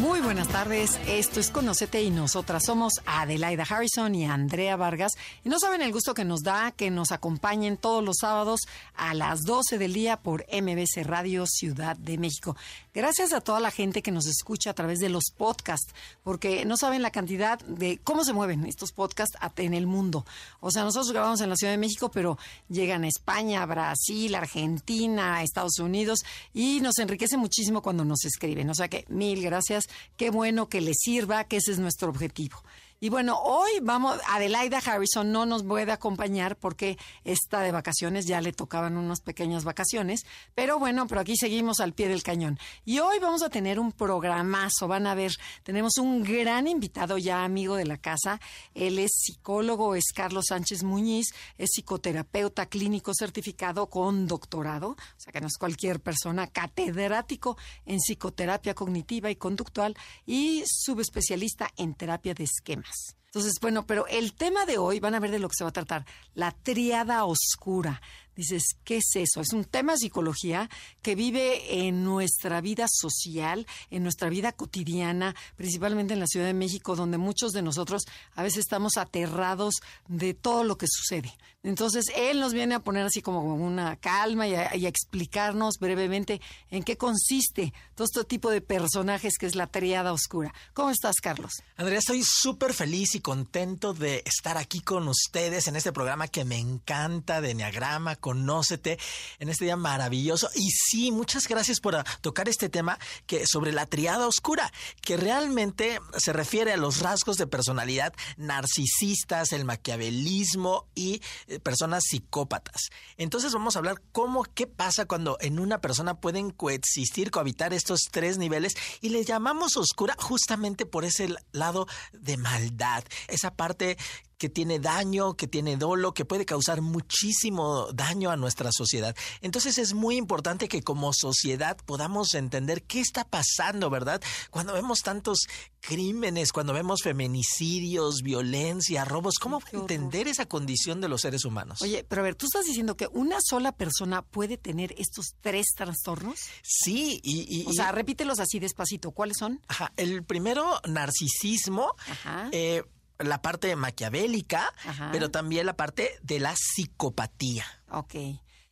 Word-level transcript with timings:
Muy 0.00 0.20
buenas 0.20 0.46
tardes, 0.46 0.96
esto 1.08 1.40
es 1.40 1.50
Conocete 1.50 2.00
y 2.04 2.10
nosotras 2.10 2.62
somos 2.64 2.92
Adelaida 3.04 3.64
Harrison 3.68 4.14
y 4.14 4.26
Andrea 4.26 4.76
Vargas. 4.76 5.14
Y 5.44 5.48
no 5.48 5.58
saben 5.58 5.82
el 5.82 5.92
gusto 5.92 6.14
que 6.14 6.24
nos 6.24 6.42
da 6.42 6.70
que 6.70 6.88
nos 6.88 7.10
acompañen 7.10 7.76
todos 7.76 8.04
los 8.04 8.18
sábados 8.20 8.60
a 8.94 9.12
las 9.14 9.42
12 9.42 9.76
del 9.76 9.92
día 9.92 10.16
por 10.16 10.46
MBC 10.52 11.04
Radio 11.04 11.46
Ciudad 11.46 11.96
de 11.96 12.16
México. 12.16 12.56
Gracias 12.94 13.32
a 13.32 13.40
toda 13.40 13.58
la 13.58 13.72
gente 13.72 14.02
que 14.02 14.12
nos 14.12 14.26
escucha 14.26 14.70
a 14.70 14.74
través 14.74 15.00
de 15.00 15.08
los 15.08 15.30
podcasts, 15.36 15.92
porque 16.22 16.64
no 16.64 16.76
saben 16.76 17.02
la 17.02 17.10
cantidad 17.10 17.58
de 17.60 17.98
cómo 18.02 18.24
se 18.24 18.32
mueven 18.32 18.66
estos 18.66 18.92
podcasts 18.92 19.36
en 19.56 19.74
el 19.74 19.86
mundo. 19.86 20.24
O 20.60 20.70
sea, 20.70 20.84
nosotros 20.84 21.12
grabamos 21.12 21.40
en 21.40 21.50
la 21.50 21.56
Ciudad 21.56 21.72
de 21.72 21.78
México, 21.78 22.10
pero 22.10 22.38
llegan 22.68 23.04
a 23.04 23.08
España, 23.08 23.66
Brasil, 23.66 24.34
Argentina, 24.34 25.42
Estados 25.42 25.78
Unidos 25.80 26.20
y 26.54 26.80
nos 26.80 26.98
enriquece 26.98 27.36
muchísimo 27.36 27.82
cuando 27.82 28.04
nos 28.04 28.24
escriben. 28.24 28.70
O 28.70 28.74
sea 28.74 28.88
que 28.88 29.04
mil 29.08 29.42
gracias 29.42 29.87
Qué 30.16 30.30
bueno 30.30 30.68
que 30.68 30.80
les 30.80 30.96
sirva, 31.00 31.44
que 31.44 31.56
ese 31.58 31.72
es 31.72 31.78
nuestro 31.78 32.08
objetivo. 32.08 32.62
Y 33.00 33.10
bueno, 33.10 33.38
hoy 33.38 33.70
vamos, 33.80 34.18
Adelaida 34.28 34.78
Harrison 34.78 35.30
no 35.30 35.46
nos 35.46 35.62
puede 35.62 35.92
acompañar 35.92 36.56
porque 36.56 36.98
está 37.22 37.60
de 37.60 37.70
vacaciones, 37.70 38.26
ya 38.26 38.40
le 38.40 38.52
tocaban 38.52 38.96
unas 38.96 39.20
pequeñas 39.20 39.62
vacaciones, 39.62 40.26
pero 40.56 40.80
bueno, 40.80 41.06
pero 41.06 41.20
aquí 41.20 41.36
seguimos 41.36 41.78
al 41.78 41.92
pie 41.92 42.08
del 42.08 42.24
cañón. 42.24 42.58
Y 42.84 42.98
hoy 42.98 43.20
vamos 43.20 43.44
a 43.44 43.50
tener 43.50 43.78
un 43.78 43.92
programazo, 43.92 44.88
van 44.88 45.06
a 45.06 45.14
ver, 45.14 45.30
tenemos 45.62 45.98
un 45.98 46.24
gran 46.24 46.66
invitado 46.66 47.18
ya 47.18 47.44
amigo 47.44 47.76
de 47.76 47.84
la 47.84 47.98
casa, 47.98 48.40
él 48.74 48.98
es 48.98 49.12
psicólogo, 49.14 49.94
es 49.94 50.06
Carlos 50.12 50.46
Sánchez 50.48 50.82
Muñiz, 50.82 51.28
es 51.56 51.70
psicoterapeuta 51.70 52.66
clínico 52.66 53.12
certificado 53.14 53.88
con 53.88 54.26
doctorado, 54.26 54.88
o 54.88 54.96
sea 55.20 55.32
que 55.32 55.40
no 55.40 55.46
es 55.46 55.56
cualquier 55.56 56.00
persona, 56.00 56.48
catedrático 56.48 57.56
en 57.86 57.98
psicoterapia 57.98 58.74
cognitiva 58.74 59.30
y 59.30 59.36
conductual 59.36 59.96
y 60.26 60.64
subespecialista 60.66 61.70
en 61.76 61.94
terapia 61.94 62.34
de 62.34 62.42
esquema. 62.42 62.87
Entonces, 63.26 63.54
bueno, 63.60 63.86
pero 63.86 64.06
el 64.06 64.32
tema 64.34 64.64
de 64.64 64.78
hoy, 64.78 65.00
van 65.00 65.14
a 65.14 65.20
ver 65.20 65.30
de 65.30 65.38
lo 65.38 65.48
que 65.48 65.54
se 65.56 65.64
va 65.64 65.70
a 65.70 65.72
tratar, 65.72 66.06
la 66.34 66.52
triada 66.52 67.24
oscura. 67.24 68.00
Dices, 68.38 68.76
¿qué 68.84 68.98
es 68.98 69.16
eso? 69.16 69.40
Es 69.40 69.52
un 69.52 69.64
tema 69.64 69.94
de 69.94 69.98
psicología 69.98 70.70
que 71.02 71.16
vive 71.16 71.88
en 71.88 72.04
nuestra 72.04 72.60
vida 72.60 72.86
social, 72.88 73.66
en 73.90 74.04
nuestra 74.04 74.28
vida 74.28 74.52
cotidiana, 74.52 75.34
principalmente 75.56 76.14
en 76.14 76.20
la 76.20 76.28
Ciudad 76.28 76.46
de 76.46 76.54
México, 76.54 76.94
donde 76.94 77.18
muchos 77.18 77.50
de 77.50 77.62
nosotros 77.62 78.04
a 78.36 78.44
veces 78.44 78.60
estamos 78.60 78.96
aterrados 78.96 79.74
de 80.06 80.34
todo 80.34 80.62
lo 80.62 80.78
que 80.78 80.86
sucede. 80.88 81.36
Entonces, 81.64 82.04
él 82.14 82.38
nos 82.38 82.54
viene 82.54 82.76
a 82.76 82.78
poner 82.78 83.04
así 83.04 83.20
como 83.20 83.42
una 83.56 83.96
calma 83.96 84.46
y 84.46 84.54
a, 84.54 84.68
explicarnos 84.88 85.78
brevemente 85.80 86.40
en 86.70 86.84
qué 86.84 86.96
consiste 86.96 87.74
todo 87.96 88.04
este 88.04 88.22
tipo 88.24 88.50
de 88.50 88.60
personajes 88.60 89.34
que 89.36 89.46
es 89.46 89.56
la 89.56 89.66
triada 89.66 90.12
oscura. 90.12 90.54
¿Cómo 90.72 90.90
estás, 90.90 91.16
Carlos? 91.16 91.50
Andrea, 91.76 91.98
estoy 91.98 92.22
súper 92.24 92.72
feliz 92.72 93.16
y 93.16 93.20
contento 93.20 93.92
de 93.92 94.22
estar 94.24 94.56
aquí 94.56 94.80
con 94.80 95.08
ustedes 95.08 95.66
en 95.66 95.74
este 95.74 95.92
programa 95.92 96.28
que 96.28 96.44
me 96.44 96.58
encanta 96.58 97.40
de 97.40 97.50
Enneagrama 97.50 98.14
conócete 98.28 98.98
en 99.38 99.48
este 99.48 99.64
día 99.64 99.76
maravilloso. 99.76 100.50
Y 100.54 100.68
sí, 100.70 101.10
muchas 101.12 101.48
gracias 101.48 101.80
por 101.80 101.96
tocar 102.20 102.46
este 102.46 102.68
tema 102.68 102.98
que 103.26 103.46
sobre 103.46 103.72
la 103.72 103.86
triada 103.86 104.26
oscura, 104.26 104.70
que 105.00 105.16
realmente 105.16 105.98
se 106.18 106.34
refiere 106.34 106.74
a 106.74 106.76
los 106.76 107.00
rasgos 107.00 107.38
de 107.38 107.46
personalidad 107.46 108.12
narcisistas, 108.36 109.52
el 109.52 109.64
maquiavelismo 109.64 110.88
y 110.94 111.22
eh, 111.46 111.58
personas 111.58 112.04
psicópatas. 112.04 112.90
Entonces 113.16 113.54
vamos 113.54 113.76
a 113.76 113.78
hablar 113.78 114.02
cómo, 114.12 114.44
qué 114.44 114.66
pasa 114.66 115.06
cuando 115.06 115.38
en 115.40 115.58
una 115.58 115.80
persona 115.80 116.20
pueden 116.20 116.50
coexistir, 116.50 117.30
cohabitar 117.30 117.72
estos 117.72 118.08
tres 118.10 118.36
niveles 118.36 118.74
y 119.00 119.08
le 119.08 119.24
llamamos 119.24 119.78
oscura 119.78 120.14
justamente 120.18 120.84
por 120.84 121.06
ese 121.06 121.34
lado 121.52 121.86
de 122.12 122.36
maldad, 122.36 123.04
esa 123.28 123.54
parte 123.54 123.96
que 124.38 124.48
tiene 124.48 124.78
daño, 124.78 125.34
que 125.34 125.48
tiene 125.48 125.76
dolo, 125.76 126.14
que 126.14 126.24
puede 126.24 126.46
causar 126.46 126.80
muchísimo 126.80 127.88
daño 127.92 128.30
a 128.30 128.36
nuestra 128.36 128.70
sociedad. 128.72 129.14
Entonces 129.40 129.78
es 129.78 129.94
muy 129.94 130.16
importante 130.16 130.68
que 130.68 130.82
como 130.82 131.12
sociedad 131.12 131.76
podamos 131.84 132.34
entender 132.34 132.84
qué 132.84 133.00
está 133.00 133.24
pasando, 133.24 133.90
¿verdad? 133.90 134.22
Cuando 134.50 134.72
vemos 134.72 135.02
tantos 135.02 135.48
crímenes, 135.80 136.52
cuando 136.52 136.72
vemos 136.72 137.02
feminicidios, 137.02 138.22
violencia, 138.22 139.04
robos, 139.04 139.34
¿cómo 139.40 139.60
entender 139.72 140.28
esa 140.28 140.46
condición 140.46 141.00
de 141.00 141.08
los 141.08 141.22
seres 141.22 141.44
humanos? 141.44 141.82
Oye, 141.82 142.04
pero 142.08 142.22
a 142.22 142.24
ver, 142.24 142.36
tú 142.36 142.46
estás 142.46 142.64
diciendo 142.64 142.96
que 142.96 143.08
una 143.08 143.38
sola 143.40 143.72
persona 143.72 144.22
puede 144.22 144.56
tener 144.56 144.94
estos 144.98 145.34
tres 145.40 145.66
trastornos? 145.76 146.38
Sí, 146.62 147.20
y... 147.24 147.66
o 147.66 147.72
sea, 147.72 147.90
repítelos 147.90 148.38
así 148.38 148.60
despacito. 148.60 149.10
¿Cuáles 149.10 149.36
son? 149.38 149.60
Ajá, 149.66 149.92
el 149.96 150.22
primero, 150.24 150.80
narcisismo. 150.86 151.94
Ajá. 152.06 152.48
Eh, 152.52 152.84
la 153.18 153.42
parte 153.42 153.74
maquiavélica, 153.76 154.72
pero 155.12 155.30
también 155.30 155.66
la 155.66 155.76
parte 155.76 156.18
de 156.22 156.40
la 156.40 156.54
psicopatía. 156.56 157.64
Ok. 157.90 158.14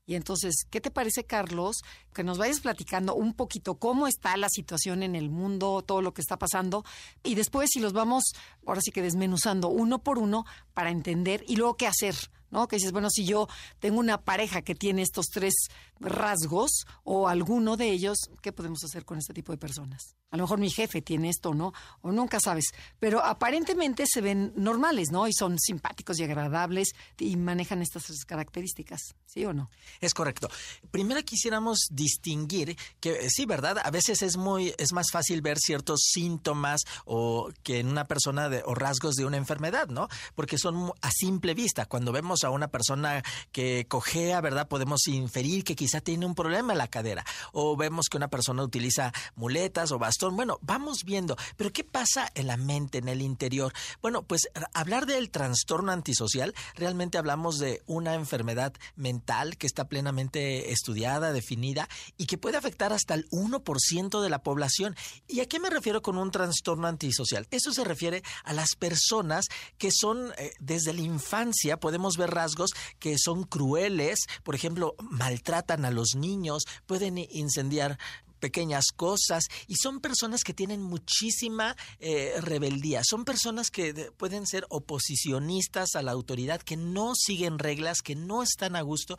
Y 0.09 0.15
entonces, 0.15 0.55
¿qué 0.71 0.81
te 0.81 0.93
parece, 0.93 1.25
Carlos, 1.25 1.79
que 2.15 2.23
nos 2.23 2.39
vayas 2.39 2.61
platicando 2.61 3.17
un 3.17 3.35
poquito 3.35 3.75
cómo 3.75 4.07
está 4.07 4.37
la 4.37 4.49
situación 4.49 5.03
en 5.03 5.17
el 5.17 5.31
mundo, 5.31 5.83
todo 5.83 6.01
lo 6.01 6.15
que 6.15 6.21
está 6.21 6.39
pasando, 6.39 6.85
y 7.25 7.35
después 7.35 7.71
si 7.73 7.81
los 7.81 7.93
vamos, 7.93 8.23
ahora 8.65 8.81
sí 8.81 8.93
que 8.93 9.03
desmenuzando 9.03 9.69
uno 9.69 10.05
por 10.05 10.19
uno 10.19 10.45
para 10.75 10.91
entender 10.91 11.45
y 11.49 11.57
luego 11.57 11.77
qué 11.77 11.89
hacer, 11.89 12.15
¿no? 12.51 12.69
Que 12.69 12.77
dices, 12.77 12.93
bueno, 12.93 13.11
si 13.11 13.25
yo 13.25 13.49
tengo 13.79 13.99
una 13.99 14.23
pareja 14.23 14.63
que 14.63 14.75
tiene 14.75 15.03
estos 15.03 15.27
tres 15.27 15.55
rasgos 16.01 16.87
o 17.05 17.29
alguno 17.29 17.77
de 17.77 17.91
ellos, 17.91 18.19
¿qué 18.43 18.53
podemos 18.53 18.85
hacer 18.85 19.05
con 19.05 19.19
este 19.19 19.33
tipo 19.33 19.53
de 19.53 19.59
personas? 19.59 20.17
A 20.31 20.37
lo 20.37 20.45
mejor 20.45 20.59
mi 20.59 20.71
jefe 20.71 21.03
tiene 21.03 21.29
esto, 21.31 21.55
¿no? 21.55 21.73
O 22.03 22.13
nunca 22.13 22.41
sabes. 22.41 22.67
Pero 22.99 23.25
aparentemente 23.25 24.05
se 24.07 24.21
ven 24.21 24.53
normales, 24.57 25.11
¿no? 25.11 25.29
Y 25.29 25.33
son 25.33 25.59
simpáticos 25.59 26.19
y 26.19 26.25
agradables 26.25 26.95
y 27.19 27.37
manejan 27.37 27.81
estas 27.81 28.05
características, 28.25 29.15
¿sí 29.25 29.45
o 29.45 29.53
no? 29.53 29.71
Es 30.01 30.15
correcto. 30.15 30.49
Primero 30.91 31.23
quisiéramos 31.23 31.89
distinguir 31.91 32.77
que 33.01 33.13
eh, 33.13 33.31
sí, 33.31 33.47
¿verdad? 33.47 33.79
A 33.83 33.91
veces 33.91 34.23
es 34.23 34.37
muy 34.37 34.75
es 34.79 34.93
más 34.93 35.07
fácil 35.11 35.43
ver 35.43 35.59
ciertos 35.59 36.01
síntomas 36.13 36.83
o 37.05 37.51
que 37.63 37.79
en 37.79 37.89
una 37.89 38.05
persona 38.05 38.49
de, 38.49 38.63
o 38.67 38.75
rasgos 38.75 39.15
de 39.15 39.25
una 39.25 39.37
enfermedad, 39.37 39.89
¿no? 39.89 40.09
Porque 40.35 40.59
son 40.59 40.93
a 41.01 41.11
simple 41.11 41.55
vista. 41.55 41.87
Cuando 41.87 42.13
vemos 42.13 42.36
a 42.45 42.51
una 42.51 42.69
persona 42.69 43.23
que 43.53 43.87
cojea, 43.89 44.41
¿verdad? 44.41 44.69
Podemos 44.69 45.07
inferir 45.09 45.65
que 45.65 45.77
quizá 45.77 46.01
tiene 46.01 46.27
un 46.27 46.35
problema 46.35 46.73
en 46.73 46.79
la 46.79 46.89
cadera. 46.89 47.25
O 47.53 47.77
vemos 47.77 48.07
que 48.11 48.17
una 48.17 48.29
persona 48.29 48.63
utiliza 48.63 49.13
muletas 49.35 49.93
o 49.93 49.99
bastón. 49.99 50.37
Bueno, 50.37 50.59
vamos 50.63 51.05
viendo. 51.05 51.37
Pero 51.57 51.73
¿qué 51.73 51.85
pasa 51.85 52.31
en 52.35 52.47
la 52.47 52.57
mente, 52.57 52.99
en 52.99 53.09
el 53.09 53.23
interior? 53.23 53.73
Bueno, 54.03 54.23
pues 54.23 54.49
hablar 54.75 55.07
del 55.07 55.31
trastorno 55.31 55.93
antisocial, 55.93 56.55
realmente 56.75 57.19
hablamos 57.19 57.59
de 57.59 57.83
una 57.87 58.15
enfermedad 58.15 58.73
mental 58.95 59.57
que 59.57 59.67
está 59.67 59.89
plenamente 59.89 60.73
estudiada, 60.73 61.33
definida 61.33 61.89
y 62.17 62.27
que 62.27 62.39
puede 62.39 62.57
afectar 62.57 62.93
hasta 62.93 63.15
el 63.15 63.29
1% 63.31 64.21
de 64.21 64.31
la 64.31 64.43
población. 64.43 64.97
¿Y 65.27 65.41
a 65.41 65.47
qué 65.47 65.61
me 65.61 65.71
refiero 65.71 66.03
con 66.03 66.19
un 66.19 66.31
trastorno 66.31 66.87
antisocial? 66.87 67.47
Eso 67.51 67.73
se 67.73 67.85
refiere 67.85 68.23
a 68.45 68.53
las 68.53 68.75
personas 68.77 69.47
que 69.79 69.91
son 69.93 70.33
eh, 70.39 70.53
desde 70.59 70.93
la 70.93 71.01
infancia, 71.01 71.79
podemos 71.79 72.17
ver 72.17 72.26
rasgos 72.27 72.71
que 72.99 73.17
son 73.19 73.45
crueles, 73.45 74.27
por 74.43 74.55
ejemplo, 74.55 74.95
maltratan 74.99 75.85
a 75.85 75.91
los 75.91 76.15
niños, 76.15 76.65
pueden 76.87 77.19
incendiar 77.19 77.99
pequeñas 78.39 78.87
cosas 78.95 79.45
y 79.67 79.77
son 79.77 80.01
personas 80.01 80.45
que 80.45 80.55
tienen 80.55 80.83
muchísima 80.83 81.77
eh, 81.99 82.35
rebeldía, 82.41 83.03
son 83.05 83.25
personas 83.25 83.71
que 83.71 84.13
pueden 84.17 84.47
ser 84.47 84.67
oposicionistas 84.69 85.95
a 85.95 86.03
la 86.03 86.13
autoridad, 86.13 86.61
que 86.61 86.77
no 86.77 87.15
siguen 87.15 87.59
reglas, 87.59 88.03
que 88.03 88.15
no 88.15 88.43
están 88.43 88.77
a 88.77 88.83
gusto, 88.83 89.17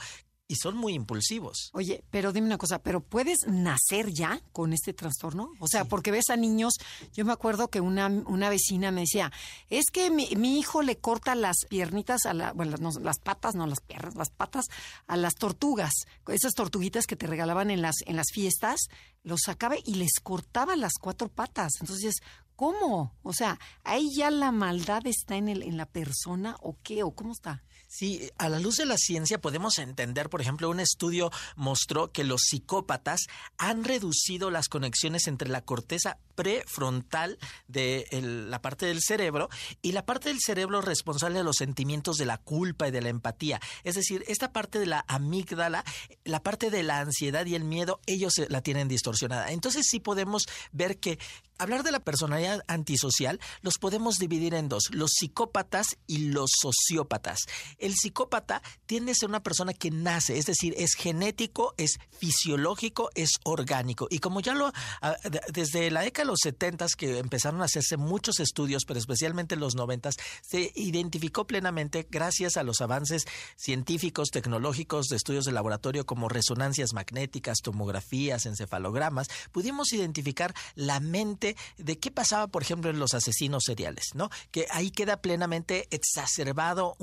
y 0.47 0.55
son 0.55 0.77
muy 0.77 0.93
impulsivos. 0.93 1.69
Oye, 1.73 2.03
pero 2.09 2.31
dime 2.31 2.47
una 2.47 2.57
cosa, 2.57 2.79
¿pero 2.79 3.01
puedes 3.01 3.39
nacer 3.47 4.11
ya 4.11 4.41
con 4.53 4.71
este 4.73 4.93
trastorno? 4.93 5.51
O 5.59 5.67
sea, 5.67 5.85
porque 5.85 6.11
ves 6.11 6.29
a 6.29 6.37
niños, 6.37 6.73
yo 7.13 7.25
me 7.25 7.33
acuerdo 7.33 7.69
que 7.69 7.81
una, 7.81 8.07
una 8.07 8.49
vecina 8.49 8.91
me 8.91 9.01
decía, 9.01 9.31
es 9.69 9.85
que 9.91 10.09
mi, 10.09 10.29
mi 10.37 10.57
hijo 10.57 10.81
le 10.81 10.97
corta 10.97 11.35
las 11.35 11.57
piernitas, 11.69 12.25
a 12.25 12.33
la, 12.33 12.53
bueno, 12.53 12.77
las 13.01 13.19
patas, 13.19 13.55
no 13.55 13.67
las 13.67 13.81
piernas, 13.81 14.15
las 14.15 14.29
patas 14.29 14.65
a 15.05 15.17
las 15.17 15.35
tortugas, 15.35 15.91
esas 16.27 16.53
tortuguitas 16.53 17.07
que 17.07 17.17
te 17.17 17.27
regalaban 17.27 17.69
en 17.69 17.81
las, 17.81 17.95
en 18.05 18.15
las 18.15 18.27
fiestas, 18.31 18.79
los 19.23 19.41
sacaba 19.45 19.75
y 19.83 19.95
les 19.95 20.19
cortaba 20.23 20.77
las 20.77 20.93
cuatro 20.93 21.27
patas. 21.27 21.73
Entonces, 21.81 22.15
¿cómo? 22.55 23.13
O 23.21 23.33
sea, 23.33 23.59
ahí 23.83 24.15
ya 24.15 24.31
la 24.31 24.53
maldad 24.53 25.05
está 25.05 25.35
en, 25.35 25.49
el, 25.49 25.63
en 25.63 25.75
la 25.75 25.85
persona 25.85 26.55
o 26.61 26.77
qué, 26.83 27.03
o 27.03 27.11
cómo 27.11 27.33
está. 27.33 27.63
Sí, 27.87 28.29
a 28.37 28.49
la 28.49 28.59
luz 28.59 28.75
de 28.75 28.85
la 28.85 28.97
ciencia 28.97 29.39
podemos 29.39 29.79
entender, 29.79 30.29
por 30.29 30.41
ejemplo, 30.41 30.69
un 30.69 30.81
estudio 30.81 31.31
mostró 31.55 32.11
que 32.11 32.25
los 32.25 32.41
psicópatas 32.41 33.21
han 33.57 33.85
reducido 33.85 34.51
las 34.51 34.67
conexiones 34.67 35.27
entre 35.27 35.47
la 35.47 35.61
corteza 35.61 36.17
prefrontal 36.35 37.39
de 37.67 38.05
la 38.11 38.61
parte 38.61 38.85
del 38.85 39.01
cerebro 39.01 39.49
y 39.81 39.93
la 39.93 40.05
parte 40.05 40.29
del 40.29 40.39
cerebro 40.39 40.81
responsable 40.81 41.39
de 41.39 41.45
los 41.45 41.55
sentimientos 41.55 42.17
de 42.17 42.25
la 42.25 42.37
culpa 42.37 42.89
y 42.89 42.91
de 42.91 43.01
la 43.01 43.09
empatía. 43.09 43.59
Es 43.83 43.95
decir, 43.95 44.23
esta 44.27 44.51
parte 44.51 44.79
de 44.79 44.85
la 44.85 45.05
amígdala, 45.07 45.85
la 46.25 46.43
parte 46.43 46.69
de 46.69 46.83
la 46.83 46.99
ansiedad 46.99 47.45
y 47.45 47.55
el 47.55 47.63
miedo, 47.63 48.01
ellos 48.05 48.33
la 48.49 48.61
tienen 48.61 48.89
distorsionada. 48.89 49.51
Entonces 49.51 49.87
sí 49.89 49.99
podemos 49.99 50.45
ver 50.73 50.99
que 50.99 51.17
hablar 51.57 51.83
de 51.83 51.91
la 51.91 52.01
personalidad 52.01 52.61
antisocial 52.67 53.39
los 53.61 53.77
podemos 53.77 54.19
dividir 54.19 54.53
en 54.53 54.69
dos, 54.69 54.89
los 54.91 55.11
psicópatas 55.11 55.97
y 56.05 56.27
los 56.29 56.51
sociópatas. 56.61 57.39
El 57.77 57.95
psicópata 57.95 58.61
tiende 58.85 59.11
a 59.11 59.15
ser 59.15 59.29
una 59.29 59.43
persona 59.43 59.73
que 59.73 59.91
nace, 59.91 60.37
es 60.37 60.45
decir, 60.45 60.73
es 60.77 60.93
genético, 60.93 61.73
es 61.77 61.99
fisiológico, 62.17 63.09
es 63.15 63.31
orgánico. 63.43 64.07
Y 64.09 64.19
como 64.19 64.39
ya 64.39 64.53
lo, 64.53 64.71
ah, 65.01 65.15
desde 65.51 65.91
la 65.91 66.01
década 66.01 66.25
de 66.25 66.31
los 66.31 66.39
70 66.41 66.87
que 66.97 67.17
empezaron 67.17 67.61
a 67.61 67.65
hacerse 67.65 67.97
muchos 67.97 68.39
estudios, 68.39 68.83
pero 68.85 68.99
especialmente 68.99 69.55
en 69.55 69.61
los 69.61 69.75
90 69.75 70.11
se 70.41 70.71
identificó 70.75 71.47
plenamente 71.47 72.07
gracias 72.09 72.57
a 72.57 72.63
los 72.63 72.81
avances 72.81 73.25
científicos, 73.55 74.29
tecnológicos, 74.29 75.07
de 75.07 75.15
estudios 75.15 75.45
de 75.45 75.51
laboratorio 75.51 76.05
como 76.05 76.29
resonancias 76.29 76.93
magnéticas, 76.93 77.59
tomografías, 77.61 78.45
encefalogramas, 78.45 79.27
pudimos 79.51 79.91
identificar 79.93 80.53
la 80.75 80.99
mente 80.99 81.55
de 81.77 81.97
qué 81.97 82.11
pasaba, 82.11 82.47
por 82.47 82.61
ejemplo, 82.61 82.89
en 82.89 82.99
los 82.99 83.13
asesinos 83.13 83.63
seriales, 83.65 84.09
¿no? 84.13 84.29
Que 84.51 84.67
ahí 84.71 84.91
queda 84.91 85.21
plenamente 85.21 85.87
exacerbado 85.91 86.95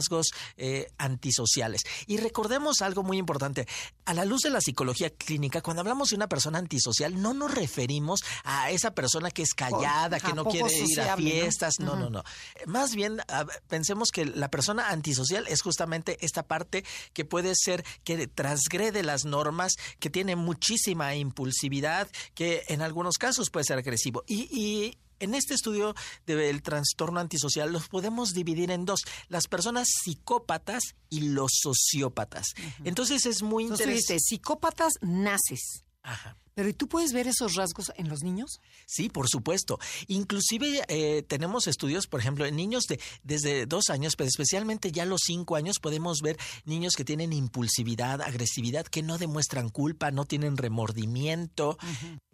rasgos 0.00 0.28
eh, 0.56 0.90
antisociales. 0.98 1.82
Y 2.06 2.16
recordemos 2.18 2.82
algo 2.82 3.02
muy 3.02 3.18
importante. 3.18 3.66
A 4.04 4.14
la 4.14 4.24
luz 4.24 4.42
de 4.42 4.50
la 4.50 4.60
psicología 4.60 5.10
clínica, 5.10 5.60
cuando 5.60 5.80
hablamos 5.80 6.10
de 6.10 6.16
una 6.16 6.28
persona 6.28 6.58
antisocial, 6.58 7.20
no 7.20 7.34
nos 7.34 7.52
referimos 7.54 8.20
a 8.44 8.70
esa 8.70 8.92
persona 8.94 9.30
que 9.30 9.42
es 9.42 9.54
callada, 9.54 10.20
que 10.20 10.32
no 10.32 10.44
quiere 10.44 10.72
ir 10.72 11.00
a 11.00 11.16
fiestas. 11.16 11.78
No, 11.78 11.96
no, 11.96 12.10
no. 12.10 12.24
Más 12.66 12.94
bien, 12.94 13.20
pensemos 13.68 14.10
que 14.10 14.24
la 14.24 14.50
persona 14.50 14.90
antisocial 14.90 15.46
es 15.48 15.62
justamente 15.62 16.18
esta 16.24 16.42
parte 16.42 16.84
que 17.12 17.24
puede 17.24 17.54
ser 17.54 17.84
que 18.04 18.26
transgrede 18.26 19.02
las 19.02 19.24
normas, 19.24 19.74
que 19.98 20.10
tiene 20.10 20.36
muchísima 20.36 21.14
impulsividad, 21.14 22.08
que 22.34 22.64
en 22.68 22.82
algunos 22.82 23.16
casos 23.18 23.50
puede 23.50 23.70
agresivo. 23.78 24.24
Y, 24.26 24.96
en 25.20 25.34
este 25.34 25.54
estudio 25.54 25.94
del 26.26 26.62
trastorno 26.62 27.20
antisocial 27.20 27.72
los 27.72 27.88
podemos 27.88 28.32
dividir 28.32 28.70
en 28.70 28.84
dos, 28.84 29.00
las 29.28 29.46
personas 29.46 29.88
psicópatas 30.02 30.82
y 31.08 31.20
los 31.30 31.52
sociópatas. 31.62 32.54
Entonces 32.84 33.26
es 33.26 33.42
muy 33.42 33.64
interesante. 33.64 34.18
psicópatas 34.18 34.94
naces. 35.00 35.84
Ajá. 36.02 36.36
Pero 36.54 36.68
¿y 36.68 36.74
tú 36.74 36.88
puedes 36.88 37.12
ver 37.12 37.26
esos 37.26 37.54
rasgos 37.54 37.92
en 37.96 38.08
los 38.08 38.22
niños? 38.22 38.60
Sí, 38.86 39.08
por 39.08 39.28
supuesto. 39.28 39.78
Inclusive 40.08 40.82
eh, 40.88 41.22
tenemos 41.22 41.66
estudios, 41.66 42.06
por 42.06 42.20
ejemplo, 42.20 42.44
en 42.44 42.56
niños 42.56 42.84
de 42.84 43.00
desde 43.22 43.66
dos 43.66 43.88
años, 43.88 44.14
pero 44.16 44.28
especialmente 44.28 44.92
ya 44.92 45.06
los 45.06 45.22
cinco 45.24 45.56
años, 45.56 45.78
podemos 45.78 46.20
ver 46.20 46.36
niños 46.64 46.96
que 46.96 47.04
tienen 47.04 47.32
impulsividad, 47.32 48.20
agresividad, 48.20 48.84
que 48.86 49.02
no 49.02 49.16
demuestran 49.16 49.70
culpa, 49.70 50.10
no 50.10 50.24
tienen 50.24 50.56
remordimiento, 50.56 51.78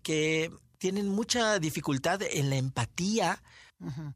que 0.02 0.50
tienen 0.78 1.08
mucha 1.08 1.58
dificultad 1.58 2.22
en 2.22 2.50
la 2.50 2.56
empatía. 2.56 3.42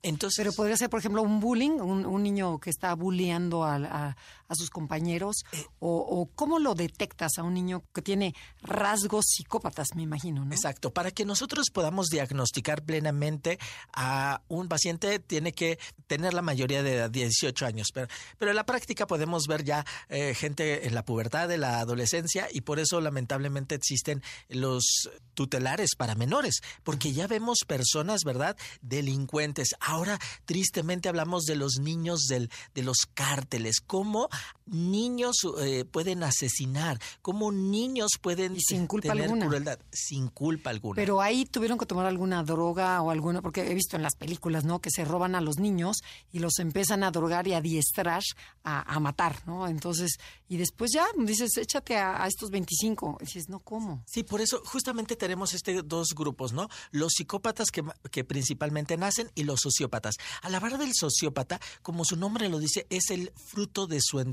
Entonces, 0.03 0.39
Pero 0.39 0.53
podría 0.55 0.77
ser, 0.77 0.89
por 0.89 1.01
ejemplo, 1.01 1.21
un 1.21 1.39
bullying, 1.39 1.81
un, 1.81 2.23
niño 2.23 2.59
que 2.59 2.71
está 2.71 2.95
bulleando 2.95 3.62
a, 3.62 3.77
a 3.77 4.17
sus 4.55 4.70
compañeros? 4.70 5.44
Eh, 5.52 5.64
o, 5.79 6.29
cómo 6.35 6.58
lo 6.58 6.75
detectas 6.75 7.38
a 7.38 7.43
un 7.43 7.55
niño 7.55 7.85
que 7.93 8.02
tiene 8.02 8.35
rasgos 8.62 9.26
psicópatas, 9.29 9.88
me 9.94 10.02
imagino? 10.02 10.44
¿no? 10.44 10.52
Exacto. 10.52 10.93
Para 10.93 11.11
que 11.11 11.25
nosotros 11.25 11.70
podamos 11.73 12.08
diagnosticar 12.08 12.82
plenamente 12.82 13.58
a 13.93 14.43
un 14.49 14.69
paciente, 14.69 15.19
tiene 15.19 15.52
que 15.52 15.79
tener 16.06 16.35
la 16.35 16.43
mayoría 16.43 16.82
de 16.82 17.08
18 17.08 17.67
años. 17.67 17.88
Pero, 17.93 18.08
pero 18.38 18.50
en 18.50 18.56
la 18.56 18.67
práctica 18.67 19.06
podemos 19.06 19.47
ver 19.47 19.64
ya 19.64 19.85
eh, 20.08 20.35
gente 20.35 20.87
en 20.87 20.94
la 20.94 21.05
pubertad, 21.05 21.49
de 21.49 21.58
la 21.58 21.81
adolescencia, 21.81 22.49
y 22.52 22.62
por 22.62 22.79
eso 22.79 23.00
lamentablemente 23.00 23.75
existen 23.75 24.23
los 24.49 25.11
tutelares 25.35 25.91
para 25.97 26.14
menores, 26.14 26.61
porque 26.82 27.12
ya 27.12 27.26
vemos 27.26 27.61
personas, 27.67 28.25
¿verdad?, 28.25 28.56
delincuentes. 28.82 29.75
Ahora, 29.81 30.19
tristemente, 30.44 31.08
hablamos 31.08 31.44
de 31.44 31.56
los 31.56 31.79
niños 31.81 32.26
del, 32.29 32.50
de 32.75 32.82
los 32.82 32.99
cárteles, 33.14 33.81
cómo 33.81 34.29
niños 34.70 35.37
eh, 35.60 35.84
pueden 35.84 36.22
asesinar, 36.22 36.98
cómo 37.22 37.52
niños 37.52 38.12
pueden 38.20 38.58
sin 38.60 38.87
culpa 38.87 39.12
alguna. 39.12 39.46
crueldad 39.46 39.78
sin 39.92 40.28
culpa 40.28 40.70
alguna. 40.70 40.96
Pero 40.96 41.20
ahí 41.20 41.44
tuvieron 41.44 41.78
que 41.78 41.87
tomar 41.87 42.06
alguna 42.06 42.42
droga 42.42 43.02
o 43.02 43.10
alguna, 43.10 43.42
porque 43.42 43.69
he 43.69 43.75
visto 43.75 43.96
en 43.96 44.02
las 44.02 44.14
películas, 44.14 44.64
¿no? 44.64 44.81
Que 44.81 44.90
se 44.90 45.04
roban 45.04 45.34
a 45.34 45.40
los 45.40 45.58
niños 45.58 45.98
y 46.32 46.38
los 46.38 46.58
empiezan 46.58 47.02
a 47.04 47.10
drogar 47.10 47.46
y 47.48 47.54
a 47.54 47.60
diestrar 47.60 48.22
a, 48.64 49.00
matar, 49.00 49.42
¿no? 49.46 49.66
Entonces, 49.66 50.19
y 50.48 50.56
después 50.56 50.90
ya 50.92 51.06
dices, 51.16 51.56
échate 51.56 51.96
a, 51.96 52.26
estos 52.26 52.50
25. 52.50 53.19
Y 53.20 53.25
dices, 53.25 53.48
no, 53.48 53.60
¿cómo? 53.60 54.02
Sí, 54.06 54.22
por 54.22 54.40
eso 54.40 54.62
justamente 54.64 55.16
tenemos 55.16 55.54
este 55.54 55.82
dos 55.82 56.08
grupos, 56.14 56.52
¿no? 56.52 56.69
Los 56.90 57.12
psicópatas 57.16 57.70
que, 57.70 57.82
que 58.10 58.25
principalmente 58.25 58.96
nacen 58.96 59.31
y 59.34 59.44
los 59.44 59.60
sociópatas. 59.60 60.16
A 60.42 60.50
la 60.50 60.58
hora 60.58 60.76
del 60.76 60.92
sociópata, 60.94 61.60
como 61.82 62.04
su 62.04 62.16
nombre 62.16 62.48
lo 62.48 62.58
dice, 62.58 62.87
es 62.90 63.10
el 63.10 63.32
fruto 63.34 63.87
de 63.87 64.00
su 64.00 64.20
entorno 64.20 64.30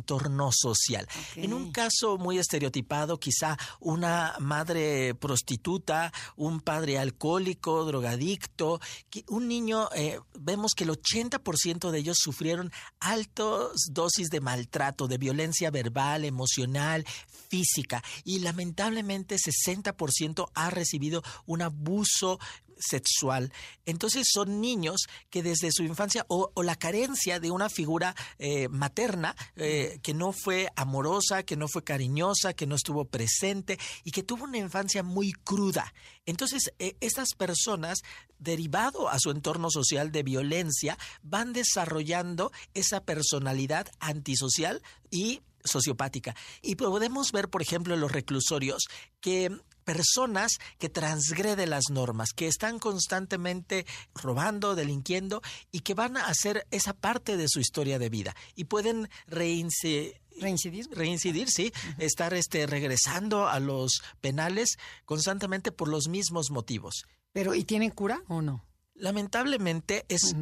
social. 0.52 1.08
En 1.36 1.54
un 1.54 1.72
caso 1.72 2.18
muy 2.18 2.38
estereotipado, 2.38 3.20
quizá 3.20 3.58
una 3.80 4.36
madre 4.40 5.16
prostituta, 5.16 6.12
un 6.36 6.62
padre 6.62 7.00
alcohólico, 7.00 7.86
drogadicto, 7.86 8.80
un 9.28 9.48
niño, 9.48 9.90
eh, 9.96 10.20
vemos 10.40 10.74
que 10.76 10.84
el 10.84 10.92
80% 10.92 11.92
de 11.92 12.00
ellos 12.00 12.18
sufrieron 12.20 12.72
altas 13.00 13.88
dosis 13.92 14.30
de 14.30 14.42
maltrato, 14.42 15.08
de 15.08 15.18
violencia 15.18 15.72
verbal, 15.72 16.26
emocional, 16.26 17.06
física 17.50 18.04
y 18.24 18.40
lamentablemente 18.40 19.36
60% 19.38 20.50
ha 20.54 20.70
recibido 20.70 21.24
un 21.46 21.62
abuso 21.62 22.40
sexual. 22.80 23.52
Entonces 23.86 24.28
son 24.32 24.62
niños 24.62 25.08
que 25.30 25.44
desde 25.44 25.72
su 25.72 25.84
infancia 25.84 26.26
o, 26.28 26.52
la 26.64 26.76
carencia 26.76 27.40
de 27.40 27.52
una 27.52 27.70
figura 27.70 28.16
eh, 28.40 28.68
materna 28.70 29.36
eh, 29.56 30.00
que 30.04 30.14
no 30.14 30.32
fue 30.34 30.70
amorosa, 30.76 31.44
que 31.44 31.56
no 31.56 31.68
fue 31.68 31.84
cariñosa, 31.84 32.54
que 32.54 32.68
no 32.68 32.76
estuvo 32.76 33.06
presente 33.06 33.80
y 34.04 34.12
que 34.12 34.24
tuvo 34.24 34.46
una 34.46 34.58
infancia 34.58 35.04
muy 35.04 35.32
cruda. 35.34 35.94
Entonces 36.26 36.74
eh, 36.80 36.96
estas 37.00 37.34
personas, 37.34 38.00
derivado 38.40 39.10
a 39.10 39.20
su 39.20 39.32
entorno 39.32 39.70
social 39.70 40.12
de 40.12 40.24
violencia, 40.24 40.98
van 41.22 41.54
desarrollando 41.54 42.52
esa 42.74 43.02
personalidad 43.02 43.88
antisocial 44.00 44.82
y 45.10 45.42
sociopática. 45.64 46.36
Y 46.62 46.76
podemos 46.76 47.32
ver, 47.32 47.50
por 47.50 47.62
ejemplo, 47.62 47.94
en 47.94 48.00
los 48.00 48.12
reclusorios 48.12 48.88
que 49.22 49.52
personas 49.88 50.60
que 50.80 50.90
transgreden 50.90 51.70
las 51.70 51.86
normas, 51.90 52.34
que 52.36 52.48
están 52.48 52.78
constantemente 52.78 53.86
robando, 54.14 54.76
delinquiendo 54.76 55.42
y 55.72 55.80
que 55.80 55.94
van 55.94 56.18
a 56.18 56.26
hacer 56.26 56.68
esa 56.72 56.92
parte 56.92 57.38
de 57.38 57.48
su 57.48 57.62
historia 57.62 57.98
de 57.98 58.10
vida 58.10 58.36
y 58.54 58.66
pueden 58.66 59.10
reincidir 59.28 60.22
reincidir. 60.42 60.88
reincidir 60.92 61.50
sí 61.50 61.72
estar 62.00 62.34
este 62.34 62.68
regresando 62.68 63.48
a 63.48 63.62
los 63.62 64.02
penales 64.20 64.78
constantemente 65.06 65.72
por 65.72 65.88
los 65.88 66.10
mismos 66.10 66.52
motivos. 66.52 67.06
Pero 67.32 67.56
y 67.56 67.64
tienen 67.64 67.92
cura 67.92 68.22
o 68.28 68.42
no 68.42 68.68
Lamentablemente 69.00 70.06
es, 70.10 70.36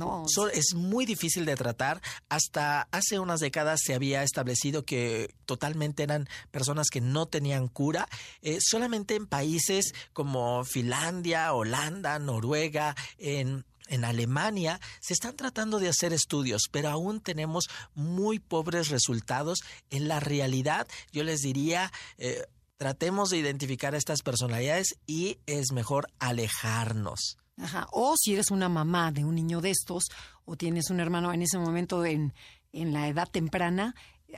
es 0.53 0.75
muy 0.75 1.05
difícil 1.05 1.45
de 1.45 1.55
tratar. 1.55 2.01
Hasta 2.29 2.87
hace 2.91 3.19
unas 3.19 3.41
décadas 3.41 3.81
se 3.83 3.93
había 3.93 4.23
establecido 4.23 4.85
que 4.85 5.35
totalmente 5.45 6.03
eran 6.03 6.29
personas 6.51 6.87
que 6.89 7.01
no 7.01 7.25
tenían 7.25 7.67
cura. 7.67 8.07
Eh, 8.41 8.59
solamente 8.61 9.15
en 9.15 9.27
países 9.27 9.93
como 10.13 10.63
Finlandia, 10.63 11.53
Holanda, 11.53 12.17
Noruega, 12.19 12.95
en 13.17 13.65
en 13.87 14.03
Alemania 14.03 14.79
se 14.99 15.13
están 15.13 15.35
tratando 15.35 15.77
de 15.77 15.89
hacer 15.89 16.11
estudios, 16.13 16.63
pero 16.71 16.89
aún 16.89 17.21
tenemos 17.21 17.65
muy 17.93 18.39
pobres 18.39 18.89
resultados. 18.89 19.59
En 19.89 20.07
la 20.07 20.19
realidad, 20.19 20.87
yo 21.11 21.23
les 21.23 21.41
diría, 21.41 21.91
eh, 22.17 22.47
tratemos 22.77 23.29
de 23.29 23.37
identificar 23.37 23.93
a 23.93 23.97
estas 23.97 24.21
personalidades 24.21 24.95
y 25.05 25.37
es 25.45 25.71
mejor 25.71 26.07
alejarnos. 26.19 27.37
Ajá. 27.57 27.87
O 27.91 28.15
si 28.17 28.33
eres 28.33 28.51
una 28.51 28.69
mamá 28.69 29.11
de 29.11 29.23
un 29.23 29.35
niño 29.35 29.61
de 29.61 29.71
estos 29.71 30.05
o 30.43 30.55
tienes 30.55 30.89
un 30.89 30.99
hermano 30.99 31.31
en 31.33 31.41
ese 31.41 31.57
momento 31.57 32.05
en, 32.05 32.33
en 32.73 32.93
la 32.93 33.07
edad 33.07 33.29
temprana, 33.29 33.95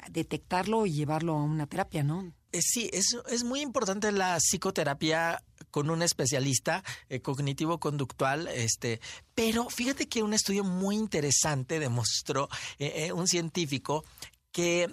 detectarlo 0.09 0.85
y 0.85 0.93
llevarlo 0.93 1.33
a 1.33 1.43
una 1.43 1.67
terapia, 1.67 2.03
¿no? 2.03 2.33
Eh, 2.51 2.61
sí, 2.61 2.89
es, 2.93 3.17
es 3.29 3.43
muy 3.43 3.61
importante 3.61 4.11
la 4.11 4.37
psicoterapia 4.39 5.43
con 5.71 5.89
un 5.89 6.01
especialista 6.01 6.83
eh, 7.09 7.19
cognitivo-conductual, 7.21 8.47
este, 8.47 9.01
pero 9.35 9.69
fíjate 9.69 10.07
que 10.07 10.23
un 10.23 10.33
estudio 10.33 10.63
muy 10.63 10.95
interesante 10.95 11.79
demostró, 11.79 12.47
eh, 12.79 13.11
un 13.11 13.27
científico, 13.27 14.05
que 14.51 14.87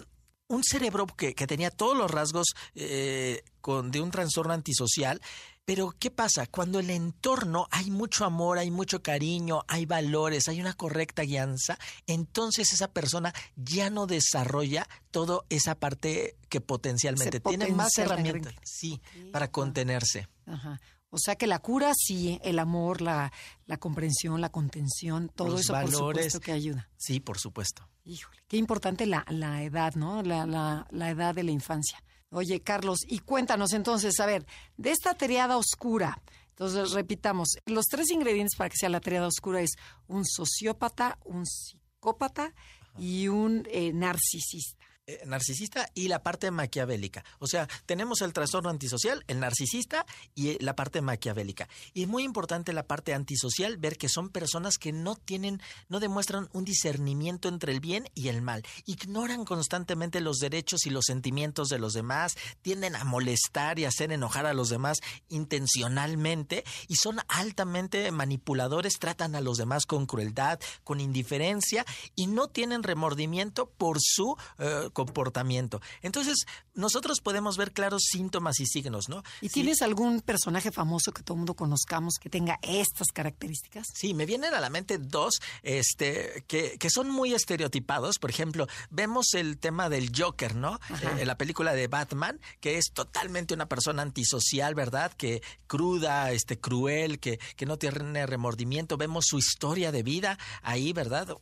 un 0.47 0.63
cerebro 0.63 1.07
que, 1.07 1.33
tenía 1.33 1.71
todos 1.71 1.97
los 1.97 2.11
rasgos 2.11 2.47
eh, 2.75 3.43
con, 3.61 3.91
de 3.91 4.01
un 4.01 4.11
trastorno 4.11 4.53
antisocial, 4.53 5.21
pero 5.65 5.93
¿qué 5.99 6.11
pasa? 6.11 6.45
Cuando 6.45 6.79
el 6.79 6.89
entorno 6.91 7.67
hay 7.71 7.89
mucho 7.89 8.23
amor, 8.23 8.59
hay 8.59 8.71
mucho 8.71 9.01
cariño, 9.01 9.63
hay 9.67 9.85
valores, 9.85 10.47
hay 10.47 10.61
una 10.61 10.73
correcta 10.73 11.23
guianza, 11.23 11.77
entonces 12.05 12.71
esa 12.71 12.87
persona 12.87 13.33
ya 13.55 13.89
no 13.89 14.05
desarrolla 14.05 14.87
toda 15.11 15.41
esa 15.49 15.75
parte 15.75 16.37
que 16.49 16.61
potencialmente 16.61 17.39
tiene 17.39 17.67
más 17.69 17.97
herramientas, 17.97 18.53
sí, 18.63 19.01
para 19.31 19.51
contenerse. 19.51 20.27
Ajá. 20.45 20.79
O 21.09 21.17
sea 21.17 21.35
que 21.35 21.47
la 21.47 21.59
cura 21.59 21.93
sí, 21.95 22.39
el 22.43 22.59
amor, 22.59 23.01
la, 23.01 23.31
la 23.65 23.77
comprensión, 23.77 24.41
la 24.41 24.49
contención, 24.49 25.31
todo 25.33 25.57
eso 25.57 25.73
por 25.73 25.89
supuesto 25.89 26.39
que 26.41 26.51
ayuda. 26.51 26.89
Sí, 26.97 27.21
por 27.21 27.39
supuesto. 27.39 27.87
Híjole, 28.03 28.43
qué 28.47 28.57
importante 28.57 29.05
la, 29.05 29.25
la 29.29 29.63
edad, 29.63 29.95
¿no? 29.95 30.21
La, 30.23 30.45
la, 30.45 30.85
la 30.91 31.09
edad 31.09 31.33
de 31.33 31.43
la 31.43 31.51
infancia. 31.51 32.03
Oye, 32.35 32.59
Carlos, 32.59 32.99
y 33.07 33.19
cuéntanos 33.19 33.71
entonces, 33.71 34.19
a 34.19 34.25
ver, 34.25 34.45
de 34.75 34.91
esta 34.91 35.13
triada 35.13 35.55
oscura, 35.55 36.21
entonces 36.49 36.91
repitamos, 36.91 37.47
los 37.65 37.85
tres 37.85 38.11
ingredientes 38.11 38.57
para 38.57 38.69
que 38.69 38.75
sea 38.75 38.89
la 38.89 38.99
triada 38.99 39.27
oscura 39.27 39.61
es 39.61 39.71
un 40.09 40.25
sociópata, 40.25 41.17
un 41.23 41.45
psicópata 41.45 42.53
y 42.99 43.29
un 43.29 43.65
eh, 43.71 43.93
narcisista. 43.93 44.85
Eh, 45.07 45.21
narcisista 45.27 45.87
y 45.93 46.07
la 46.07 46.23
parte 46.23 46.49
maquiavélica. 46.49 47.23
O 47.37 47.45
sea, 47.45 47.67
tenemos 47.85 48.21
el 48.21 48.33
trastorno 48.33 48.71
antisocial, 48.71 49.23
el 49.27 49.39
narcisista 49.39 50.03
y 50.33 50.49
eh, 50.49 50.57
la 50.61 50.75
parte 50.75 50.99
maquiavélica. 51.01 51.69
Y 51.93 52.01
es 52.01 52.07
muy 52.07 52.23
importante 52.23 52.73
la 52.73 52.87
parte 52.87 53.13
antisocial 53.13 53.77
ver 53.77 53.99
que 53.99 54.09
son 54.09 54.29
personas 54.29 54.79
que 54.79 54.91
no 54.91 55.15
tienen, 55.15 55.61
no 55.89 55.99
demuestran 55.99 56.49
un 56.53 56.65
discernimiento 56.65 57.49
entre 57.49 57.71
el 57.71 57.81
bien 57.81 58.09
y 58.15 58.29
el 58.29 58.41
mal. 58.41 58.63
Ignoran 58.87 59.45
constantemente 59.45 60.21
los 60.21 60.37
derechos 60.39 60.87
y 60.87 60.89
los 60.89 61.05
sentimientos 61.05 61.69
de 61.69 61.77
los 61.77 61.93
demás, 61.93 62.35
tienden 62.63 62.95
a 62.95 63.03
molestar 63.03 63.77
y 63.77 63.85
hacer 63.85 64.11
enojar 64.11 64.47
a 64.47 64.55
los 64.55 64.69
demás 64.69 65.01
intencionalmente 65.29 66.63
y 66.87 66.95
son 66.95 67.19
altamente 67.27 68.09
manipuladores, 68.09 68.97
tratan 68.97 69.35
a 69.35 69.41
los 69.41 69.59
demás 69.59 69.85
con 69.85 70.07
crueldad, 70.07 70.59
con 70.83 70.99
indiferencia 70.99 71.85
y 72.15 72.25
no 72.25 72.47
tienen 72.47 72.81
remordimiento 72.81 73.69
por 73.69 73.99
su 74.01 74.35
eh, 74.57 74.89
comportamiento. 74.95 75.81
Entonces, 76.01 76.45
nosotros 76.73 77.19
podemos 77.21 77.57
ver 77.57 77.73
claros 77.73 78.05
síntomas 78.09 78.59
y 78.59 78.65
signos, 78.65 79.09
¿no? 79.09 79.21
¿Y 79.41 79.49
tienes 79.49 79.83
algún 79.83 80.21
personaje 80.21 80.71
famoso 80.71 81.11
que 81.11 81.21
todo 81.21 81.35
el 81.35 81.39
mundo 81.39 81.53
conozcamos 81.53 82.15
que 82.19 82.29
tenga 82.29 82.57
estas 82.63 83.09
características? 83.13 83.85
Sí, 83.93 84.15
me 84.15 84.25
vienen 84.25 84.55
a 84.55 84.61
la 84.61 84.71
mente 84.71 84.97
dos 84.97 85.41
este, 85.61 86.43
que, 86.47 86.77
que 86.79 86.89
son 86.89 87.11
muy 87.11 87.33
estereotipados. 87.33 88.17
Por 88.17 88.31
ejemplo, 88.31 88.67
vemos 88.89 89.33
el 89.33 89.59
tema 89.59 89.89
del 89.89 90.11
Joker, 90.15 90.55
¿no? 90.55 90.79
Eh, 90.89 91.19
en 91.19 91.27
la 91.27 91.37
película 91.37 91.73
de 91.73 91.87
Batman, 91.87 92.39
que 92.61 92.77
es 92.77 92.91
totalmente 92.93 93.53
una 93.53 93.67
persona 93.67 94.01
antisocial, 94.01 94.73
¿verdad? 94.73 95.11
Que 95.13 95.43
cruda, 95.67 96.31
este, 96.31 96.57
cruel, 96.57 97.19
que, 97.19 97.37
que 97.57 97.65
no 97.65 97.77
tiene 97.77 98.25
remordimiento. 98.25 98.95
Vemos 98.95 99.25
su 99.27 99.37
historia 99.37 99.91
de 99.91 100.03
vida 100.03 100.39
ahí, 100.61 100.93
¿verdad? 100.93 101.37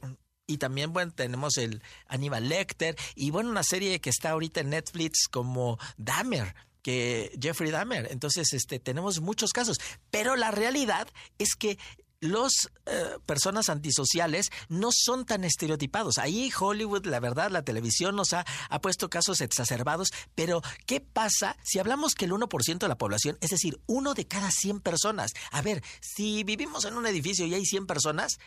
Y 0.53 0.59
también, 0.59 0.93
bueno, 0.93 1.11
tenemos 1.11 1.57
el 1.57 1.81
Aníbal 2.05 2.47
Lecter 2.47 2.95
y, 3.15 3.31
bueno, 3.31 3.49
una 3.49 3.63
serie 3.63 3.99
que 3.99 4.11
está 4.11 4.29
ahorita 4.29 4.59
en 4.59 4.69
Netflix 4.69 5.27
como 5.27 5.79
Dahmer 5.97 6.53
que 6.83 7.35
Jeffrey 7.41 7.71
Dahmer. 7.71 8.09
Entonces, 8.11 8.53
este, 8.53 8.77
tenemos 8.77 9.19
muchos 9.19 9.51
casos. 9.51 9.77
Pero 10.11 10.35
la 10.35 10.51
realidad 10.51 11.07
es 11.39 11.55
que 11.55 11.79
los 12.19 12.69
eh, 12.85 13.17
personas 13.25 13.69
antisociales 13.69 14.51
no 14.69 14.89
son 14.91 15.25
tan 15.25 15.43
estereotipados. 15.43 16.19
Ahí 16.19 16.51
Hollywood, 16.57 17.07
la 17.07 17.19
verdad, 17.19 17.49
la 17.49 17.63
televisión 17.63 18.15
nos 18.15 18.33
ha, 18.33 18.45
ha 18.69 18.79
puesto 18.79 19.09
casos 19.09 19.41
exacerbados, 19.41 20.09
pero 20.35 20.61
¿qué 20.85 21.01
pasa 21.01 21.57
si 21.63 21.79
hablamos 21.79 22.13
que 22.13 22.25
el 22.25 22.31
1% 22.31 22.77
de 22.77 22.87
la 22.87 22.97
población, 22.97 23.37
es 23.41 23.49
decir, 23.49 23.81
uno 23.87 24.13
de 24.13 24.27
cada 24.27 24.51
100 24.51 24.81
personas? 24.81 25.31
A 25.51 25.63
ver, 25.63 25.83
si 25.99 26.43
vivimos 26.43 26.85
en 26.85 26.95
un 26.95 27.07
edificio 27.07 27.45
y 27.45 27.55
hay 27.55 27.65
100 27.65 27.87
personas, 27.87 28.37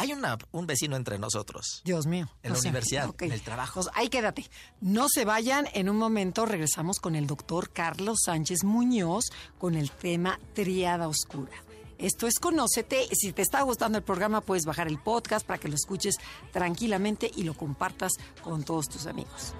hay 0.00 0.14
una, 0.14 0.38
un 0.52 0.66
vecino 0.66 0.96
entre 0.96 1.18
nosotros. 1.18 1.82
Dios 1.84 2.06
mío. 2.06 2.26
En 2.42 2.54
la 2.54 2.58
universidad, 2.58 3.14
en 3.20 3.32
el 3.32 3.42
trabajo. 3.42 3.82
ahí 3.92 4.08
quédate. 4.08 4.46
No 4.80 5.08
se 5.10 5.26
vayan. 5.26 5.68
En 5.74 5.90
un 5.90 5.98
momento 5.98 6.46
regresamos 6.46 7.00
con 7.00 7.16
el 7.16 7.26
doctor 7.26 7.70
Carlos 7.70 8.20
Sánchez 8.24 8.64
Muñoz 8.64 9.26
con 9.58 9.74
el 9.74 9.90
tema 9.90 10.40
Triada 10.54 11.06
Oscura. 11.06 11.52
Esto 11.98 12.26
es 12.26 12.38
Conócete. 12.38 13.08
Si 13.12 13.32
te 13.32 13.42
está 13.42 13.60
gustando 13.60 13.98
el 13.98 14.04
programa, 14.04 14.40
puedes 14.40 14.64
bajar 14.64 14.88
el 14.88 14.98
podcast 14.98 15.46
para 15.46 15.58
que 15.58 15.68
lo 15.68 15.74
escuches 15.74 16.14
tranquilamente 16.50 17.30
y 17.36 17.42
lo 17.42 17.52
compartas 17.52 18.12
con 18.42 18.64
todos 18.64 18.88
tus 18.88 19.04
amigos. 19.04 19.52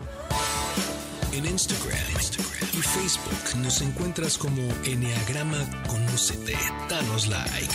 En 1.33 1.45
Instagram, 1.45 1.99
y 2.73 2.83
Facebook 2.83 3.59
nos 3.59 3.83
encuentras 3.83 4.39
como 4.39 4.63
Enneagrama 4.85 5.69
Conócete. 5.87 6.57
Danos 6.89 7.29
like. 7.29 7.75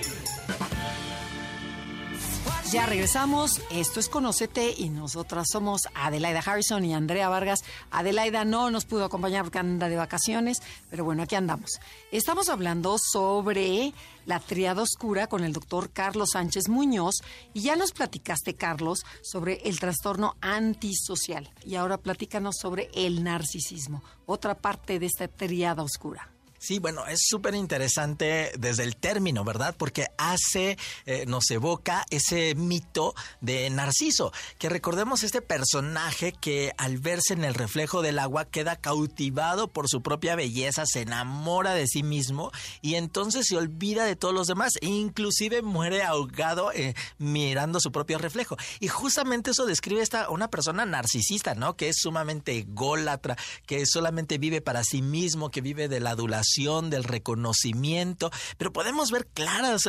Ya 2.71 2.85
regresamos. 2.85 3.59
Esto 3.69 3.99
es 3.99 4.07
Conocete 4.07 4.73
y 4.77 4.87
nosotras 4.87 5.49
somos 5.51 5.89
Adelaida 5.93 6.39
Harrison 6.39 6.85
y 6.85 6.93
Andrea 6.93 7.27
Vargas. 7.27 7.65
Adelaida 7.91 8.45
no 8.45 8.71
nos 8.71 8.85
pudo 8.85 9.03
acompañar 9.03 9.43
porque 9.43 9.59
anda 9.59 9.89
de 9.89 9.97
vacaciones, 9.97 10.61
pero 10.89 11.03
bueno, 11.03 11.23
aquí 11.23 11.35
andamos. 11.35 11.81
Estamos 12.13 12.47
hablando 12.47 12.95
sobre 12.97 13.93
la 14.25 14.39
triada 14.39 14.83
oscura 14.83 15.27
con 15.27 15.43
el 15.43 15.51
doctor 15.51 15.89
Carlos 15.91 16.29
Sánchez 16.31 16.69
Muñoz 16.69 17.15
y 17.53 17.63
ya 17.63 17.75
nos 17.75 17.91
platicaste, 17.91 18.55
Carlos, 18.55 19.03
sobre 19.21 19.55
el 19.65 19.77
trastorno 19.77 20.37
antisocial. 20.39 21.51
Y 21.65 21.75
ahora 21.75 21.97
platícanos 21.97 22.55
sobre 22.57 22.89
el 22.93 23.21
narcisismo, 23.21 24.01
otra 24.25 24.55
parte 24.55 24.97
de 24.97 25.07
esta 25.07 25.27
triada 25.27 25.83
oscura. 25.83 26.30
Sí, 26.63 26.77
bueno, 26.77 27.07
es 27.07 27.21
súper 27.27 27.55
interesante 27.55 28.51
desde 28.55 28.83
el 28.83 28.95
término, 28.95 29.43
¿verdad? 29.43 29.73
Porque 29.75 30.09
hace, 30.19 30.77
eh, 31.07 31.25
nos 31.25 31.49
evoca 31.49 32.05
ese 32.11 32.53
mito 32.53 33.15
de 33.39 33.67
Narciso, 33.71 34.31
que 34.59 34.69
recordemos 34.69 35.23
este 35.23 35.41
personaje 35.41 36.33
que 36.33 36.71
al 36.77 36.99
verse 36.99 37.33
en 37.33 37.45
el 37.45 37.55
reflejo 37.55 38.03
del 38.03 38.19
agua 38.19 38.45
queda 38.45 38.75
cautivado 38.75 39.69
por 39.69 39.89
su 39.89 40.03
propia 40.03 40.35
belleza, 40.35 40.83
se 40.85 41.01
enamora 41.01 41.73
de 41.73 41.87
sí 41.87 42.03
mismo 42.03 42.51
y 42.83 42.93
entonces 42.93 43.47
se 43.47 43.57
olvida 43.57 44.05
de 44.05 44.15
todos 44.15 44.35
los 44.35 44.45
demás 44.45 44.73
e 44.81 44.85
inclusive 44.85 45.63
muere 45.63 46.03
ahogado 46.03 46.71
eh, 46.73 46.93
mirando 47.17 47.79
su 47.79 47.91
propio 47.91 48.19
reflejo. 48.19 48.55
Y 48.79 48.87
justamente 48.87 49.49
eso 49.49 49.65
describe 49.65 50.03
esta 50.03 50.29
una 50.29 50.51
persona 50.51 50.85
narcisista, 50.85 51.55
¿no? 51.55 51.75
Que 51.75 51.89
es 51.89 51.95
sumamente 51.97 52.55
ególatra, 52.55 53.35
que 53.65 53.83
solamente 53.87 54.37
vive 54.37 54.61
para 54.61 54.83
sí 54.83 55.01
mismo, 55.01 55.49
que 55.49 55.61
vive 55.61 55.87
de 55.87 55.99
la 55.99 56.11
adulación 56.11 56.50
del 56.89 57.03
reconocimiento, 57.03 58.29
pero 58.57 58.73
podemos 58.73 59.09
ver 59.11 59.27
claras 59.27 59.87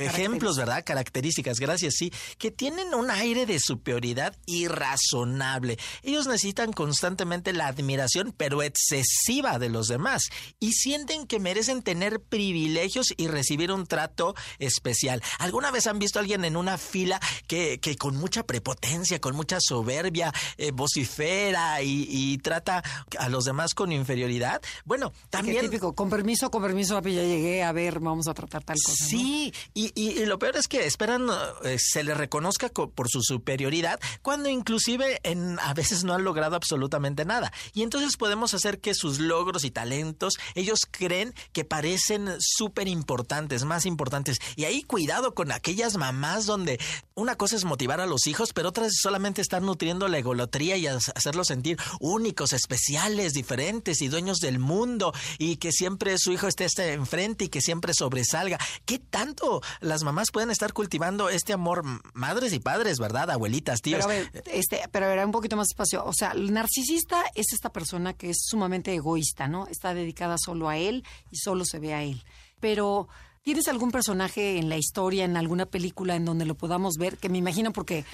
ejemplos, 0.00 0.56
¿verdad? 0.56 0.84
Características, 0.84 1.60
gracias, 1.60 1.94
sí, 1.96 2.12
que 2.38 2.50
tienen 2.50 2.94
un 2.94 3.10
aire 3.10 3.46
de 3.46 3.58
superioridad 3.60 4.36
irrazonable. 4.46 5.78
Ellos 6.02 6.26
necesitan 6.26 6.72
constantemente 6.72 7.52
la 7.52 7.66
admiración, 7.66 8.34
pero 8.36 8.62
excesiva 8.62 9.58
de 9.58 9.68
los 9.68 9.88
demás, 9.88 10.22
y 10.58 10.72
sienten 10.72 11.26
que 11.26 11.40
merecen 11.40 11.82
tener 11.82 12.20
privilegios 12.20 13.14
y 13.16 13.28
recibir 13.28 13.72
un 13.72 13.86
trato 13.86 14.34
especial. 14.58 15.22
¿Alguna 15.38 15.70
vez 15.70 15.86
han 15.86 15.98
visto 15.98 16.18
a 16.18 16.22
alguien 16.22 16.44
en 16.44 16.56
una 16.56 16.78
fila 16.78 17.20
que, 17.46 17.80
que 17.80 17.96
con 17.96 18.16
mucha 18.16 18.44
prepotencia, 18.44 19.20
con 19.20 19.36
mucha 19.36 19.58
soberbia, 19.60 20.32
eh, 20.56 20.70
vocifera 20.72 21.82
y, 21.82 22.38
trata 22.38 22.82
a 23.18 23.28
los 23.28 23.44
demás 23.44 23.74
con 23.74 23.92
inferioridad? 23.92 24.62
Bueno, 24.84 25.12
también... 25.28 25.62
típico, 25.62 25.94
con 25.94 26.08
permiso, 26.08 26.50
con 26.50 26.62
permiso, 26.62 27.00
ya 27.02 27.22
llegué 27.22 27.62
a 27.62 27.72
ver, 27.72 28.00
vamos 28.00 28.28
a 28.28 28.34
tratar 28.34 28.64
tal 28.64 28.76
cosa. 28.84 29.04
Sí, 29.04 29.52
y 29.74 29.89
y, 29.94 30.24
lo 30.24 30.38
peor 30.38 30.56
es 30.56 30.68
que 30.68 30.86
esperan 30.86 31.28
eh, 31.64 31.76
se 31.78 32.02
les 32.02 32.16
reconozca 32.16 32.68
por 32.68 33.08
su 33.08 33.22
superioridad 33.22 34.00
cuando 34.22 34.48
inclusive 34.48 35.20
en, 35.22 35.58
a 35.60 35.74
veces 35.74 36.04
no 36.04 36.14
han 36.14 36.24
logrado 36.24 36.56
absolutamente 36.56 37.24
nada. 37.24 37.52
Y 37.72 37.82
entonces 37.82 38.16
podemos 38.16 38.54
hacer 38.54 38.80
que 38.80 38.94
sus 38.94 39.18
logros 39.18 39.64
y 39.64 39.70
talentos, 39.70 40.34
ellos 40.54 40.80
creen 40.90 41.34
que 41.52 41.64
parecen 41.64 42.28
súper 42.38 42.88
importantes, 42.88 43.64
más 43.64 43.86
importantes. 43.86 44.38
Y 44.56 44.64
ahí 44.64 44.82
cuidado 44.82 45.34
con 45.34 45.52
aquellas 45.52 45.96
mamás 45.96 46.46
donde 46.46 46.80
una 47.14 47.36
cosa 47.36 47.56
es 47.56 47.64
motivar 47.64 48.00
a 48.00 48.06
los 48.06 48.26
hijos, 48.26 48.52
pero 48.52 48.70
otra 48.70 48.86
es 48.86 48.98
solamente 49.00 49.42
estar 49.42 49.62
nutriendo 49.62 50.08
la 50.08 50.18
egolotría 50.18 50.76
y 50.76 50.86
hacerlos 50.86 51.48
sentir 51.48 51.76
únicos, 52.00 52.52
especiales, 52.52 53.32
diferentes 53.32 54.00
y 54.00 54.08
dueños 54.08 54.38
del 54.38 54.58
mundo 54.58 55.12
y 55.38 55.56
que 55.56 55.72
siempre 55.72 56.16
su 56.18 56.32
hijo 56.32 56.46
esté, 56.46 56.64
esté 56.64 56.92
enfrente 56.92 57.44
y 57.44 57.48
que 57.48 57.60
siempre 57.60 57.92
sobresalga. 57.94 58.58
¿Qué 58.84 58.98
tanto 58.98 59.60
las 59.80 60.02
mamás 60.02 60.30
pueden 60.32 60.50
estar 60.50 60.72
cultivando 60.72 61.28
este 61.28 61.52
amor, 61.52 61.84
madres 62.14 62.52
y 62.52 62.60
padres, 62.60 62.98
¿verdad? 62.98 63.30
Abuelitas, 63.30 63.80
tíos. 63.80 64.04
Pero 64.06 64.10
a 64.10 64.14
ver, 64.14 64.44
este, 64.46 64.82
pero 64.90 65.06
a 65.06 65.08
ver, 65.08 65.24
un 65.24 65.32
poquito 65.32 65.56
más 65.56 65.68
espacio. 65.68 66.04
O 66.04 66.12
sea, 66.12 66.32
el 66.32 66.52
narcisista 66.52 67.24
es 67.34 67.52
esta 67.52 67.72
persona 67.72 68.14
que 68.14 68.30
es 68.30 68.38
sumamente 68.46 68.94
egoísta, 68.94 69.48
¿no? 69.48 69.66
Está 69.66 69.94
dedicada 69.94 70.36
solo 70.38 70.68
a 70.68 70.76
él 70.76 71.04
y 71.30 71.36
solo 71.36 71.64
se 71.64 71.78
ve 71.78 71.94
a 71.94 72.02
él. 72.02 72.22
Pero 72.60 73.08
¿Tienes 73.42 73.68
algún 73.68 73.90
personaje 73.90 74.58
en 74.58 74.68
la 74.68 74.76
historia, 74.76 75.24
en 75.24 75.36
alguna 75.36 75.64
película 75.64 76.14
en 76.14 76.26
donde 76.26 76.44
lo 76.44 76.56
podamos 76.56 76.96
ver? 76.98 77.16
Que 77.16 77.30
me 77.30 77.38
imagino 77.38 77.72
porque 77.72 78.04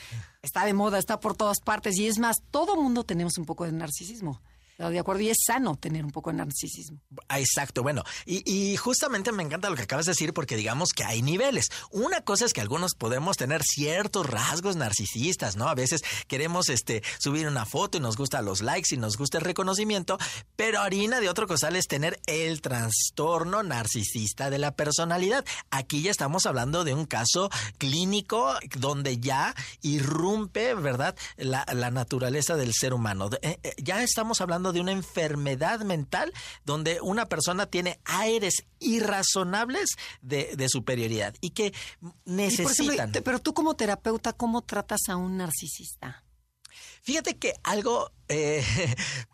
está 0.40 0.64
de 0.64 0.72
moda, 0.72 0.98
está 0.98 1.18
por 1.18 1.36
todas 1.36 1.58
partes 1.60 1.98
y 1.98 2.06
es 2.06 2.20
más, 2.20 2.36
todo 2.52 2.76
mundo 2.76 3.02
tenemos 3.02 3.36
un 3.36 3.44
poco 3.44 3.64
de 3.64 3.72
narcisismo. 3.72 4.40
De 4.78 4.98
acuerdo, 4.98 5.22
y 5.22 5.30
es 5.30 5.38
sano 5.46 5.76
tener 5.76 6.04
un 6.04 6.10
poco 6.10 6.30
de 6.30 6.36
narcisismo. 6.36 7.00
Ah, 7.28 7.40
exacto, 7.40 7.82
bueno, 7.82 8.04
y, 8.26 8.76
justamente 8.76 9.32
me 9.32 9.42
encanta 9.42 9.70
lo 9.70 9.76
que 9.76 9.82
acabas 9.82 10.04
de 10.04 10.12
decir 10.12 10.34
porque 10.34 10.54
digamos 10.54 10.90
que 10.92 11.02
hay 11.02 11.22
niveles. 11.22 11.70
Una 11.90 12.20
cosa 12.20 12.44
es 12.44 12.52
que 12.52 12.60
algunos 12.60 12.94
podemos 12.94 13.38
tener 13.38 13.62
ciertos 13.62 14.26
rasgos 14.26 14.76
narcisistas, 14.76 15.56
¿no? 15.56 15.68
A 15.68 15.74
veces 15.74 16.02
queremos 16.28 16.68
este, 16.68 17.02
subir 17.18 17.48
una 17.48 17.64
foto 17.64 17.96
y 17.96 18.00
nos 18.02 18.18
gusta 18.18 18.42
los 18.42 18.60
likes 18.60 18.94
y 18.94 18.98
nos 18.98 19.16
gusta 19.16 19.38
el 19.38 19.44
reconocimiento, 19.44 20.18
pero 20.56 20.80
harina 20.80 21.20
de 21.20 21.30
otro 21.30 21.46
costal 21.46 21.74
es 21.74 21.86
tener 21.86 22.20
el 22.26 22.60
trastorno 22.60 23.62
narcisista 23.62 24.50
de 24.50 24.58
la 24.58 24.76
personalidad. 24.76 25.44
Aquí 25.70 26.02
ya 26.02 26.10
estamos 26.10 26.44
hablando 26.44 26.84
de 26.84 26.92
un 26.92 27.06
caso 27.06 27.48
clínico 27.78 28.54
donde 28.78 29.18
ya 29.20 29.54
irrumpe, 29.80 30.74
¿verdad?, 30.74 31.16
la, 31.38 31.64
naturaleza 31.90 32.56
del 32.56 32.74
ser 32.74 32.92
humano. 32.92 33.30
Eh, 33.40 33.58
eh, 33.62 33.74
ya 33.78 34.02
estamos 34.02 34.40
hablando 34.40 34.65
de 34.72 34.80
una 34.80 34.92
enfermedad 34.92 35.80
mental 35.80 36.32
donde 36.64 37.00
una 37.00 37.26
persona 37.26 37.66
tiene 37.66 38.00
aires 38.04 38.64
irrazonables 38.78 39.96
de, 40.22 40.66
superioridad 40.68 41.34
y 41.40 41.50
que 41.50 41.72
necesitan. 42.24 43.12
pero 43.24 43.38
tú 43.38 43.54
como 43.54 43.74
terapeuta, 43.74 44.32
¿cómo 44.32 44.62
tratas 44.62 45.08
a 45.08 45.16
un 45.16 45.36
narcisista? 45.36 46.25
Fíjate 47.06 47.36
que 47.36 47.54
algo 47.62 48.10
eh, 48.26 48.64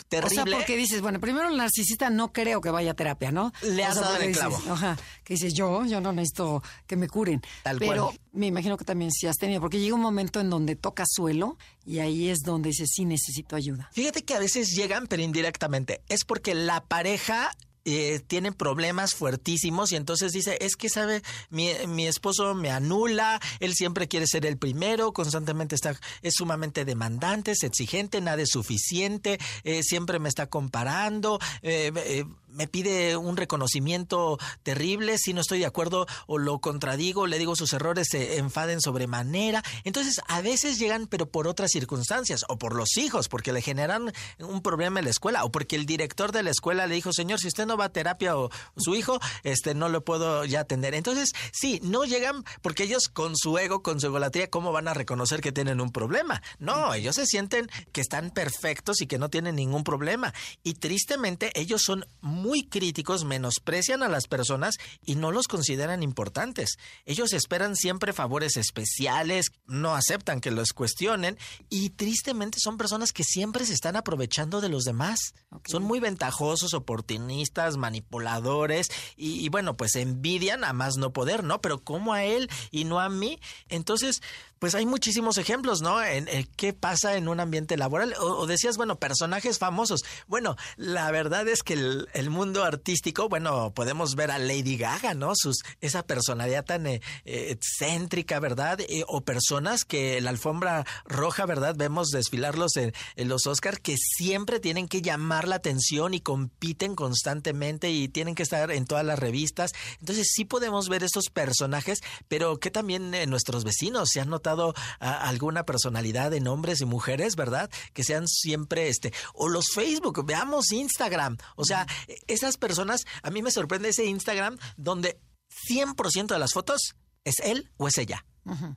terrible. 0.09 0.43
O 0.43 0.45
sea, 0.45 0.59
porque 0.59 0.77
dices, 0.77 1.01
bueno, 1.01 1.19
primero 1.21 1.49
el 1.49 1.57
narcisista 1.57 2.11
no 2.11 2.31
creo 2.31 2.61
que 2.61 2.69
vaya 2.69 2.91
a 2.91 2.95
terapia, 2.95 3.33
¿no? 3.33 3.51
Le 3.63 3.83
has 3.83 3.97
dado 3.97 4.19
el 4.19 4.33
clavo. 4.33 4.61
Ajá, 4.69 4.99
que 5.25 5.35
dices, 5.35 5.55
yo, 5.55 5.87
yo 5.87 6.03
no 6.03 6.13
necesito 6.13 6.63
que 6.87 6.97
me 6.97 7.09
curen. 7.09 7.41
Tal 7.63 7.79
Pero 7.79 8.13
me 8.33 8.47
imagino 8.47 8.77
que 8.77 8.85
también 8.85 9.11
sí 9.11 9.27
has 9.27 9.39
tenido, 9.39 9.63
porque 9.63 9.81
llega 9.81 9.95
un 9.95 10.03
momento 10.03 10.39
en 10.39 10.51
donde 10.51 10.77
toca 10.77 11.05
suelo 11.07 11.57
y 11.87 12.01
ahí 12.01 12.29
es 12.29 12.41
donde 12.41 12.69
dices, 12.69 12.91
sí 12.93 13.07
necesito 13.07 13.57
ayuda. 13.57 13.89
Fíjate 13.95 14.23
que 14.23 14.35
a 14.35 14.39
veces 14.39 14.77
llegan, 14.77 15.07
pero 15.07 15.23
indirectamente. 15.23 16.03
Es 16.11 16.27
porque 16.27 16.55
la 16.55 16.85
pareja 16.85 17.53
eh, 17.85 18.21
tienen 18.27 18.55
problemas 18.55 19.15
fuertísimos 19.15 19.93
y 19.93 19.97
entonces 19.97 20.33
dice, 20.33 20.57
es 20.61 20.77
que 20.77 20.89
sabe, 20.89 21.23
mi, 21.51 21.71
mi, 21.89 22.07
esposo 22.07 22.55
me 22.55 22.71
anula, 22.71 23.41
él 23.59 23.75
siempre 23.75 24.09
quiere 24.09 24.27
ser 24.27 24.47
el 24.47 24.57
primero, 24.57 25.13
constantemente 25.13 25.75
está, 25.75 25.99
es 26.23 26.35
sumamente 26.35 26.85
demandante, 26.85 27.51
es 27.51 27.63
exigente, 27.65 28.21
nada 28.21 28.43
es 28.43 28.51
suficiente, 28.51 29.39
eh, 29.65 29.83
siempre 29.83 30.19
me 30.19 30.29
está 30.29 30.47
comparando, 30.47 31.41
eh, 31.63 32.25
me 32.53 32.69
pide 32.69 33.17
un 33.17 33.37
reconocimiento 33.37 34.39
terrible, 34.63 35.19
si 35.19 35.33
no 35.33 35.41
estoy 35.41 35.59
de 35.61 35.67
acuerdo 35.67 36.07
o 36.27 36.39
lo 36.39 36.61
contradigo, 36.61 37.27
le 37.27 37.39
digo 37.39 37.57
sus 37.57 37.73
errores, 37.73 38.09
se 38.11 38.39
enfaden 38.39 38.81
sobremanera. 38.81 39.63
Entonces, 39.85 40.21
a 40.29 40.41
veces 40.41 40.79
llegan, 40.79 41.07
pero 41.07 41.27
por 41.27 41.49
otras 41.49 41.71
circunstancias, 41.71 42.45
o 42.49 42.59
por 42.59 42.75
los 42.75 42.97
hijos, 42.97 43.29
porque 43.29 43.53
le 43.53 43.63
generan 43.63 44.13
un 44.39 44.63
problema 44.63 45.01
en 45.01 45.07
la 45.07 45.11
escuela, 45.11 45.45
o 45.45 45.51
porque 45.51 45.77
el 45.77 45.87
director 45.87 46.33
de 46.33 46.43
la 46.43 46.51
escuela 46.51 46.87
le 46.87 46.95
dijo, 46.95 47.13
señor, 47.13 47.41
si 47.41 47.49
usted 47.49 47.67
no 47.67 47.77
va 47.77 47.87
a 47.87 47.93
terapia 47.93 48.37
o 48.37 48.51
su 48.77 48.95
hijo, 48.95 49.19
este, 49.43 49.75
no 49.75 49.89
lo 49.89 50.05
puedo 50.05 50.45
ya 50.45 50.61
atender. 50.61 50.95
Entonces, 50.95 51.33
sí, 51.53 51.81
no 51.83 52.05
llegan 52.05 52.45
porque 52.61 52.85
ellos 52.85 53.09
con 53.09 53.37
su 53.37 53.59
ego, 53.59 53.83
con 53.83 54.01
su 54.01 54.07
egolatría, 54.07 54.51
¿cómo 54.51 54.73
van 54.73 54.89
a 54.89 54.95
reconocer 54.95 55.41
que 55.41 55.53
tienen 55.53 55.81
un 55.81 55.93
problema? 55.93 56.43
No, 56.59 56.95
ellos 56.95 57.17
se 57.17 57.27
sienten 57.27 57.69
que 57.93 58.01
están 58.01 58.31
perfectos 58.31 59.01
y 59.01 59.07
que 59.07 59.19
no 59.19 59.31
tienen 59.31 59.57
ningún 59.57 59.85
problema. 59.85 60.33
Y 60.63 60.75
tristemente, 60.75 61.53
ellos 61.55 61.83
son 61.85 62.07
muy 62.21 62.42
críticos, 62.69 63.25
menosprecian 63.25 64.03
a 64.03 64.09
las 64.09 64.27
personas 64.27 64.77
y 65.05 65.15
no 65.15 65.33
los 65.33 65.49
consideran 65.49 66.03
importantes. 66.03 66.77
Ellos 67.05 67.33
esperan 67.33 67.77
siempre 67.77 68.13
favores 68.13 68.57
especiales, 68.57 69.47
no 69.67 69.95
aceptan 69.95 70.41
que 70.41 70.51
los 70.51 70.73
cuestionen 70.73 71.39
y 71.69 71.91
tristemente 71.91 72.59
son 72.61 72.77
personas 72.77 73.13
que 73.13 73.25
siempre 73.25 73.65
se 73.65 73.75
están 73.75 73.97
aprovechando 73.97 74.61
de 74.61 74.69
los 74.69 74.85
demás. 74.85 75.35
Son 75.67 75.83
muy 75.83 76.01
ventajosos, 76.01 76.75
oportunistas, 76.75 77.77
manipuladores 77.77 78.89
y, 79.17 79.49
bueno, 79.49 79.77
pues 79.77 79.95
envidian 79.97 80.65
a 80.65 80.73
más 80.73 80.97
no 80.97 81.13
poder, 81.13 81.45
¿no? 81.45 81.61
Pero 81.61 81.83
como 81.83 82.13
a 82.13 82.25
él 82.25 82.51
y 82.71 82.85
no 82.85 83.01
a 83.01 83.09
mí. 83.09 83.39
Entonces, 83.69 84.23
pues 84.63 84.77
hay 84.77 84.87
muchísimos 84.87 85.39
ejemplos, 85.39 85.83
¿no? 85.83 86.01
En, 86.05 86.29
qué 86.55 86.73
pasa 86.73 87.17
en 87.17 87.27
un 87.27 87.41
ambiente 87.41 87.77
laboral. 87.77 88.15
O, 88.21 88.47
decías, 88.47 88.77
bueno, 88.77 88.95
personajes 88.95 89.59
famosos. 89.59 90.05
Bueno, 90.29 90.55
la 90.77 91.11
verdad 91.11 91.49
es 91.49 91.65
que 91.65 91.73
el, 91.73 92.31
mundo 92.31 92.63
artístico, 92.63 93.29
bueno, 93.29 93.73
podemos 93.75 94.15
ver 94.15 94.31
a 94.31 94.39
Lady 94.39 94.77
Gaga, 94.77 95.15
¿no? 95.15 95.33
Sus, 95.35 95.65
esa 95.81 96.05
personalidad 96.05 96.65
tan 96.65 96.87
eh, 96.87 97.01
excéntrica, 97.25 98.39
¿verdad? 98.39 98.79
Eh, 98.83 99.03
o 99.09 99.23
personas 99.23 99.85
que 99.85 100.21
la 100.21 100.31
alfombra 100.31 100.87
roja, 101.07 101.45
¿verdad? 101.45 101.75
Vemos 101.77 102.11
desfilarlos 102.11 102.77
en, 102.77 102.93
en 103.17 103.29
los 103.29 103.49
Oscars 103.49 103.81
que 103.81 103.97
siempre 103.97 104.61
tienen 104.61 104.87
que 104.87 105.03
llamar 105.03 105.49
la 105.49 105.57
atención 105.57 106.15
y 106.15 106.21
compiten 106.21 106.95
constantemente 106.95 107.91
y 107.91 108.07
tienen 108.07 108.37
que 108.37 108.45
estar 108.45 108.71
en 108.71 108.85
todas 108.85 109.05
las 109.05 109.19
revistas. 109.19 109.73
Entonces 109.99 110.29
sí 110.33 110.45
podemos 110.45 110.89
ver 110.89 111.03
estos 111.03 111.31
personajes, 111.31 111.99
pero 112.29 112.61
que 112.61 112.71
también 112.71 113.13
eh, 113.13 113.27
nuestros 113.27 113.65
vecinos 113.65 114.11
se 114.13 114.21
han 114.21 114.31
notado 114.31 114.52
alguna 114.99 115.65
personalidad 115.65 116.33
en 116.35 116.49
hombres 116.49 116.81
y 116.81 116.85
mujeres, 116.85 117.37
¿verdad? 117.37 117.71
Que 117.93 118.05
sean 118.05 118.27
siempre 118.29 118.89
este, 118.89 119.13
o 119.35 119.49
los 119.49 119.67
Facebook, 119.75 120.25
veamos 120.25 120.73
Instagram. 120.73 121.37
O 121.57 121.65
sea, 121.65 121.87
esas 122.27 122.57
personas, 122.57 123.05
a 123.23 123.31
mí 123.31 123.43
me 123.43 123.51
sorprende 123.51 123.91
ese 123.91 124.07
Instagram 124.07 124.59
donde 124.77 125.21
100% 125.69 126.27
de 126.27 126.39
las 126.39 126.53
fotos 126.53 126.95
es 127.25 127.39
él 127.41 127.71
o 127.77 127.89
es 127.89 127.99
ella. 127.99 128.25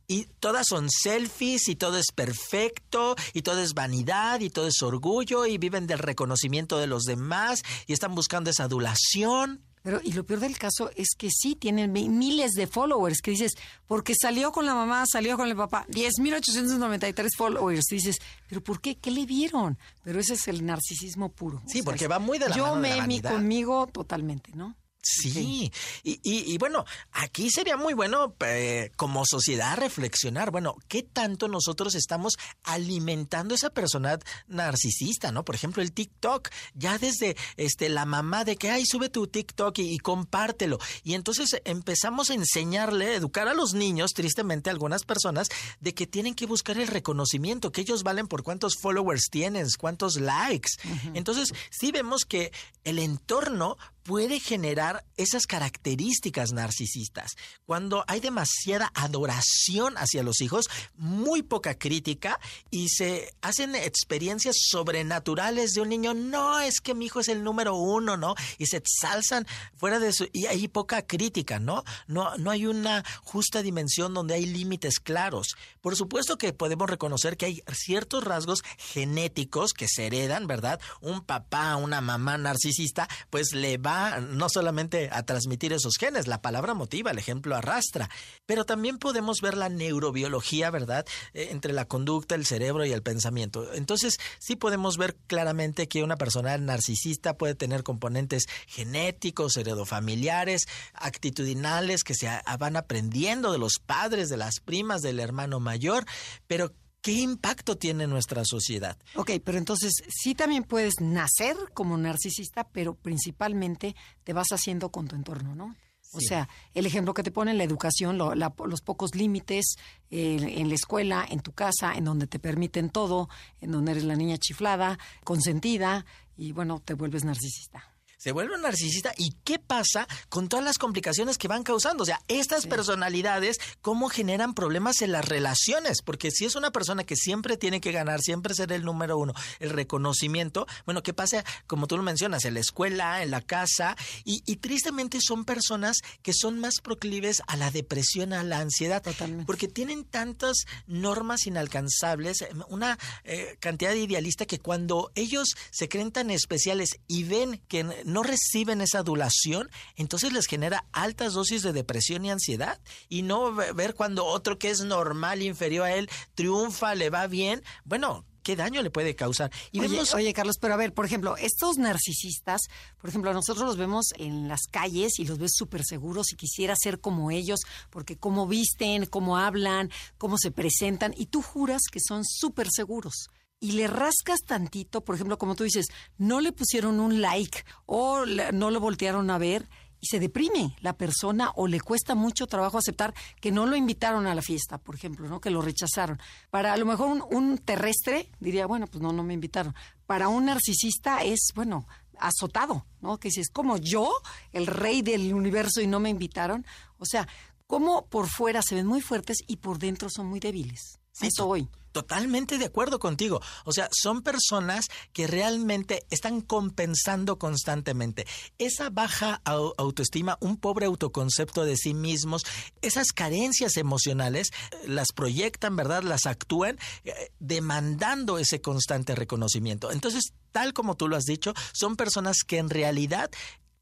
Y 0.07 0.25
todas 0.39 0.67
son 0.67 0.91
selfies 0.91 1.69
y 1.69 1.75
todo 1.75 1.97
es 1.97 2.11
perfecto 2.13 3.15
y 3.33 3.41
todo 3.41 3.61
es 3.61 3.73
vanidad 3.73 4.39
y 4.41 4.51
todo 4.51 4.67
es 4.67 4.79
orgullo 4.83 5.47
y 5.47 5.57
viven 5.57 5.87
del 5.87 5.97
reconocimiento 5.97 6.77
de 6.77 6.85
los 6.85 7.03
demás 7.05 7.63
y 7.87 7.93
están 7.93 8.13
buscando 8.13 8.51
esa 8.51 8.65
adulación. 8.65 9.64
Pero, 9.85 10.01
y 10.03 10.13
lo 10.13 10.25
peor 10.25 10.39
del 10.39 10.57
caso 10.57 10.89
es 10.95 11.09
que 11.15 11.29
sí 11.29 11.53
tienen 11.53 11.93
miles 11.93 12.53
de 12.53 12.65
followers, 12.65 13.21
que 13.21 13.29
dices, 13.29 13.51
porque 13.85 14.15
salió 14.19 14.51
con 14.51 14.65
la 14.65 14.73
mamá, 14.73 15.03
salió 15.05 15.37
con 15.37 15.47
el 15.47 15.55
papá, 15.55 15.85
10.893 15.89 17.29
followers. 17.37 17.85
Dices, 17.91 18.17
¿pero 18.49 18.63
por 18.63 18.81
qué? 18.81 18.97
¿Qué 18.97 19.11
le 19.11 19.27
vieron? 19.27 19.77
Pero 20.03 20.19
ese 20.19 20.33
es 20.33 20.47
el 20.47 20.65
narcisismo 20.65 21.29
puro. 21.29 21.61
Sí, 21.67 21.83
porque 21.83 22.07
va 22.07 22.17
muy 22.17 22.39
de 22.39 22.49
la 22.49 22.55
yo 22.55 22.63
mano 22.63 22.81
de 22.81 22.99
me 23.03 23.21
conmigo 23.21 23.85
totalmente, 23.85 24.53
¿no? 24.55 24.75
Sí, 25.07 25.71
y, 26.01 26.19
y, 26.23 26.57
bueno, 26.57 26.83
aquí 27.11 27.51
sería 27.51 27.77
muy 27.77 27.93
bueno 27.93 28.35
eh, 28.39 28.89
como 28.95 29.23
sociedad 29.23 29.77
reflexionar, 29.77 30.49
bueno, 30.49 30.77
¿qué 30.87 31.03
tanto 31.03 31.47
nosotros 31.47 31.93
estamos 31.93 32.33
alimentando 32.63 33.53
esa 33.53 33.69
persona 33.69 34.17
narcisista, 34.47 35.31
¿no? 35.31 35.45
Por 35.45 35.53
ejemplo, 35.53 35.83
el 35.83 35.91
TikTok, 35.91 36.49
ya 36.73 36.97
desde 36.97 37.37
este, 37.55 37.89
la 37.89 38.05
mamá 38.05 38.45
de 38.45 38.55
que, 38.55 38.71
ay, 38.71 38.83
sube 38.87 39.09
tu 39.09 39.27
TikTok 39.27 39.77
y, 39.77 39.99
compártelo. 39.99 40.79
Y 41.03 41.13
entonces 41.13 41.61
empezamos 41.65 42.31
a 42.31 42.33
enseñarle, 42.33 43.13
educar 43.13 43.47
a 43.47 43.53
los 43.53 43.75
niños, 43.75 44.09
tristemente 44.15 44.71
algunas 44.71 45.03
personas, 45.03 45.49
de 45.81 45.93
que 45.93 46.07
tienen 46.07 46.33
que 46.33 46.47
buscar 46.47 46.79
el 46.79 46.87
reconocimiento, 46.87 47.71
que 47.71 47.81
ellos 47.81 48.01
valen 48.01 48.27
por 48.27 48.41
cuántos 48.41 48.77
followers 48.81 49.29
tienes, 49.29 49.77
cuántos 49.77 50.19
likes. 50.19 50.71
Entonces, 51.13 51.53
sí 51.69 51.91
vemos 51.91 52.25
que 52.25 52.51
el 52.83 52.97
entorno 52.97 53.77
puede 54.05 54.39
generar 54.39 55.03
esas 55.17 55.47
características 55.47 56.53
narcisistas. 56.53 57.31
Cuando 57.65 58.05
hay 58.07 58.19
demasiada 58.19 58.91
adoración 58.93 59.97
hacia 59.97 60.21
los 60.21 60.41
hijos, 60.41 60.69
muy 60.95 61.41
poca 61.41 61.73
crítica 61.73 62.39
y 62.69 62.89
se 62.89 63.33
hacen 63.41 63.73
experiencias 63.73 64.57
sobrenaturales 64.69 65.71
de 65.71 65.81
un 65.81 65.89
niño, 65.89 66.13
no 66.13 66.59
es 66.59 66.81
que 66.81 66.93
mi 66.93 67.05
hijo 67.05 67.19
es 67.19 67.29
el 67.29 67.43
número 67.43 67.75
uno, 67.75 68.15
¿no? 68.15 68.35
Y 68.59 68.67
se 68.67 68.77
exalzan 68.77 69.47
fuera 69.75 69.97
de 69.97 70.09
eso 70.09 70.25
y 70.31 70.45
hay 70.45 70.67
poca 70.67 71.01
crítica, 71.01 71.59
¿no? 71.59 71.83
No, 72.05 72.37
no 72.37 72.51
hay 72.51 72.67
una 72.67 73.03
justa 73.23 73.63
dimensión 73.63 74.13
donde 74.13 74.35
hay 74.35 74.45
límites 74.45 74.99
claros. 74.99 75.55
Por 75.81 75.95
supuesto 75.95 76.37
que 76.37 76.53
podemos 76.53 76.87
reconocer 76.87 77.37
que 77.37 77.47
hay 77.47 77.63
ciertos 77.73 78.23
rasgos 78.23 78.63
genéticos 78.77 79.73
que 79.73 79.87
se 79.87 80.05
heredan, 80.05 80.45
¿verdad? 80.45 80.79
Un 81.01 81.21
papá, 81.21 81.75
una 81.75 82.01
mamá 82.01 82.37
narcisista, 82.37 83.07
pues 83.31 83.53
le 83.53 83.79
va 83.79 83.94
no 84.19 84.47
solamente 84.49 85.09
a 85.11 85.23
transmitir 85.23 85.73
esos 85.73 85.95
genes, 85.99 86.27
la 86.27 86.41
palabra 86.41 86.73
motiva, 86.73 87.11
el 87.11 87.17
ejemplo 87.17 87.55
arrastra, 87.55 88.09
pero 88.45 88.65
también 88.65 88.97
podemos 88.97 89.41
ver 89.41 89.55
la 89.57 89.69
neurobiología, 89.69 90.69
¿verdad? 90.69 91.05
Eh, 91.33 91.49
entre 91.51 91.73
la 91.73 91.85
conducta, 91.85 92.35
el 92.35 92.45
cerebro 92.45 92.85
y 92.85 92.91
el 92.91 93.03
pensamiento. 93.03 93.73
Entonces, 93.73 94.17
sí 94.39 94.55
podemos 94.55 94.97
ver 94.97 95.15
claramente 95.27 95.87
que 95.87 96.03
una 96.03 96.17
persona 96.17 96.57
narcisista 96.57 97.37
puede 97.37 97.55
tener 97.55 97.83
componentes 97.83 98.45
genéticos, 98.67 99.57
heredofamiliares, 99.57 100.67
actitudinales 100.93 102.03
que 102.03 102.15
se 102.15 102.29
van 102.59 102.75
aprendiendo 102.75 103.51
de 103.51 103.57
los 103.57 103.79
padres, 103.85 104.29
de 104.29 104.37
las 104.37 104.59
primas, 104.59 105.01
del 105.01 105.19
hermano 105.19 105.59
mayor, 105.59 106.05
pero 106.47 106.71
¿Qué 107.05 107.11
impacto 107.11 107.77
tiene 107.77 108.07
nuestra 108.07 108.41
sociedad? 108.45 108.97
Ok, 109.13 109.33
pero 109.43 109.59
entonces 109.59 109.93
sí 110.09 110.33
también 110.33 110.63
puedes 110.63 110.95
nacer 111.01 111.55
como 111.75 111.99
narcisista, 111.99 112.67
pero 112.67 112.95
principalmente 112.95 113.95
te 114.23 114.33
vas 114.33 114.47
haciendo 114.49 114.89
con 114.89 115.07
tu 115.07 115.15
entorno, 115.15 115.53
¿no? 115.53 115.75
O 116.13 116.19
sea, 116.19 116.49
el 116.73 116.87
ejemplo 116.87 117.13
que 117.13 117.21
te 117.21 117.29
pone 117.29 117.53
la 117.53 117.63
educación, 117.63 118.17
los 118.17 118.81
pocos 118.81 119.13
límites 119.13 119.75
en 120.09 120.67
la 120.67 120.73
escuela, 120.73 121.23
en 121.29 121.41
tu 121.41 121.51
casa, 121.51 121.93
en 121.93 122.05
donde 122.05 122.25
te 122.25 122.39
permiten 122.39 122.89
todo, 122.89 123.29
en 123.61 123.71
donde 123.71 123.91
eres 123.91 124.05
la 124.05 124.15
niña 124.15 124.39
chiflada, 124.39 124.97
consentida, 125.23 126.07
y 126.35 126.53
bueno, 126.53 126.81
te 126.83 126.95
vuelves 126.95 127.23
narcisista 127.23 127.94
se 128.25 128.31
vuelve 128.31 128.55
un 128.55 128.63
narcisista 128.63 129.13
y 129.19 129.35
qué 129.43 129.59
pasa 129.59 130.07
con 130.29 130.49
todas 130.49 130.65
las 130.65 130.79
complicaciones 130.79 131.37
que 131.37 131.47
van 131.47 131.61
causando. 131.61 132.01
O 132.01 132.05
sea, 132.07 132.19
estas 132.27 132.65
personalidades, 132.65 133.59
cómo 133.83 134.09
generan 134.09 134.55
problemas 134.55 135.03
en 135.03 135.11
las 135.11 135.25
relaciones, 135.25 136.01
porque 136.01 136.31
si 136.31 136.45
es 136.45 136.55
una 136.55 136.71
persona 136.71 137.03
que 137.03 137.15
siempre 137.15 137.55
tiene 137.55 137.81
que 137.81 137.91
ganar, 137.91 138.21
siempre 138.21 138.55
ser 138.55 138.71
el 138.71 138.83
número 138.83 139.19
uno, 139.19 139.35
el 139.59 139.69
reconocimiento, 139.69 140.65
bueno, 140.85 141.03
¿qué 141.03 141.13
pasa? 141.13 141.45
Como 141.67 141.85
tú 141.85 141.97
lo 141.97 142.01
mencionas, 142.01 142.45
en 142.45 142.55
la 142.55 142.61
escuela, 142.61 143.21
en 143.21 143.29
la 143.29 143.41
casa, 143.41 143.95
y, 144.23 144.41
tristemente 144.55 145.19
son 145.21 145.45
personas 145.45 145.97
que 146.23 146.33
son 146.33 146.59
más 146.59 146.81
proclives 146.81 147.43
a 147.45 147.57
la 147.57 147.69
depresión, 147.69 148.33
a 148.33 148.41
la 148.41 148.57
ansiedad, 148.57 149.03
Totalmente. 149.03 149.45
porque 149.45 149.67
tienen 149.67 150.03
tantas 150.03 150.65
normas 150.87 151.45
inalcanzables, 151.45 152.43
una 152.69 152.97
eh, 153.23 153.57
cantidad 153.59 153.91
de 153.91 153.99
idealista 153.99 154.47
que 154.47 154.57
cuando 154.57 155.11
ellos 155.13 155.55
se 155.69 155.87
creen 155.89 156.11
tan 156.11 156.31
especiales 156.31 156.97
y 157.05 157.25
ven 157.25 157.61
que 157.67 157.83
no 158.14 158.14
reciben 158.23 158.81
esa 158.81 158.99
adulación, 158.99 159.69
entonces 159.95 160.33
les 160.33 160.47
genera 160.47 160.85
altas 160.91 161.33
dosis 161.33 161.63
de 161.63 161.73
depresión 161.73 162.25
y 162.25 162.31
ansiedad. 162.31 162.79
Y 163.09 163.21
no 163.21 163.53
ver 163.53 163.95
cuando 163.95 164.25
otro 164.25 164.57
que 164.57 164.69
es 164.69 164.81
normal, 164.81 165.41
inferior 165.41 165.85
a 165.85 165.95
él, 165.95 166.09
triunfa, 166.35 166.95
le 166.95 167.09
va 167.09 167.27
bien. 167.27 167.63
Bueno, 167.83 168.25
qué 168.45 168.55
daño 168.55 168.81
le 168.83 168.91
puede 168.91 169.15
causar. 169.15 169.51
Y 169.71 169.79
oye, 169.79 170.01
oye, 170.13 170.33
Carlos, 170.33 170.57
pero 170.61 170.75
a 170.75 170.77
ver, 170.77 170.93
por 170.93 171.05
ejemplo, 171.05 171.35
estos 171.35 171.77
narcisistas, 171.77 172.61
por 173.01 173.09
ejemplo, 173.09 173.33
nosotros 173.33 173.65
los 173.65 173.75
vemos 173.75 174.13
en 174.17 174.47
las 174.47 174.67
calles 174.69 175.19
y 175.19 175.25
los 175.25 175.39
ves 175.39 175.53
súper 175.55 175.83
seguros 175.83 176.31
y 176.31 176.35
quisiera 176.35 176.75
ser 176.77 176.99
como 176.99 177.31
ellos, 177.31 177.61
porque 177.89 178.17
cómo 178.17 178.47
visten, 178.47 179.07
cómo 179.07 179.37
hablan, 179.37 179.89
cómo 180.19 180.37
se 180.37 180.51
presentan, 180.51 181.13
y 181.17 181.25
tú 181.25 181.41
juras 181.41 181.81
que 181.91 181.99
son 181.99 182.23
súper 182.23 182.67
seguros 182.71 183.29
y 183.59 183.73
le 183.73 183.87
rascas 183.87 184.41
tantito, 184.45 185.03
por 185.03 185.15
ejemplo, 185.15 185.37
como 185.37 185.55
tú 185.55 185.63
dices, 185.63 185.87
no 186.17 186.41
le 186.41 186.51
pusieron 186.51 186.99
un 186.99 187.21
like 187.21 187.63
o 187.85 188.25
no 188.25 188.71
lo 188.71 188.79
voltearon 188.79 189.29
a 189.29 189.37
ver 189.37 189.69
y 189.99 190.07
se 190.07 190.19
deprime 190.19 190.75
la 190.81 190.93
persona 190.97 191.51
o 191.55 191.67
le 191.67 191.79
cuesta 191.79 192.13
mucho 192.15 192.47
trabajo 192.47 192.77
aceptar 192.77 193.13
que 193.41 193.51
no 193.51 193.65
lo 193.65 193.75
invitaron 193.75 194.27
a 194.27 194.35
la 194.35 194.41
fiesta, 194.41 194.77
por 194.77 194.95
ejemplo, 194.95 195.27
¿no? 195.27 195.39
que 195.39 195.49
lo 195.49 195.61
rechazaron. 195.61 196.19
Para 196.51 196.73
a 196.73 196.77
lo 196.77 196.85
mejor 196.85 197.09
un, 197.09 197.23
un 197.31 197.57
terrestre 197.57 198.29
diría, 198.39 198.67
bueno, 198.67 198.87
pues 198.87 199.01
no, 199.01 199.11
no 199.13 199.23
me 199.23 199.33
invitaron. 199.33 199.73
Para 200.05 200.27
un 200.27 200.45
narcisista 200.45 201.23
es, 201.23 201.51
bueno, 201.55 201.87
azotado, 202.19 202.85
¿no? 203.01 203.19
Que 203.19 203.31
si 203.31 203.41
es 203.41 203.49
como 203.49 203.77
yo, 203.77 204.11
el 204.51 204.67
rey 204.67 205.01
del 205.01 205.33
universo 205.33 205.81
y 205.81 205.87
no 205.87 205.99
me 205.99 206.09
invitaron. 206.09 206.65
O 206.97 207.05
sea, 207.05 207.27
como 207.67 208.05
por 208.07 208.27
fuera 208.27 208.61
se 208.61 208.75
ven 208.75 208.85
muy 208.85 209.01
fuertes 209.01 209.37
y 209.47 209.57
por 209.57 209.79
dentro 209.79 210.09
son 210.09 210.27
muy 210.27 210.39
débiles. 210.39 210.99
Sí, 211.11 211.29
hoy. 211.41 211.67
Totalmente 211.95 212.57
de 212.57 212.65
acuerdo 212.65 212.99
contigo. 212.99 213.41
O 213.63 213.71
sea, 213.71 213.87
son 213.89 214.21
personas 214.21 214.89
que 215.13 215.27
realmente 215.27 216.05
están 216.09 216.41
compensando 216.41 217.39
constantemente. 217.39 218.27
Esa 218.57 218.89
baja 218.89 219.41
autoestima, 219.45 220.37
un 220.41 220.57
pobre 220.57 220.87
autoconcepto 220.87 221.63
de 221.63 221.77
sí 221.77 221.93
mismos, 221.93 222.43
esas 222.81 223.13
carencias 223.13 223.77
emocionales, 223.77 224.49
eh, 224.49 224.87
las 224.89 225.13
proyectan, 225.13 225.77
¿verdad? 225.77 226.03
Las 226.03 226.25
actúan 226.25 226.77
eh, 227.05 227.31
demandando 227.39 228.39
ese 228.39 228.59
constante 228.59 229.15
reconocimiento. 229.15 229.89
Entonces, 229.89 230.33
tal 230.51 230.73
como 230.73 230.95
tú 230.95 231.07
lo 231.07 231.15
has 231.15 231.23
dicho, 231.23 231.53
son 231.71 231.95
personas 231.95 232.43
que 232.45 232.57
en 232.57 232.69
realidad 232.69 233.31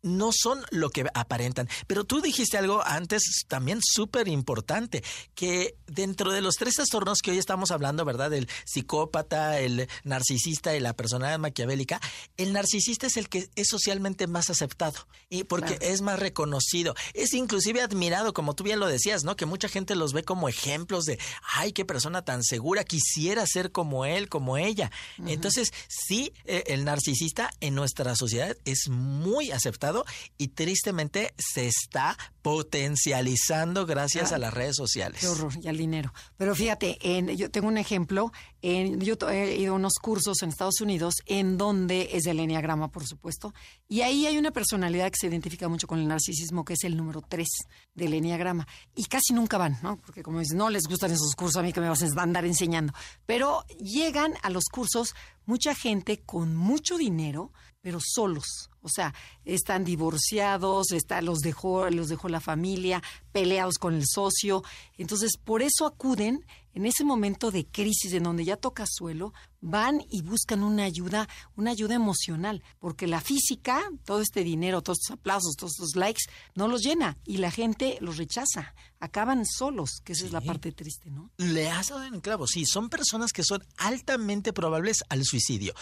no 0.03 0.31
son 0.31 0.63
lo 0.69 0.89
que 0.89 1.05
aparentan. 1.13 1.67
Pero 1.87 2.03
tú 2.03 2.21
dijiste 2.21 2.57
algo 2.57 2.83
antes 2.85 3.45
también 3.47 3.79
súper 3.81 4.27
importante, 4.27 5.03
que 5.33 5.75
dentro 5.87 6.31
de 6.31 6.41
los 6.41 6.55
tres 6.55 6.75
trastornos 6.75 7.19
que 7.19 7.31
hoy 7.31 7.37
estamos 7.37 7.71
hablando, 7.71 8.05
¿verdad? 8.05 8.31
El 8.33 8.47
psicópata, 8.65 9.59
el 9.59 9.87
narcisista 10.03 10.75
y 10.75 10.79
la 10.79 10.93
personalidad 10.93 11.39
maquiavélica, 11.39 11.99
el 12.37 12.53
narcisista 12.53 13.07
es 13.07 13.17
el 13.17 13.29
que 13.29 13.49
es 13.55 13.67
socialmente 13.67 14.27
más 14.27 14.49
aceptado 14.49 15.07
y 15.29 15.45
porque 15.45 15.77
es 15.81 16.01
más 16.01 16.19
reconocido, 16.19 16.95
es 17.13 17.33
inclusive 17.33 17.81
admirado, 17.81 18.33
como 18.33 18.55
tú 18.55 18.63
bien 18.63 18.79
lo 18.79 18.87
decías, 18.87 19.23
¿no? 19.23 19.35
Que 19.35 19.45
mucha 19.45 19.69
gente 19.69 19.95
los 19.95 20.13
ve 20.13 20.23
como 20.23 20.49
ejemplos 20.49 21.05
de, 21.05 21.17
ay, 21.55 21.71
qué 21.71 21.85
persona 21.85 22.23
tan 22.23 22.43
segura, 22.43 22.83
quisiera 22.83 23.45
ser 23.47 23.71
como 23.71 24.05
él, 24.05 24.27
como 24.27 24.57
ella. 24.57 24.91
Entonces, 25.25 25.71
sí, 25.87 26.33
eh, 26.45 26.63
el 26.67 26.83
narcisista 26.83 27.49
en 27.61 27.75
nuestra 27.75 28.15
sociedad 28.15 28.57
es 28.65 28.89
muy 28.89 29.51
aceptado 29.51 29.92
y 30.37 30.49
tristemente 30.49 31.33
se 31.37 31.67
está 31.67 32.17
potencializando 32.41 33.85
gracias 33.85 34.33
a 34.33 34.37
las 34.37 34.53
redes 34.53 34.75
sociales. 34.75 35.21
Qué 35.21 35.27
horror, 35.27 35.53
y 35.61 35.67
al 35.67 35.77
dinero. 35.77 36.13
Pero 36.37 36.53
fíjate, 36.55 36.97
en, 37.01 37.29
yo 37.37 37.49
tengo 37.49 37.67
un 37.69 37.77
ejemplo, 37.77 38.31
en, 38.61 38.99
yo 38.99 39.15
he 39.29 39.55
ido 39.55 39.73
a 39.73 39.75
unos 39.77 39.93
cursos 40.01 40.41
en 40.41 40.49
Estados 40.49 40.81
Unidos 40.81 41.15
en 41.25 41.57
donde 41.57 42.09
es 42.11 42.23
del 42.23 42.39
Enneagrama, 42.39 42.91
por 42.91 43.07
supuesto, 43.07 43.53
y 43.87 44.01
ahí 44.01 44.27
hay 44.27 44.37
una 44.37 44.51
personalidad 44.51 45.09
que 45.09 45.17
se 45.19 45.27
identifica 45.27 45.69
mucho 45.69 45.87
con 45.87 45.99
el 45.99 46.07
narcisismo, 46.07 46.65
que 46.65 46.73
es 46.73 46.83
el 46.83 46.97
número 46.97 47.21
3 47.21 47.47
del 47.93 48.13
Enneagrama, 48.13 48.67
y 48.95 49.05
casi 49.05 49.33
nunca 49.33 49.57
van, 49.57 49.79
¿no? 49.81 49.97
Porque 49.97 50.21
como 50.21 50.39
dices, 50.39 50.57
no 50.57 50.69
les 50.69 50.83
gustan 50.83 51.11
esos 51.11 51.35
cursos, 51.35 51.57
a 51.57 51.63
mí 51.63 51.71
que 51.71 51.81
me 51.81 51.89
vas 51.89 52.03
a 52.03 52.21
andar 52.21 52.45
enseñando, 52.45 52.93
pero 53.25 53.63
llegan 53.79 54.33
a 54.41 54.49
los 54.49 54.65
cursos 54.65 55.15
mucha 55.45 55.75
gente 55.75 56.21
con 56.21 56.55
mucho 56.55 56.97
dinero, 56.97 57.51
pero 57.81 57.99
solos. 58.01 58.69
O 58.83 58.89
sea, 58.89 59.13
están 59.45 59.85
divorciados, 59.85 60.91
está, 60.91 61.21
los, 61.21 61.39
dejó, 61.39 61.89
los 61.89 62.09
dejó 62.09 62.29
la 62.29 62.41
familia, 62.41 63.01
peleados 63.31 63.77
con 63.77 63.95
el 63.95 64.03
socio. 64.05 64.63
Entonces, 64.97 65.37
por 65.37 65.61
eso 65.61 65.85
acuden 65.85 66.45
en 66.73 66.85
ese 66.85 67.03
momento 67.03 67.51
de 67.51 67.65
crisis 67.65 68.13
en 68.13 68.23
donde 68.23 68.45
ya 68.45 68.57
toca 68.57 68.85
suelo, 68.87 69.33
van 69.61 70.03
y 70.09 70.21
buscan 70.21 70.63
una 70.63 70.83
ayuda, 70.83 71.29
una 71.55 71.71
ayuda 71.71 71.95
emocional, 71.95 72.63
porque 72.79 73.07
la 73.07 73.21
física, 73.21 73.81
todo 74.05 74.21
este 74.21 74.43
dinero, 74.43 74.81
todos 74.81 74.99
estos 75.01 75.17
aplausos, 75.17 75.55
todos 75.55 75.73
estos 75.73 75.95
likes, 75.95 76.23
no 76.55 76.67
los 76.67 76.81
llena 76.81 77.17
y 77.25 77.37
la 77.37 77.51
gente 77.51 77.97
los 78.01 78.17
rechaza. 78.17 78.73
Acaban 78.99 79.45
solos, 79.45 80.01
que 80.03 80.13
esa 80.13 80.25
es 80.25 80.31
la 80.31 80.41
parte 80.41 80.71
triste, 80.71 81.11
¿no? 81.11 81.29
Le 81.37 81.69
has 81.69 81.89
dado 81.89 82.03
en 82.05 82.21
clavo, 82.21 82.47
sí, 82.47 82.65
son 82.65 82.89
personas 82.89 83.31
que 83.31 83.43
son 83.43 83.63
altamente 83.77 84.53
probables 84.53 85.03
al 85.09 85.23
suicidio 85.23 85.73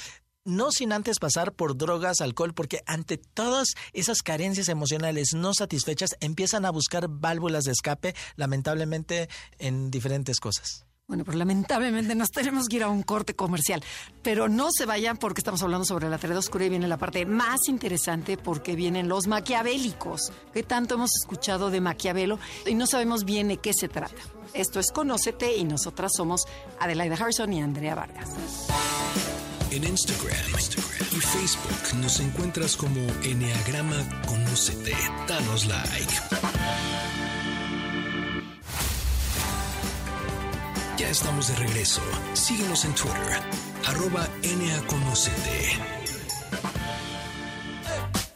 no 0.43 0.71
sin 0.71 0.93
antes 0.93 1.19
pasar 1.19 1.53
por 1.53 1.77
drogas, 1.77 2.21
alcohol, 2.21 2.53
porque 2.53 2.81
ante 2.85 3.17
todas 3.17 3.69
esas 3.93 4.21
carencias 4.21 4.69
emocionales 4.69 5.33
no 5.33 5.53
satisfechas 5.53 6.15
empiezan 6.19 6.65
a 6.65 6.71
buscar 6.71 7.07
válvulas 7.07 7.65
de 7.65 7.71
escape, 7.71 8.15
lamentablemente, 8.35 9.29
en 9.59 9.91
diferentes 9.91 10.39
cosas. 10.39 10.85
Bueno, 11.11 11.25
pues 11.25 11.35
lamentablemente 11.35 12.15
nos 12.15 12.29
tenemos 12.29 12.69
que 12.69 12.77
ir 12.77 12.83
a 12.83 12.89
un 12.89 13.03
corte 13.03 13.35
comercial, 13.35 13.83
pero 14.21 14.47
no 14.47 14.69
se 14.71 14.85
vayan 14.85 15.17
porque 15.17 15.41
estamos 15.41 15.61
hablando 15.61 15.83
sobre 15.83 16.07
la 16.07 16.17
tarea 16.17 16.37
oscura 16.37 16.63
y 16.63 16.69
viene 16.69 16.87
la 16.87 16.97
parte 16.97 17.25
más 17.25 17.67
interesante 17.67 18.37
porque 18.37 18.77
vienen 18.77 19.09
los 19.09 19.27
maquiavélicos, 19.27 20.31
que 20.53 20.63
tanto 20.63 20.95
hemos 20.95 21.11
escuchado 21.21 21.69
de 21.69 21.81
Maquiavelo 21.81 22.39
y 22.65 22.75
no 22.75 22.87
sabemos 22.87 23.25
bien 23.25 23.49
de 23.49 23.57
qué 23.57 23.73
se 23.73 23.89
trata. 23.89 24.21
Esto 24.53 24.79
es 24.79 24.89
Conócete 24.93 25.57
y 25.57 25.65
nosotras 25.65 26.13
somos 26.15 26.45
Adelaida 26.79 27.15
Harrison 27.15 27.51
y 27.51 27.61
Andrea 27.61 27.95
Vargas. 27.95 28.29
En 29.71 29.85
Instagram, 29.85 30.35
y 31.13 31.19
Facebook 31.21 31.97
nos 32.01 32.19
encuentras 32.19 32.75
como 32.75 32.99
Enneagrama 33.23 34.21
Conócete. 34.27 34.93
Danos 35.29 35.65
like. 35.65 36.13
Ya 40.97 41.09
estamos 41.09 41.47
de 41.47 41.55
regreso. 41.55 42.01
Síguenos 42.33 42.83
en 42.83 42.93
Twitter, 42.95 43.39
arroba 43.87 44.27
Conocete. 44.87 45.79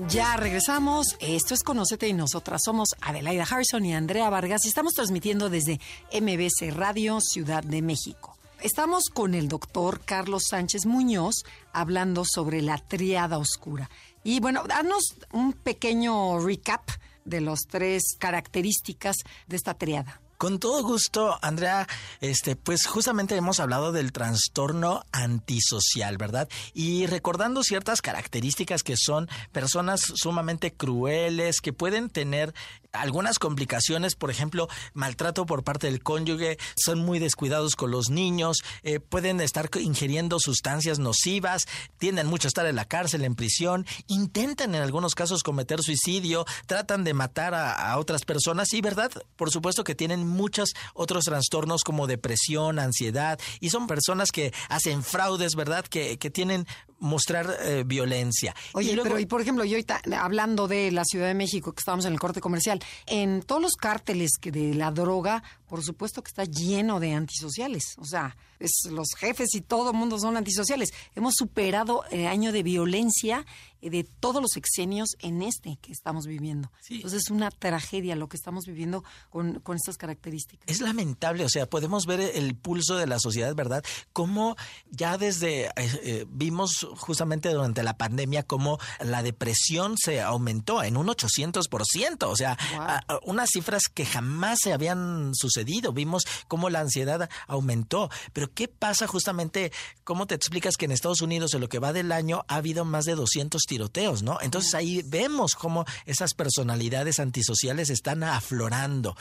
Ya 0.07 0.37
regresamos. 0.37 1.17
Esto 1.19 1.53
es 1.53 1.63
Conócete 1.63 2.07
y 2.07 2.13
nosotras 2.13 2.61
somos 2.63 2.95
Adelaida 3.01 3.43
Harrison 3.43 3.83
y 3.83 3.93
Andrea 3.93 4.29
Vargas 4.29 4.63
y 4.63 4.69
estamos 4.69 4.93
transmitiendo 4.93 5.49
desde 5.49 5.81
MBC 6.13 6.73
Radio 6.73 7.19
Ciudad 7.19 7.61
de 7.61 7.81
México. 7.81 8.34
Estamos 8.65 9.11
con 9.13 9.35
el 9.35 9.47
doctor 9.47 10.01
Carlos 10.05 10.45
Sánchez 10.49 10.87
Muñoz 10.87 11.43
hablando 11.71 12.25
sobre 12.25 12.63
la 12.63 12.79
triada 12.79 13.37
oscura. 13.37 13.91
Y 14.23 14.39
bueno, 14.39 14.63
danos 14.67 15.17
un 15.31 15.53
pequeño 15.53 16.39
recap 16.39 16.81
de 17.25 17.41
las 17.41 17.67
tres 17.69 18.15
características 18.17 19.17
de 19.45 19.55
esta 19.55 19.75
triada. 19.75 20.19
Con 20.39 20.59
todo 20.59 20.83
gusto, 20.83 21.37
Andrea, 21.43 21.87
este, 22.19 22.57
pues 22.57 22.87
justamente 22.87 23.37
hemos 23.37 23.61
hablado 23.61 23.93
del 23.93 24.11
trastorno 24.11 25.05
antisocial, 25.13 26.17
¿verdad? 26.17 26.49
Y 26.73 27.05
recordando 27.05 27.63
ciertas 27.63 28.01
características 28.01 28.83
que 28.83 28.97
son 28.97 29.29
personas 29.53 30.01
sumamente 30.01 30.73
crueles, 30.73 31.61
que 31.61 31.71
pueden 31.71 32.09
tener 32.09 32.53
algunas 32.97 33.39
complicaciones, 33.39 34.15
por 34.15 34.31
ejemplo, 34.31 34.67
maltrato 34.93 35.45
por 35.45 35.63
parte 35.63 35.87
del 35.87 36.01
cónyuge, 36.01 36.57
son 36.75 36.99
muy 36.99 37.19
descuidados 37.19 37.75
con 37.75 37.91
los 37.91 38.09
niños, 38.09 38.57
eh, 38.83 38.99
pueden 38.99 39.41
estar 39.41 39.69
ingiriendo 39.79 40.39
sustancias 40.39 40.99
nocivas, 40.99 41.65
tienden 41.97 42.27
mucho 42.27 42.47
a 42.47 42.49
estar 42.49 42.65
en 42.65 42.75
la 42.75 42.85
cárcel, 42.85 43.23
en 43.23 43.35
prisión, 43.35 43.85
intentan 44.07 44.75
en 44.75 44.81
algunos 44.81 45.15
casos 45.15 45.43
cometer 45.43 45.81
suicidio, 45.81 46.45
tratan 46.65 47.03
de 47.03 47.13
matar 47.13 47.53
a, 47.53 47.95
otras 47.97 48.25
personas 48.25 48.73
y, 48.73 48.81
¿verdad? 48.81 49.11
Por 49.35 49.51
supuesto 49.51 49.83
que 49.83 49.95
tienen 49.95 50.27
muchos 50.27 50.73
otros 50.93 51.25
trastornos 51.25 51.83
como 51.83 52.07
depresión, 52.07 52.79
ansiedad 52.79 53.39
y 53.59 53.69
son 53.69 53.87
personas 53.87 54.31
que 54.31 54.53
hacen 54.69 55.03
fraudes, 55.03 55.55
¿verdad? 55.55 55.85
Que, 55.85 56.17
que 56.17 56.29
tienen 56.29 56.67
mostrar 56.99 57.57
eh, 57.61 57.83
violencia. 57.85 58.55
Oye, 58.73 58.97
pero 59.01 59.19
y 59.19 59.25
por 59.25 59.41
ejemplo, 59.41 59.63
yo 59.63 59.75
ahorita 59.75 60.01
hablando 60.17 60.67
de 60.67 60.91
la 60.91 61.03
Ciudad 61.05 61.27
de 61.27 61.33
México, 61.33 61.73
que 61.73 61.79
estábamos 61.79 62.05
en 62.05 62.13
el 62.13 62.19
corte 62.19 62.41
comercial, 62.41 62.79
en 63.07 63.41
todos 63.41 63.61
los 63.61 63.73
cárteles 63.73 64.31
que 64.39 64.51
de 64.51 64.73
la 64.73 64.91
droga, 64.91 65.43
por 65.67 65.83
supuesto 65.83 66.23
que 66.23 66.29
está 66.29 66.45
lleno 66.45 66.99
de 66.99 67.13
antisociales. 67.13 67.95
O 67.97 68.05
sea, 68.05 68.37
es, 68.59 68.71
los 68.89 69.09
jefes 69.17 69.53
y 69.55 69.61
todo 69.61 69.91
el 69.91 69.97
mundo 69.97 70.19
son 70.19 70.37
antisociales. 70.37 70.93
Hemos 71.15 71.33
superado 71.37 72.03
el 72.11 72.27
año 72.27 72.51
de 72.51 72.63
violencia 72.63 73.45
eh, 73.81 73.89
de 73.89 74.03
todos 74.03 74.41
los 74.41 74.55
exenios 74.55 75.09
en 75.19 75.41
este 75.41 75.77
que 75.81 75.91
estamos 75.91 76.25
viviendo. 76.25 76.71
Entonces 76.89 77.23
es 77.25 77.29
una 77.29 77.51
tragedia 77.51 78.15
lo 78.15 78.29
que 78.29 78.37
estamos 78.37 78.65
viviendo 78.65 79.03
con, 79.29 79.59
con 79.59 79.75
estas 79.75 79.97
características. 79.97 80.67
Es 80.67 80.81
lamentable, 80.81 81.43
o 81.45 81.49
sea, 81.49 81.69
podemos 81.69 82.05
ver 82.05 82.19
el 82.19 82.55
pulso 82.55 82.95
de 82.95 83.07
la 83.07 83.19
sociedad, 83.19 83.53
¿verdad? 83.55 83.83
Cómo 84.13 84.55
ya 84.89 85.17
desde 85.17 85.69
eh, 85.75 86.25
vimos 86.29 86.87
justamente 86.97 87.49
durante 87.49 87.83
la 87.83 87.97
pandemia 87.97 88.43
cómo 88.43 88.79
la 89.03 89.23
depresión 89.23 89.95
se 89.97 90.21
aumentó 90.21 90.83
en 90.83 90.97
un 90.97 91.07
800%, 91.07 92.23
o 92.23 92.35
sea, 92.35 92.57
unas 93.23 93.49
cifras 93.51 93.83
que 93.93 94.05
jamás 94.05 94.59
se 94.61 94.73
habían 94.73 95.33
sucedido. 95.33 95.64
Vimos 95.65 96.23
cómo 96.47 96.69
la 96.69 96.79
ansiedad 96.79 97.29
aumentó. 97.47 98.09
Pero 98.33 98.53
¿qué 98.53 98.67
pasa 98.67 99.07
justamente? 99.07 99.71
¿Cómo 100.03 100.27
te 100.27 100.35
explicas 100.35 100.77
que 100.77 100.85
en 100.85 100.91
Estados 100.91 101.21
Unidos 101.21 101.53
en 101.53 101.61
lo 101.61 101.69
que 101.69 101.79
va 101.79 101.93
del 101.93 102.11
año 102.11 102.43
ha 102.47 102.55
habido 102.55 102.85
más 102.85 103.05
de 103.05 103.15
200 103.15 103.61
tiroteos, 103.63 104.23
¿no? 104.23 104.37
Entonces 104.41 104.73
ahí 104.75 105.01
vemos 105.05 105.55
cómo 105.55 105.85
esas 106.05 106.33
personalidades 106.33 107.19
antisociales 107.19 107.89
están 107.89 108.23
aflorando 108.23 109.15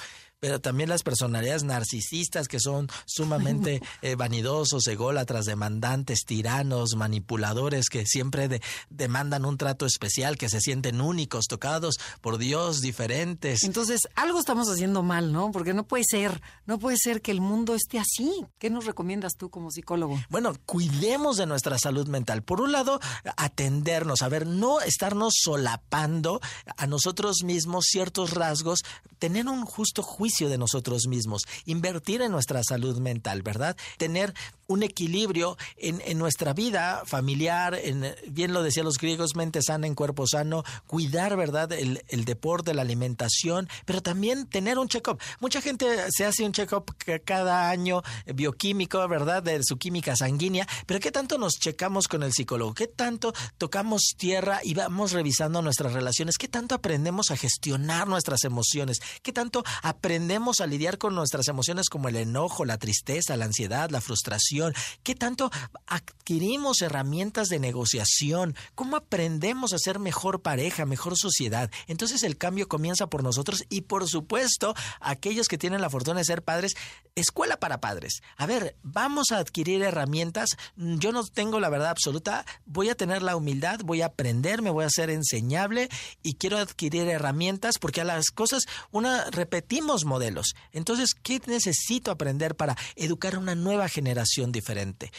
pero 0.44 0.60
también 0.60 0.90
las 0.90 1.02
personalidades 1.02 1.64
narcisistas 1.64 2.48
que 2.48 2.60
son 2.60 2.88
sumamente 3.06 3.80
eh, 4.02 4.14
vanidosos, 4.14 4.86
ególatras, 4.88 5.46
demandantes, 5.46 6.26
tiranos, 6.26 6.96
manipuladores 6.96 7.88
que 7.88 8.04
siempre 8.04 8.60
demandan 8.90 9.46
un 9.46 9.56
trato 9.56 9.86
especial, 9.86 10.36
que 10.36 10.50
se 10.50 10.60
sienten 10.60 11.00
únicos, 11.00 11.46
tocados 11.46 11.98
por 12.20 12.36
Dios, 12.36 12.82
diferentes. 12.82 13.64
Entonces, 13.64 14.00
algo 14.16 14.38
estamos 14.38 14.68
haciendo 14.68 15.02
mal, 15.02 15.32
¿no? 15.32 15.50
Porque 15.50 15.72
no 15.72 15.86
puede 15.86 16.04
ser, 16.06 16.42
no 16.66 16.78
puede 16.78 16.98
ser 16.98 17.22
que 17.22 17.30
el 17.30 17.40
mundo 17.40 17.74
esté 17.74 17.98
así. 17.98 18.44
¿Qué 18.58 18.68
nos 18.68 18.84
recomiendas 18.84 19.36
tú 19.38 19.48
como 19.48 19.70
psicólogo? 19.70 20.22
Bueno, 20.28 20.52
cuidemos 20.66 21.38
de 21.38 21.46
nuestra 21.46 21.78
salud 21.78 22.06
mental. 22.08 22.42
Por 22.42 22.60
un 22.60 22.70
lado, 22.70 23.00
atendernos, 23.38 24.20
a 24.20 24.28
ver, 24.28 24.46
no 24.46 24.82
estarnos 24.82 25.32
solapando 25.42 26.42
a 26.76 26.86
nosotros 26.86 27.44
mismos 27.44 27.86
ciertos 27.88 28.32
rasgos, 28.32 28.80
tener 29.18 29.48
un 29.48 29.64
justo 29.64 30.02
juicio 30.02 30.33
de 30.42 30.58
nosotros 30.58 31.06
mismos, 31.06 31.42
invertir 31.64 32.20
en 32.22 32.32
nuestra 32.32 32.62
salud 32.64 32.98
mental, 32.98 33.42
¿verdad? 33.42 33.76
Tener 33.98 34.34
un 34.66 34.82
equilibrio 34.82 35.56
en, 35.76 36.02
en, 36.06 36.18
nuestra 36.18 36.54
vida 36.54 37.02
familiar, 37.04 37.74
en, 37.74 38.14
bien 38.28 38.52
lo 38.52 38.62
decían 38.62 38.86
los 38.86 38.98
griegos, 38.98 39.36
mente 39.36 39.60
sana 39.62 39.86
en 39.86 39.94
cuerpo 39.94 40.26
sano, 40.26 40.64
cuidar, 40.86 41.36
¿verdad? 41.36 41.70
El, 41.72 42.02
el 42.08 42.24
deporte, 42.24 42.72
la 42.72 42.82
alimentación, 42.82 43.68
pero 43.84 44.02
también 44.02 44.46
tener 44.46 44.78
un 44.78 44.88
check-up. 44.88 45.20
Mucha 45.40 45.60
gente 45.60 45.86
se 46.10 46.24
hace 46.24 46.44
un 46.44 46.52
check-up 46.52 46.94
cada 47.24 47.68
año 47.68 48.02
bioquímico, 48.34 49.06
¿verdad? 49.06 49.42
De 49.42 49.60
su 49.62 49.76
química 49.76 50.16
sanguínea, 50.16 50.66
pero 50.86 50.98
¿qué 50.98 51.12
tanto 51.12 51.38
nos 51.38 51.54
checamos 51.54 52.08
con 52.08 52.22
el 52.22 52.32
psicólogo? 52.32 52.74
¿Qué 52.74 52.86
tanto 52.86 53.34
tocamos 53.58 54.14
tierra 54.16 54.60
y 54.64 54.74
vamos 54.74 55.12
revisando 55.12 55.60
nuestras 55.60 55.92
relaciones? 55.92 56.38
¿Qué 56.38 56.48
tanto 56.48 56.74
aprendemos 56.74 57.30
a 57.30 57.36
gestionar 57.36 58.08
nuestras 58.08 58.44
emociones? 58.44 59.00
¿Qué 59.22 59.32
tanto 59.32 59.62
aprendemos 59.82 60.13
a 60.60 60.66
lidiar 60.66 60.98
con 60.98 61.14
nuestras 61.14 61.48
emociones 61.48 61.88
como 61.88 62.08
el 62.08 62.16
enojo, 62.16 62.64
la 62.64 62.78
tristeza, 62.78 63.36
la 63.36 63.46
ansiedad, 63.46 63.90
la 63.90 64.00
frustración? 64.00 64.72
¿Qué 65.02 65.14
tanto 65.14 65.50
adquirimos 65.86 66.82
herramientas 66.82 67.48
de 67.48 67.58
negociación? 67.58 68.54
¿Cómo 68.74 68.96
aprendemos 68.96 69.72
a 69.72 69.78
ser 69.78 69.98
mejor 69.98 70.42
pareja, 70.42 70.86
mejor 70.86 71.16
sociedad? 71.16 71.70
Entonces 71.88 72.22
el 72.22 72.36
cambio 72.36 72.68
comienza 72.68 73.08
por 73.08 73.22
nosotros 73.24 73.64
y 73.68 73.82
por 73.82 74.06
supuesto 74.08 74.74
aquellos 75.00 75.48
que 75.48 75.58
tienen 75.58 75.80
la 75.80 75.90
fortuna 75.90 76.18
de 76.18 76.24
ser 76.24 76.42
padres, 76.42 76.74
escuela 77.16 77.58
para 77.58 77.80
padres. 77.80 78.22
A 78.36 78.46
ver, 78.46 78.76
vamos 78.82 79.32
a 79.32 79.38
adquirir 79.38 79.82
herramientas. 79.82 80.50
Yo 80.76 81.10
no 81.10 81.24
tengo 81.24 81.58
la 81.58 81.70
verdad 81.70 81.90
absoluta, 81.90 82.44
voy 82.66 82.88
a 82.88 82.94
tener 82.94 83.22
la 83.22 83.36
humildad, 83.36 83.80
voy 83.84 84.02
a 84.02 84.06
aprender, 84.06 84.62
me 84.62 84.70
voy 84.70 84.84
a 84.84 84.90
ser 84.90 85.10
enseñable 85.10 85.88
y 86.22 86.34
quiero 86.34 86.58
adquirir 86.58 87.08
herramientas 87.08 87.78
porque 87.78 88.00
a 88.00 88.04
las 88.04 88.26
cosas 88.30 88.64
una 88.90 89.30
repetimos 89.30 90.03
modelos. 90.04 90.54
Entonces, 90.72 91.14
¿qué 91.14 91.40
necesito 91.46 92.10
aprender 92.10 92.54
para 92.54 92.76
educar 92.96 93.34
a 93.34 93.38
una 93.38 93.54
nueva 93.54 93.88
generación? 93.88 94.44
diferente. 94.54 95.12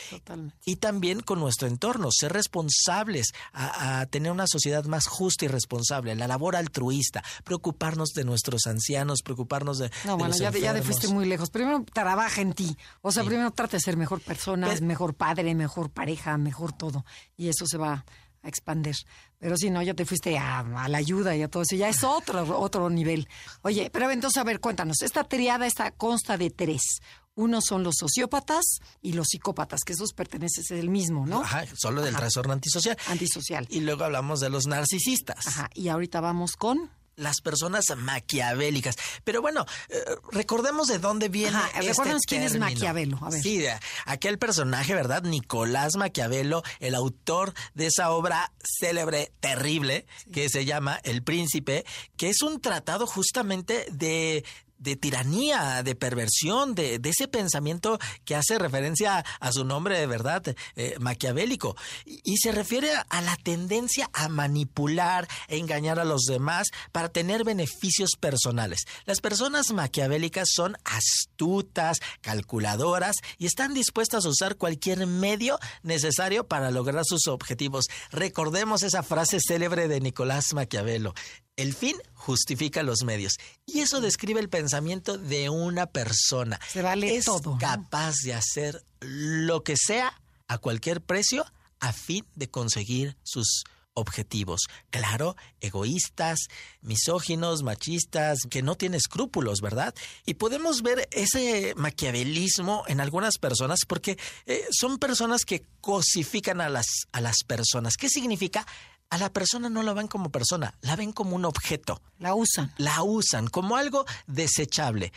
Y 0.65 0.77
también 0.77 1.19
con 1.19 1.39
nuestro 1.39 1.67
entorno, 1.67 2.09
ser 2.11 2.33
responsables 2.33 3.33
a, 3.53 4.05
tener 4.07 4.31
una 4.31 4.47
sociedad 4.47 4.85
más 4.85 5.07
justa 5.07 5.45
y 5.45 5.47
responsable, 5.47 6.15
la 6.15 6.27
labor 6.27 6.55
altruista, 6.55 7.23
preocuparnos 7.43 8.09
de 8.09 8.23
nuestros 8.23 8.65
ancianos, 8.67 9.21
preocuparnos 9.21 9.77
de... 9.77 9.91
No, 10.05 10.17
bueno, 10.17 10.35
ya, 10.35 10.51
ya 10.51 10.81
fuiste 10.81 11.07
muy 11.07 11.25
lejos. 11.25 11.49
Primero 11.49 11.83
trabaja 11.93 12.41
en 12.41 12.53
ti. 12.53 12.77
O 13.01 13.11
sea, 13.11 13.23
primero 13.23 13.51
trata 13.51 13.77
de 13.77 13.81
ser 13.81 13.97
mejor 13.97 14.21
persona, 14.21 14.69
mejor 14.81 15.13
padre, 15.15 15.53
mejor 15.55 15.89
pareja, 15.89 16.37
mejor 16.37 16.73
todo. 16.73 17.05
Y 17.37 17.49
eso 17.49 17.65
se 17.67 17.77
va 17.77 18.05
a 18.45 18.49
expandir. 18.49 18.95
Pero 19.39 19.58
si 19.58 19.69
no, 19.69 19.81
ya 19.81 19.93
te 19.93 20.05
fuiste 20.05 20.38
a, 20.38 20.60
a, 20.60 20.88
la 20.88 20.97
ayuda 20.97 21.36
y 21.36 21.41
a 21.41 21.49
todo 21.49 21.63
eso. 21.63 21.75
Ya 21.75 21.89
es 21.89 22.03
otro, 22.03 22.58
otro 22.60 22.89
nivel. 22.89 23.27
Oye, 23.62 23.89
pero 23.91 24.10
entonces, 24.10 24.39
a 24.39 24.43
ver, 24.43 24.60
cuéntanos. 24.60 25.01
Esta 25.01 25.23
triada 25.23 25.65
esta 25.65 25.91
consta 25.91 26.38
de 26.38 26.49
tres. 26.49 27.01
Uno 27.36 27.60
son 27.62 27.84
los 27.84 27.95
sociópatas 27.99 28.63
y 29.01 29.12
los 29.12 29.27
psicópatas, 29.27 29.81
que 29.86 29.91
esos 29.91 30.13
pertenecen 30.13 30.79
al 30.79 30.89
mismo, 30.89 31.25
¿no? 31.25 31.41
Ajá, 31.41 31.65
solo 31.75 32.01
del 32.01 32.15
trastorno 32.15 32.53
antisocial. 32.53 32.97
Antisocial. 33.08 33.67
Y 33.69 33.81
luego 33.81 34.05
hablamos 34.05 34.39
de 34.39 34.49
los 34.49 34.67
narcisistas. 34.67 35.45
Ajá, 35.45 35.69
y 35.73 35.89
ahorita 35.89 36.21
vamos 36.21 36.53
con 36.53 36.89
las 37.15 37.41
personas 37.41 37.86
maquiavélicas. 37.95 38.95
Pero 39.23 39.41
bueno, 39.41 39.65
eh, 39.89 40.04
recordemos 40.32 40.88
de 40.88 40.99
dónde 40.99 41.30
viene. 41.30 41.58
Ajá, 41.58 41.80
este 41.80 42.15
quién 42.28 42.43
es 42.43 42.58
Maquiavelo. 42.58 43.17
A 43.21 43.30
ver. 43.30 43.41
Sí, 43.41 43.65
aquel 44.06 44.38
personaje, 44.38 44.93
¿verdad? 44.93 45.23
Nicolás 45.23 45.95
Maquiavelo, 45.95 46.63
el 46.80 46.95
autor 46.95 47.54
de 47.73 47.88
esa 47.88 48.12
obra 48.12 48.51
célebre, 48.80 49.32
terrible, 49.39 50.06
que 50.32 50.49
se 50.49 50.65
llama 50.65 50.99
El 51.04 51.23
Príncipe, 51.23 51.86
que 52.17 52.30
es 52.30 52.41
un 52.41 52.62
tratado 52.62 53.08
justamente 53.08 53.86
de, 53.91 54.43
de 54.85 54.95
tiranía, 54.95 55.83
de 55.83 55.95
perversión, 55.95 56.75
de, 56.75 57.01
ese 57.03 57.27
pensamiento 57.27 57.99
que 58.23 58.35
hace 58.35 58.59
referencia 58.59 59.25
a 59.39 59.51
su 59.51 59.65
nombre 59.65 59.99
de 59.99 60.05
verdad, 60.05 60.43
eh, 60.75 60.95
maquiavélico. 60.99 61.75
Y, 62.05 62.35
se 62.37 62.51
refiere 62.51 62.91
a 63.09 63.21
la 63.21 63.35
tendencia 63.37 64.09
a 64.13 64.29
manipular, 64.29 65.27
e 65.47 65.57
engañar 65.57 65.99
a 65.99 66.05
los 66.05 66.25
demás 66.25 66.67
para 66.91 67.09
tener 67.09 67.43
beneficios 67.43 68.11
personales. 68.19 68.81
Las 69.05 69.19
personas 69.19 69.71
maquiavélicas 69.71 70.49
son 70.53 70.77
astutas, 70.83 71.97
calculadoras 72.21 73.15
y 73.39 73.47
están 73.47 73.73
dispuestas 73.73 74.25
a 74.25 74.29
usar 74.29 74.57
cualquier 74.57 75.07
medio 75.07 75.57
necesario 75.81 76.47
para 76.47 76.69
lograr 76.69 77.03
sus 77.05 77.27
objetivos. 77.27 77.87
Recordemos 78.11 78.83
esa 78.83 79.01
frase 79.01 79.39
célebre 79.39 79.87
de 79.87 80.01
Nicolás 80.01 80.53
Maquiavelo. 80.53 81.15
El 81.55 81.73
fin 81.73 81.95
justifica 82.13 82.83
los 82.83 83.03
medios. 83.03 83.37
Y 83.65 83.79
eso 83.79 84.01
describe 84.01 84.39
el 84.41 84.49
pensamiento 84.49 85.17
de 85.17 85.49
una 85.49 85.85
persona. 85.87 86.59
Se 86.67 86.81
vale 86.81 87.15
es 87.15 87.25
todo. 87.25 87.57
capaz 87.57 88.17
de 88.23 88.33
hacer 88.33 88.83
lo 88.99 89.63
que 89.63 89.75
sea 89.77 90.21
a 90.47 90.57
cualquier 90.57 91.01
precio 91.01 91.45
a 91.79 91.93
fin 91.93 92.25
de 92.35 92.49
conseguir 92.49 93.15
sus 93.23 93.63
objetivos. 93.95 94.61
Claro, 94.89 95.35
egoístas, 95.61 96.47
misóginos, 96.81 97.63
machistas, 97.63 98.39
que 98.49 98.61
no 98.61 98.75
tienen 98.75 98.97
escrúpulos, 98.97 99.61
¿verdad? 99.61 99.95
Y 100.25 100.35
podemos 100.35 100.81
ver 100.81 101.07
ese 101.11 101.73
maquiavelismo 101.75 102.83
en 102.87 102.99
algunas 102.99 103.37
personas 103.37 103.79
porque 103.87 104.17
eh, 104.45 104.65
son 104.71 104.99
personas 104.99 105.45
que 105.45 105.63
cosifican 105.81 106.61
a 106.61 106.69
las, 106.69 106.87
a 107.13 107.21
las 107.21 107.37
personas. 107.47 107.95
¿Qué 107.95 108.09
significa? 108.09 108.67
A 109.09 109.17
la 109.17 109.31
persona 109.31 109.69
no 109.69 109.83
la 109.83 109.93
ven 109.93 110.07
como 110.07 110.29
persona, 110.29 110.75
la 110.81 110.95
ven 110.95 111.11
como 111.11 111.35
un 111.35 111.45
objeto. 111.45 112.01
La 112.19 112.33
usan. 112.33 112.73
La 112.77 113.03
usan 113.03 113.47
como 113.47 113.75
algo 113.75 114.05
desechable. 114.27 115.13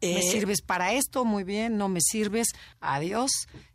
me 0.00 0.18
eh, 0.18 0.22
sirves 0.22 0.62
para 0.62 0.92
esto, 0.92 1.24
muy 1.24 1.44
bien, 1.44 1.76
no 1.76 1.88
me 1.88 2.00
sirves, 2.00 2.48
adiós, 2.80 3.30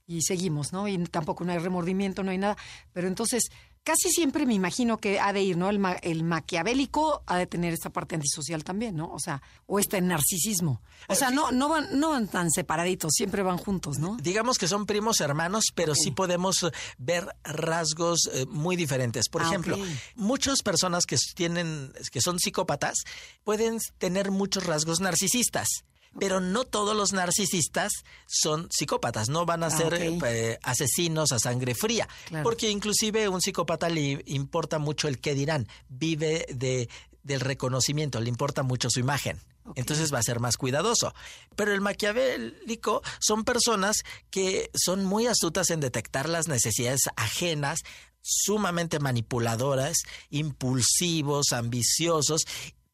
y 0.05 0.21
seguimos, 0.21 0.71
¿no? 0.71 0.87
Y 0.87 0.97
tampoco 1.05 1.43
no 1.43 1.51
hay 1.51 1.59
remordimiento, 1.59 2.23
no 2.23 2.31
hay 2.31 2.37
nada. 2.37 2.57
Pero 2.93 3.07
entonces, 3.07 3.49
casi 3.87 4.09
siempre 4.11 4.45
me 4.45 4.53
imagino 4.53 4.97
que 4.97 5.17
ha 5.17 5.31
de 5.31 5.41
ir, 5.41 5.55
¿no? 5.55 5.69
El, 5.69 5.79
el, 6.01 6.25
maquiavélico 6.25 7.23
ha 7.25 7.37
de 7.37 7.47
tener 7.47 7.71
esta 7.71 7.89
parte 7.89 8.15
antisocial 8.15 8.65
también, 8.65 8.97
¿no? 8.97 9.09
O 9.13 9.17
sea, 9.17 9.41
o 9.65 9.79
este 9.79 10.01
narcisismo. 10.01 10.81
O 11.07 11.15
sea, 11.15 11.31
no, 11.31 11.53
no, 11.53 11.69
van, 11.69 11.97
no 11.97 12.09
van 12.09 12.27
tan 12.27 12.51
separaditos, 12.51 13.13
siempre 13.13 13.43
van 13.43 13.57
juntos, 13.57 13.97
¿no? 13.97 14.17
Digamos 14.17 14.57
que 14.57 14.67
son 14.67 14.85
primos 14.85 15.21
hermanos, 15.21 15.67
pero 15.73 15.95
sí, 15.95 16.11
podemos 16.11 16.65
ver 16.97 17.33
rasgos 17.45 18.29
eh, 18.33 18.45
muy 18.49 18.75
diferentes. 18.75 19.29
Por 19.29 19.43
ah, 19.43 19.45
ejemplo, 19.45 19.77
muchas 20.15 20.63
personas 20.63 21.05
que 21.05 21.15
tienen, 21.33 21.93
que 22.11 22.19
son 22.19 22.39
psicópatas, 22.39 23.05
pueden 23.45 23.77
tener 23.99 24.31
muchos 24.31 24.65
rasgos 24.65 24.99
narcisistas 24.99 25.85
pero 26.19 26.39
no 26.39 26.63
todos 26.63 26.95
los 26.95 27.13
narcisistas 27.13 27.91
son 28.27 28.67
psicópatas, 28.71 29.29
no 29.29 29.45
van 29.45 29.63
a 29.63 29.67
ah, 29.67 29.71
ser 29.71 29.93
eh, 29.95 30.59
asesinos 30.63 31.31
a 31.31 31.39
sangre 31.39 31.75
fría, 31.75 32.07
porque 32.43 32.69
inclusive 32.69 33.29
un 33.29 33.41
psicópata 33.41 33.89
le 33.89 34.23
importa 34.25 34.79
mucho 34.79 35.07
el 35.07 35.19
qué 35.19 35.33
dirán, 35.33 35.67
vive 35.89 36.45
de 36.49 36.89
del 37.27 37.41
reconocimiento, 37.41 38.21
le 38.21 38.29
importa 38.29 38.63
mucho 38.63 38.89
su 38.89 39.01
imagen. 39.01 39.39
Entonces 39.75 40.13
va 40.13 40.19
a 40.19 40.23
ser 40.23 40.39
más 40.39 40.55
cuidadoso. 40.55 41.13
Pero 41.57 41.73
el 41.73 41.81
maquiavélico 41.81 43.01
son 43.19 43.43
personas 43.43 43.97
que 44.29 44.71
son 44.73 45.03
muy 45.03 45.27
astutas 45.27 45.69
en 45.69 45.81
detectar 45.81 46.29
las 46.29 46.47
necesidades 46.47 47.01
ajenas, 47.17 47.79
sumamente 48.21 48.99
manipuladoras, 48.99 49.97
impulsivos, 50.29 51.51
ambiciosos 51.51 52.45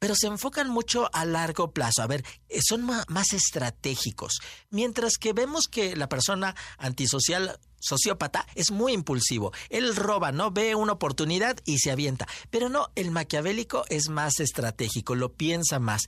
pero 0.04 0.16
se 0.16 0.28
enfocan 0.28 0.70
mucho 0.70 1.10
a 1.14 1.24
largo 1.24 1.72
plazo. 1.72 2.02
A 2.02 2.08
ver, 2.08 2.26
eh, 2.50 2.60
son 2.62 2.84
más 2.84 3.32
estratégicos. 3.32 4.42
Mientras 4.70 5.14
que 5.18 5.32
vemos 5.32 5.70
que 5.70 5.96
la 5.96 6.10
persona 6.10 6.58
antisocial 6.78 7.58
sociópata 7.80 8.46
es 8.54 8.72
muy 8.72 8.92
impulsivo. 8.92 9.54
Él 9.70 9.96
roba, 9.96 10.34
¿no? 10.34 10.52
Ve 10.52 10.76
una 10.76 10.92
oportunidad 10.92 11.56
y 11.64 11.78
se 11.78 11.90
avienta. 11.90 12.28
Pero 12.50 12.68
no, 12.68 12.90
el 12.96 13.12
maquiavélico 13.12 13.86
es 13.88 14.10
más 14.10 14.42
estratégico, 14.42 15.16
lo 15.16 15.32
piensa 15.32 15.80
más. 15.80 16.02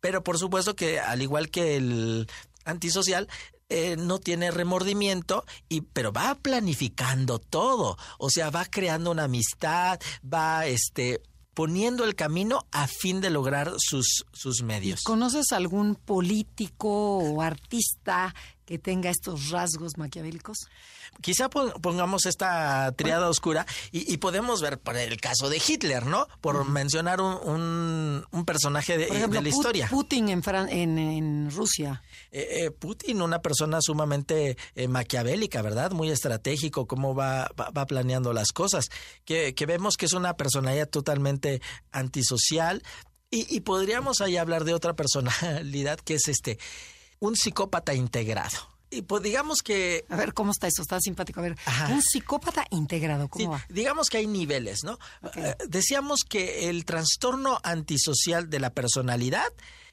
Pero 0.00 0.24
por 0.24 0.38
supuesto 0.38 0.74
que 0.74 0.98
al 0.98 1.20
igual 1.20 1.50
que 1.50 1.76
el 1.76 2.30
antisocial, 2.64 3.28
eh, 3.68 3.96
no 3.96 4.18
tiene 4.18 4.50
remordimiento, 4.50 5.44
y, 5.68 5.80
pero 5.82 6.10
va 6.10 6.34
planificando 6.36 7.38
todo. 7.38 7.98
O 8.18 8.30
sea, 8.30 8.48
va 8.48 8.64
creando 8.64 9.10
una 9.10 9.24
amistad, 9.24 10.00
va 10.22 10.66
este, 10.66 11.22
poniendo 11.54 12.04
el 12.04 12.14
camino 12.14 12.66
a 12.72 12.86
fin 12.86 13.20
de 13.20 13.30
lograr 13.30 13.72
sus, 13.78 14.24
sus 14.32 14.62
medios. 14.62 15.02
¿Conoces 15.02 15.52
algún 15.52 15.94
político 15.94 17.18
o 17.18 17.42
artista 17.42 18.34
que 18.72 18.78
tenga 18.78 19.10
estos 19.10 19.50
rasgos 19.50 19.98
maquiavélicos? 19.98 20.56
Quizá 21.20 21.50
pongamos 21.50 22.24
esta 22.24 22.90
triada 22.92 23.28
oscura 23.28 23.66
y, 23.90 24.16
podemos 24.16 24.62
ver 24.62 24.80
por 24.80 24.96
el 24.96 25.20
caso 25.20 25.50
de 25.50 25.60
Hitler, 25.60 26.06
¿no? 26.06 26.26
Por 26.40 26.66
mencionar 26.66 27.20
un, 27.20 28.24
un, 28.30 28.44
personaje 28.46 28.96
de, 28.96 29.28
la 29.28 29.46
historia. 29.46 29.88
Putin 29.90 30.30
en, 30.30 30.42
en, 30.70 30.98
en 30.98 31.50
Rusia. 31.50 32.02
Eh, 32.30 32.64
eh, 32.64 32.70
Putin, 32.70 33.20
una 33.20 33.42
persona 33.42 33.82
sumamente 33.82 34.56
eh, 34.74 34.88
maquiavélica, 34.88 35.60
¿verdad? 35.60 35.90
Muy 35.90 36.10
estratégico, 36.10 36.86
cómo 36.86 37.14
va, 37.14 37.50
va, 37.58 37.84
planeando 37.84 38.32
las 38.32 38.52
cosas. 38.52 38.88
Que, 39.26 39.54
que 39.54 39.66
vemos 39.66 39.98
que 39.98 40.06
es 40.06 40.14
una 40.14 40.38
personalidad 40.38 40.88
totalmente 40.88 41.60
antisocial. 41.90 42.82
Y, 43.30 43.54
y 43.54 43.60
podríamos 43.60 44.22
ahí 44.22 44.38
hablar 44.38 44.64
de 44.64 44.72
otra 44.72 44.94
personalidad 44.96 46.00
que 46.00 46.14
es 46.14 46.28
este 46.28 46.58
un 47.22 47.36
psicópata 47.36 47.94
integrado. 47.94 48.68
Y 48.90 49.02
pues 49.02 49.22
digamos 49.22 49.62
que... 49.62 50.04
A 50.10 50.16
ver, 50.16 50.34
¿cómo 50.34 50.50
está 50.50 50.66
eso? 50.66 50.82
Está 50.82 51.00
simpático. 51.00 51.40
A 51.40 51.44
ver, 51.44 51.56
un 51.90 52.02
psicópata 52.02 52.66
integrado, 52.70 53.28
¿cómo 53.28 53.52
va? 53.52 53.64
Digamos 53.70 54.10
que 54.10 54.18
hay 54.18 54.26
niveles, 54.26 54.80
¿no? 54.84 54.98
Eh, 55.36 55.54
decíamos 55.68 56.24
que 56.28 56.68
el 56.68 56.84
trastorno 56.84 57.58
antisocial 57.62 58.50
de 58.50 58.60
la 58.60 58.70
personalidad 58.70 59.46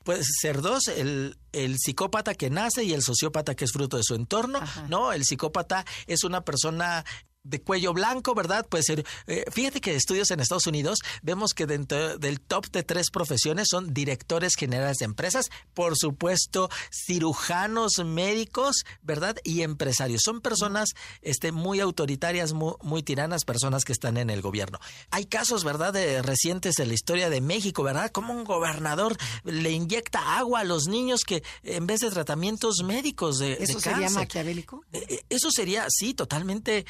puede 0.04 0.24
ser 0.24 0.62
dos, 0.62 0.88
el, 0.88 1.38
el 1.54 1.78
psicópata 1.78 2.34
que 2.34 2.50
nace 2.50 2.84
y 2.84 2.94
el 2.94 3.04
sociópata 3.04 3.56
que 3.56 3.66
es 3.66 3.72
fruto 3.72 3.96
de 3.96 4.04
su 4.04 4.16
entorno, 4.16 4.60
¿no? 4.88 5.14
El 5.14 5.24
psicópata 5.24 5.86
es 6.08 6.24
una 6.24 6.42
persona 6.42 7.06
de 7.50 7.62
cuello 7.62 7.94
blanco, 7.94 8.36
¿verdad? 8.36 8.66
Puede 8.68 8.84
ser. 8.84 9.06
Eh, 9.28 9.46
fíjate 9.52 9.82
que 9.82 9.96
estudios 9.96 10.32
en 10.32 10.40
Estados 10.40 10.68
Unidos 10.68 11.00
vemos 11.22 11.54
que 11.54 11.66
dentro 11.66 12.18
del 12.18 12.40
top 12.40 12.68
de 12.72 12.84
tres 12.84 13.10
profesiones 13.10 13.68
son 13.70 13.94
directores 13.94 14.56
generales 14.56 14.98
de 14.98 15.06
empresas, 15.06 15.50
por 15.74 15.98
supuesto, 15.98 16.70
cirujanos, 16.92 17.94
médicos, 18.06 18.86
¿verdad? 19.02 19.36
Y 19.44 19.64
empresarios. 19.64 20.22
Son 20.24 20.42
personas 20.42 20.90
este, 21.22 21.52
muy 21.52 21.80
autoritarias, 21.80 22.54
muy, 22.54 23.04
tiranas, 23.04 23.46
personas 23.46 23.86
que 23.86 23.94
están 23.94 24.18
en 24.18 24.30
el 24.30 24.42
gobierno. 24.42 24.80
Hay 25.10 25.26
casos, 25.26 25.64
¿verdad?, 25.64 25.94
de, 25.94 26.22
recientes 26.22 26.80
en 26.80 26.90
la 26.90 26.94
historia 26.94 27.30
de 27.30 27.42
México, 27.42 27.84
¿verdad? 27.84 28.12
Como 28.12 28.34
un 28.34 28.44
gobernador 28.44 29.18
le 29.44 29.72
inyecta 29.72 30.38
agua 30.38 30.62
a 30.62 30.64
los 30.64 30.88
niños 30.88 31.22
que 31.26 31.44
en 31.64 31.88
vez 31.88 32.02
de 32.02 32.12
tratamientos 32.12 32.84
médicos 32.84 33.40
de. 33.40 33.54
¿Eso 33.54 33.80
sería 33.80 34.10
maquiavélico? 34.10 34.84
Eh, 34.92 35.06
eh, 35.10 35.26
eso 35.30 35.52
sería, 35.52 35.86
sí, 35.90 36.14
totalmente 36.14 36.86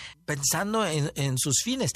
en, 0.53 1.37
sus 1.37 1.61
fines 1.63 1.91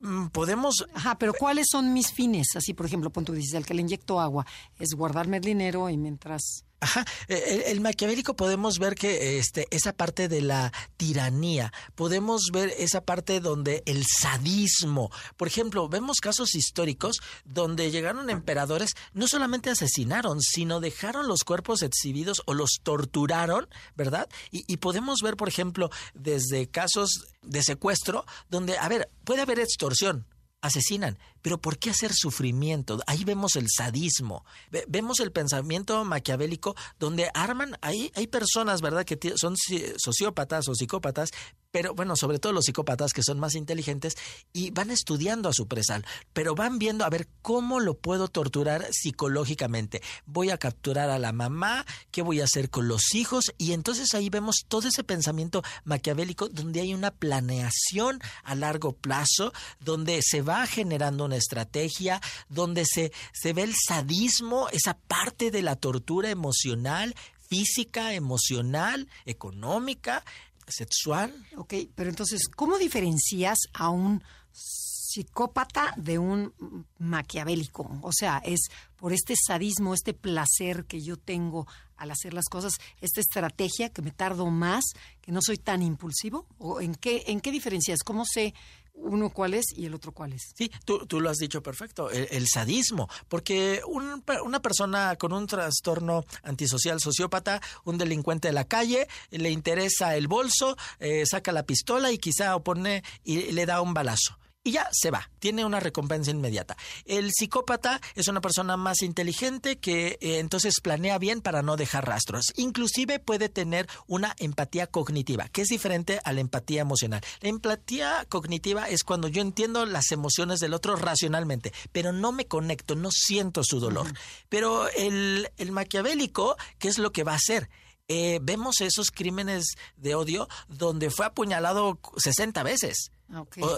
mm, 0.00 0.28
podemos... 0.28 0.86
Ajá, 0.94 1.18
pero 1.18 1.32
¿cuáles 1.32 1.66
son 1.70 1.92
mis 1.92 2.12
fines? 2.12 2.48
Así, 2.56 2.74
por 2.74 2.86
ejemplo, 2.86 3.10
punto 3.10 3.32
dices, 3.32 3.54
al 3.54 3.66
que 3.66 3.74
le 3.74 3.82
inyecto 3.82 4.20
agua, 4.20 4.46
es 4.78 4.90
guardarme 4.94 5.38
el 5.38 5.44
dinero 5.44 5.88
y 5.88 5.96
mientras 5.96 6.64
Ajá, 6.80 7.04
e, 7.26 7.64
el, 7.72 7.80
maquiavélico 7.80 8.36
podemos 8.36 8.78
ver 8.78 8.94
que 8.94 9.38
este, 9.38 9.66
esa 9.70 9.92
parte 9.92 10.28
de 10.28 10.42
la 10.42 10.72
tiranía, 10.96 11.72
podemos 11.96 12.50
ver 12.52 12.72
esa 12.78 13.00
parte 13.00 13.40
donde 13.40 13.82
el 13.84 14.04
sadismo, 14.06 15.10
por 15.36 15.48
ejemplo, 15.48 15.88
vemos 15.88 16.20
casos 16.20 16.54
históricos 16.54 17.20
donde 17.44 17.90
llegaron 17.90 18.30
emperadores, 18.30 18.94
no 19.12 19.26
solamente 19.26 19.70
asesinaron, 19.70 20.40
sino 20.40 20.78
dejaron 20.78 21.26
los 21.26 21.42
cuerpos 21.42 21.82
exhibidos 21.82 22.42
o 22.46 22.54
los 22.54 22.78
torturaron, 22.84 23.68
¿verdad? 23.96 24.28
Y, 24.52 24.62
y 24.72 24.76
podemos 24.76 25.20
ver, 25.20 25.36
por 25.36 25.48
ejemplo, 25.48 25.90
desde 26.14 26.68
casos 26.68 27.26
de 27.42 27.64
secuestro, 27.64 28.24
donde, 28.50 28.78
a 28.78 28.88
ver, 28.88 29.10
puede 29.24 29.42
haber 29.42 29.58
extorsión, 29.58 30.26
asesinan, 30.60 31.18
pero 31.42 31.60
¿por 31.60 31.78
qué 31.78 31.90
hacer 31.90 32.12
sufrimiento? 32.12 32.98
Ahí 33.06 33.24
vemos 33.24 33.56
el 33.56 33.66
sadismo, 33.68 34.44
vemos 34.88 35.20
el 35.20 35.32
pensamiento 35.32 36.04
maquiavélico 36.04 36.74
donde 36.98 37.30
arman, 37.34 37.76
hay, 37.80 38.10
hay 38.14 38.26
personas, 38.26 38.80
¿verdad?, 38.80 39.04
que 39.04 39.18
son 39.36 39.54
sociópatas 39.96 40.68
o 40.68 40.74
psicópatas, 40.74 41.30
pero 41.70 41.94
bueno, 41.94 42.16
sobre 42.16 42.38
todo 42.38 42.52
los 42.52 42.64
psicópatas 42.64 43.12
que 43.12 43.22
son 43.22 43.38
más 43.38 43.54
inteligentes 43.54 44.16
y 44.52 44.70
van 44.70 44.90
estudiando 44.90 45.48
a 45.48 45.52
su 45.52 45.68
presal, 45.68 46.04
pero 46.32 46.54
van 46.54 46.78
viendo 46.78 47.04
a 47.04 47.10
ver 47.10 47.28
cómo 47.42 47.80
lo 47.80 47.94
puedo 47.94 48.28
torturar 48.28 48.86
psicológicamente. 48.90 50.02
Voy 50.24 50.50
a 50.50 50.58
capturar 50.58 51.10
a 51.10 51.18
la 51.18 51.32
mamá, 51.32 51.84
qué 52.10 52.22
voy 52.22 52.40
a 52.40 52.44
hacer 52.44 52.70
con 52.70 52.88
los 52.88 53.14
hijos 53.14 53.52
y 53.58 53.72
entonces 53.72 54.14
ahí 54.14 54.30
vemos 54.30 54.64
todo 54.66 54.88
ese 54.88 55.04
pensamiento 55.04 55.62
maquiavélico 55.84 56.48
donde 56.48 56.80
hay 56.80 56.94
una 56.94 57.10
planeación 57.10 58.20
a 58.44 58.54
largo 58.54 58.92
plazo, 58.92 59.52
donde 59.80 60.20
se 60.22 60.42
va 60.42 60.66
generando 60.66 61.24
una 61.26 61.36
estrategia, 61.36 62.20
donde 62.48 62.84
se, 62.86 63.12
se 63.32 63.52
ve 63.52 63.62
el 63.62 63.74
sadismo, 63.74 64.68
esa 64.70 64.96
parte 64.96 65.50
de 65.50 65.62
la 65.62 65.76
tortura 65.76 66.30
emocional, 66.30 67.14
física, 67.48 68.12
emocional, 68.14 69.08
económica, 69.24 70.24
sexual. 70.70 71.34
Ok, 71.56 71.74
pero 71.94 72.10
entonces, 72.10 72.48
¿cómo 72.48 72.78
diferencias 72.78 73.58
a 73.72 73.90
un 73.90 74.22
psicópata 74.52 75.94
de 75.96 76.18
un 76.18 76.52
maquiavélico? 76.98 77.98
O 78.02 78.12
sea, 78.12 78.38
es 78.44 78.68
por 78.96 79.12
este 79.12 79.34
sadismo, 79.36 79.94
este 79.94 80.14
placer 80.14 80.84
que 80.86 81.00
yo 81.00 81.16
tengo 81.16 81.66
al 81.96 82.10
hacer 82.10 82.32
las 82.32 82.46
cosas, 82.46 82.74
esta 83.00 83.20
estrategia 83.20 83.90
que 83.90 84.02
me 84.02 84.12
tardo 84.12 84.46
más, 84.46 84.84
que 85.20 85.32
no 85.32 85.40
soy 85.42 85.58
tan 85.58 85.82
impulsivo? 85.82 86.46
¿O 86.58 86.80
en 86.80 86.94
qué, 86.94 87.24
en 87.26 87.40
qué 87.40 87.50
diferencias? 87.50 88.00
¿Cómo 88.04 88.24
sé 88.24 88.54
uno 89.00 89.30
cuál 89.30 89.54
es 89.54 89.66
y 89.76 89.86
el 89.86 89.94
otro 89.94 90.12
cuál 90.12 90.32
es. 90.32 90.52
Sí, 90.54 90.70
tú, 90.84 91.06
tú 91.06 91.20
lo 91.20 91.30
has 91.30 91.38
dicho 91.38 91.62
perfecto, 91.62 92.10
el, 92.10 92.46
sadismo, 92.48 93.08
porque 93.28 93.80
una 93.86 94.60
persona 94.60 95.16
con 95.16 95.32
un 95.32 95.46
trastorno 95.46 96.24
antisocial 96.42 97.00
sociópata, 97.00 97.60
un 97.84 97.98
delincuente 97.98 98.48
de 98.48 98.54
la 98.54 98.64
calle, 98.64 99.08
le 99.30 99.50
interesa 99.50 100.16
el 100.16 100.28
bolso, 100.28 100.76
eh, 100.98 101.24
saca 101.26 101.52
la 101.52 101.64
pistola 101.64 102.12
y 102.12 102.18
quizá 102.18 102.56
opone 102.56 103.02
y 103.24 103.52
le 103.52 103.66
da 103.66 103.80
un 103.80 103.94
balazo 103.94 104.38
y 104.68 104.72
ya 104.72 104.86
se 104.92 105.10
va, 105.10 105.30
tiene 105.38 105.64
una 105.64 105.80
recompensa 105.80 106.30
inmediata. 106.30 106.76
El 107.06 107.32
psicópata 107.32 108.02
es 108.14 108.28
una 108.28 108.42
persona 108.42 108.76
más 108.76 109.00
inteligente 109.00 109.78
que 109.78 110.18
eh, 110.20 110.40
entonces 110.40 110.74
planea 110.82 111.16
bien 111.16 111.40
para 111.40 111.62
no 111.62 111.78
dejar 111.78 112.06
rastros. 112.06 112.52
Inclusive 112.56 113.18
puede 113.18 113.48
tener 113.48 113.88
una 114.06 114.36
empatía 114.38 114.86
cognitiva, 114.86 115.48
que 115.48 115.62
es 115.62 115.68
diferente 115.68 116.20
a 116.22 116.34
la 116.34 116.42
empatía 116.42 116.82
emocional. 116.82 117.22
La 117.40 117.48
empatía 117.48 118.26
cognitiva 118.28 118.90
es 118.90 119.04
cuando 119.04 119.28
yo 119.28 119.40
entiendo 119.40 119.86
las 119.86 120.12
emociones 120.12 120.60
del 120.60 120.74
otro 120.74 120.96
racionalmente, 120.96 121.72
pero 121.90 122.12
no 122.12 122.32
me 122.32 122.46
conecto, 122.46 122.94
no 122.94 123.10
siento 123.10 123.64
su 123.64 123.80
dolor. 123.80 124.12
Pero 124.50 124.90
el, 124.90 125.50
el 125.56 125.72
maquiavélico, 125.72 126.58
¿qué 126.78 126.88
es 126.88 126.98
lo 126.98 127.10
que 127.10 127.24
va 127.24 127.32
a 127.32 127.36
hacer? 127.36 127.70
Eh, 128.08 128.38
vemos 128.42 128.82
esos 128.82 129.10
crímenes 129.10 129.76
de 129.96 130.14
odio 130.14 130.46
donde 130.68 131.08
fue 131.08 131.24
apuñalado 131.24 131.98
60 132.18 132.62
veces. 132.64 133.12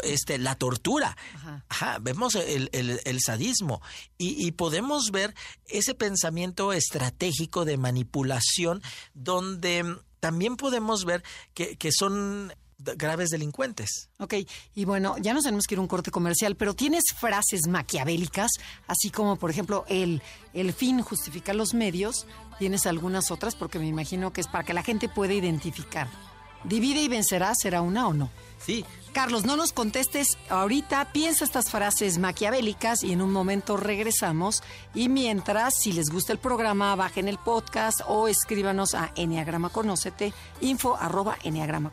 Este, 0.03 0.39
la 0.39 0.55
tortura. 0.55 1.17
Ajá. 1.69 1.99
vemos 2.01 2.35
el, 2.35 3.21
sadismo 3.21 3.83
y, 4.19 4.47
y, 4.47 4.53
podemos 4.53 5.11
ver 5.11 5.35
ese 5.67 5.95
pensamiento 5.95 6.73
estratégico 6.73 7.65
de 7.65 7.77
manipulación 7.77 8.83
donde 9.15 9.97
también 10.21 10.57
podemos 10.57 11.05
ver 11.05 11.23
que, 11.55 11.77
que 11.77 11.93
son 11.93 12.53
graves 12.81 13.31
delincuentes. 13.31 14.09
Ok, 14.19 14.35
y 14.75 14.85
bueno, 14.85 15.17
ya 15.19 15.35
nos 15.35 15.45
tenemos 15.45 15.67
que 15.67 15.75
ir 15.75 15.79
a 15.79 15.83
un 15.83 15.89
corte 15.89 16.11
comercial, 16.11 16.57
pero 16.57 16.75
tienes 16.75 17.05
frases 17.17 17.67
maquiavélicas, 17.69 18.51
así 18.87 19.11
como 19.11 19.37
por 19.37 19.51
ejemplo 19.51 19.85
el, 19.89 20.23
el 20.55 20.73
fin 20.73 21.03
justifica 21.03 21.53
los 21.53 21.75
medios, 21.75 22.27
tienes 22.59 22.87
algunas 22.87 23.31
otras 23.31 23.55
porque 23.55 23.79
me 23.79 23.87
imagino 23.87 24.33
que 24.33 24.41
es 24.41 24.47
para 24.47 24.65
que 24.65 24.75
la 24.75 24.83
gente 24.83 25.09
pueda 25.09 25.35
identificar. 25.35 26.09
Divide 26.65 27.03
y 27.03 27.09
vencerá, 27.09 27.53
¿será 27.55 27.83
una 27.83 28.09
o 28.09 28.15
no? 28.15 28.31
Sí. 28.59 28.85
Carlos, 29.13 29.45
no 29.45 29.57
nos 29.57 29.73
contestes 29.73 30.39
ahorita, 30.49 31.13
piensa 31.13 31.45
estas 31.45 31.71
frases 31.71 32.19
maquiavélicas 32.19 33.03
y 33.03 33.13
en 33.13 33.23
un 33.23 33.33
momento 33.33 33.77
regresamos. 33.77 34.63
Y 34.95 35.09
mientras, 35.09 35.75
si 35.81 35.93
les 35.93 36.11
gusta 36.11 36.33
el 36.33 36.39
programa, 36.39 36.95
bajen 36.95 37.27
el 37.27 37.39
podcast 37.39 38.03
o 38.07 38.29
escríbanos 38.29 38.95
a 38.95 39.13
Enneagrama 39.17 39.71
Conócete, 39.71 40.33
info 40.61 40.97
arroba 40.97 41.37
Enneagrama 41.43 41.91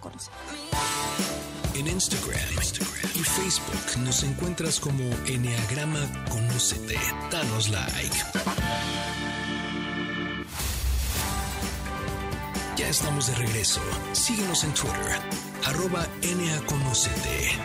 En 1.74 1.88
Instagram, 1.88 2.40
Instagram, 2.56 3.12
y 3.16 3.24
Facebook 3.24 4.04
nos 4.04 4.24
encuentras 4.24 4.80
como 4.80 5.04
Enneagrama 5.26 6.26
Conócete. 6.30 7.00
Danos 7.32 7.70
like. 7.70 8.18
Ya 12.78 12.90
estamos 12.90 13.26
de 13.26 13.34
regreso. 13.34 13.82
Síguenos 14.12 14.64
en 14.64 14.72
Twitter, 14.72 15.20
arroba 15.66 16.06
NAConocete. 16.22 17.58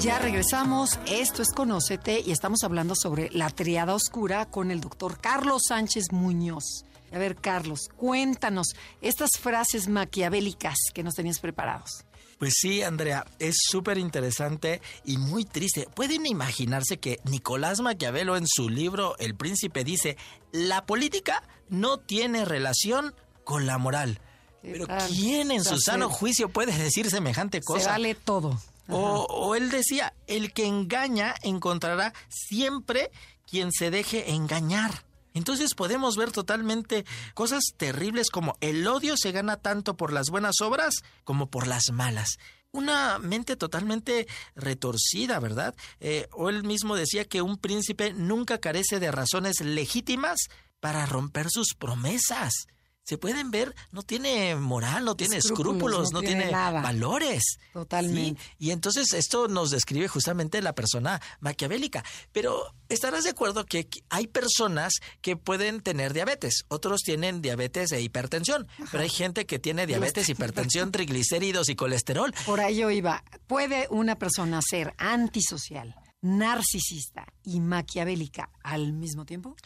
Ya 0.00 0.18
regresamos, 0.18 0.98
esto 1.06 1.42
es 1.42 1.52
Conócete 1.52 2.22
y 2.24 2.32
estamos 2.32 2.64
hablando 2.64 2.94
sobre 2.96 3.28
la 3.32 3.50
triada 3.50 3.94
oscura 3.94 4.46
con 4.46 4.70
el 4.70 4.80
doctor 4.80 5.20
Carlos 5.20 5.64
Sánchez 5.68 6.10
Muñoz. 6.10 6.86
A 7.12 7.18
ver, 7.18 7.36
Carlos, 7.36 7.90
cuéntanos 7.98 8.68
estas 9.02 9.32
frases 9.38 9.86
maquiavélicas 9.86 10.76
que 10.94 11.02
nos 11.02 11.14
tenías 11.14 11.40
preparados. 11.40 12.06
Pues 12.38 12.54
sí, 12.56 12.82
Andrea, 12.82 13.26
es 13.38 13.56
súper 13.68 13.98
interesante 13.98 14.80
y 15.04 15.18
muy 15.18 15.44
triste. 15.44 15.88
Pueden 15.94 16.26
imaginarse 16.26 16.98
que 16.98 17.20
Nicolás 17.24 17.80
Maquiavelo 17.80 18.36
en 18.36 18.46
su 18.46 18.68
libro 18.68 19.16
El 19.18 19.34
Príncipe 19.34 19.84
dice, 19.84 20.16
la 20.52 20.84
política 20.84 21.42
no 21.68 21.98
tiene 21.98 22.44
relación 22.44 23.14
con 23.44 23.66
la 23.66 23.78
moral. 23.78 24.20
Pero 24.62 24.86
¿quién 25.08 25.50
en 25.50 25.62
su 25.62 25.78
sano 25.78 26.08
juicio 26.08 26.48
puede 26.48 26.76
decir 26.76 27.10
semejante 27.10 27.60
cosa? 27.60 27.84
Se 27.84 27.90
vale 27.90 28.14
todo. 28.14 28.58
O, 28.88 29.26
o, 29.30 29.54
él 29.54 29.70
decía, 29.70 30.14
el 30.26 30.52
que 30.52 30.66
engaña 30.66 31.34
encontrará 31.42 32.12
siempre 32.28 33.10
quien 33.46 33.72
se 33.72 33.90
deje 33.90 34.32
engañar. 34.32 35.04
Entonces 35.34 35.74
podemos 35.74 36.16
ver 36.16 36.32
totalmente 36.32 37.04
cosas 37.34 37.62
terribles 37.76 38.30
como 38.30 38.56
el 38.60 38.86
odio 38.86 39.16
se 39.16 39.32
gana 39.32 39.56
tanto 39.56 39.96
por 39.96 40.12
las 40.12 40.30
buenas 40.30 40.60
obras 40.62 41.02
como 41.24 41.50
por 41.50 41.66
las 41.66 41.90
malas 41.92 42.38
una 42.74 43.20
mente 43.20 43.54
totalmente 43.54 44.26
retorcida, 44.56 45.38
¿verdad? 45.38 45.76
Eh, 46.00 46.26
o 46.32 46.50
él 46.50 46.64
mismo 46.64 46.96
decía 46.96 47.24
que 47.24 47.40
un 47.40 47.56
príncipe 47.56 48.12
nunca 48.12 48.58
carece 48.58 48.98
de 48.98 49.12
razones 49.12 49.60
legítimas 49.60 50.48
para 50.80 51.06
romper 51.06 51.46
sus 51.50 51.74
promesas 51.74 52.66
se 53.04 53.18
pueden 53.18 53.50
ver, 53.50 53.74
no 53.92 54.02
tiene 54.02 54.56
moral, 54.56 55.04
no 55.04 55.14
tiene 55.14 55.36
escrúpulos, 55.36 56.10
no, 56.12 56.20
tiene, 56.20 56.50
valores. 56.50 57.58
Totalmente. 57.72 58.40
Y 58.58 58.70
entonces 58.70 59.12
esto 59.12 59.46
nos 59.46 59.70
describe 59.70 60.08
justamente 60.08 60.62
la 60.62 60.74
persona 60.74 61.20
maquiavélica. 61.40 62.02
Pero 62.32 62.74
estarás 62.88 63.24
de 63.24 63.30
acuerdo 63.30 63.66
que 63.66 63.88
hay 64.08 64.26
personas 64.26 64.94
que 65.20 65.36
pueden 65.36 65.82
tener 65.82 66.14
diabetes, 66.14 66.64
otros 66.68 67.02
tienen 67.02 67.42
diabetes 67.42 67.92
e 67.92 68.00
hipertensión, 68.00 68.66
pero 68.90 69.02
hay 69.02 69.10
gente 69.10 69.44
que 69.44 69.58
tiene 69.58 69.86
diabetes, 69.86 70.28
hipertensión, 70.30 70.90
triglicéridos 70.90 71.68
y 71.68 71.76
colesterol. 71.76 72.34
Por 72.46 72.60
ahí 72.60 72.82
iba. 72.82 73.22
¿Puede 73.46 73.86
una 73.90 74.16
persona 74.16 74.60
ser 74.62 74.94
antisocial? 74.96 75.94
narcisista 76.24 77.26
y 77.44 77.60
maquiavélica 77.60 78.48
al 78.62 78.94
mismo 78.94 79.26
tiempo? 79.26 79.56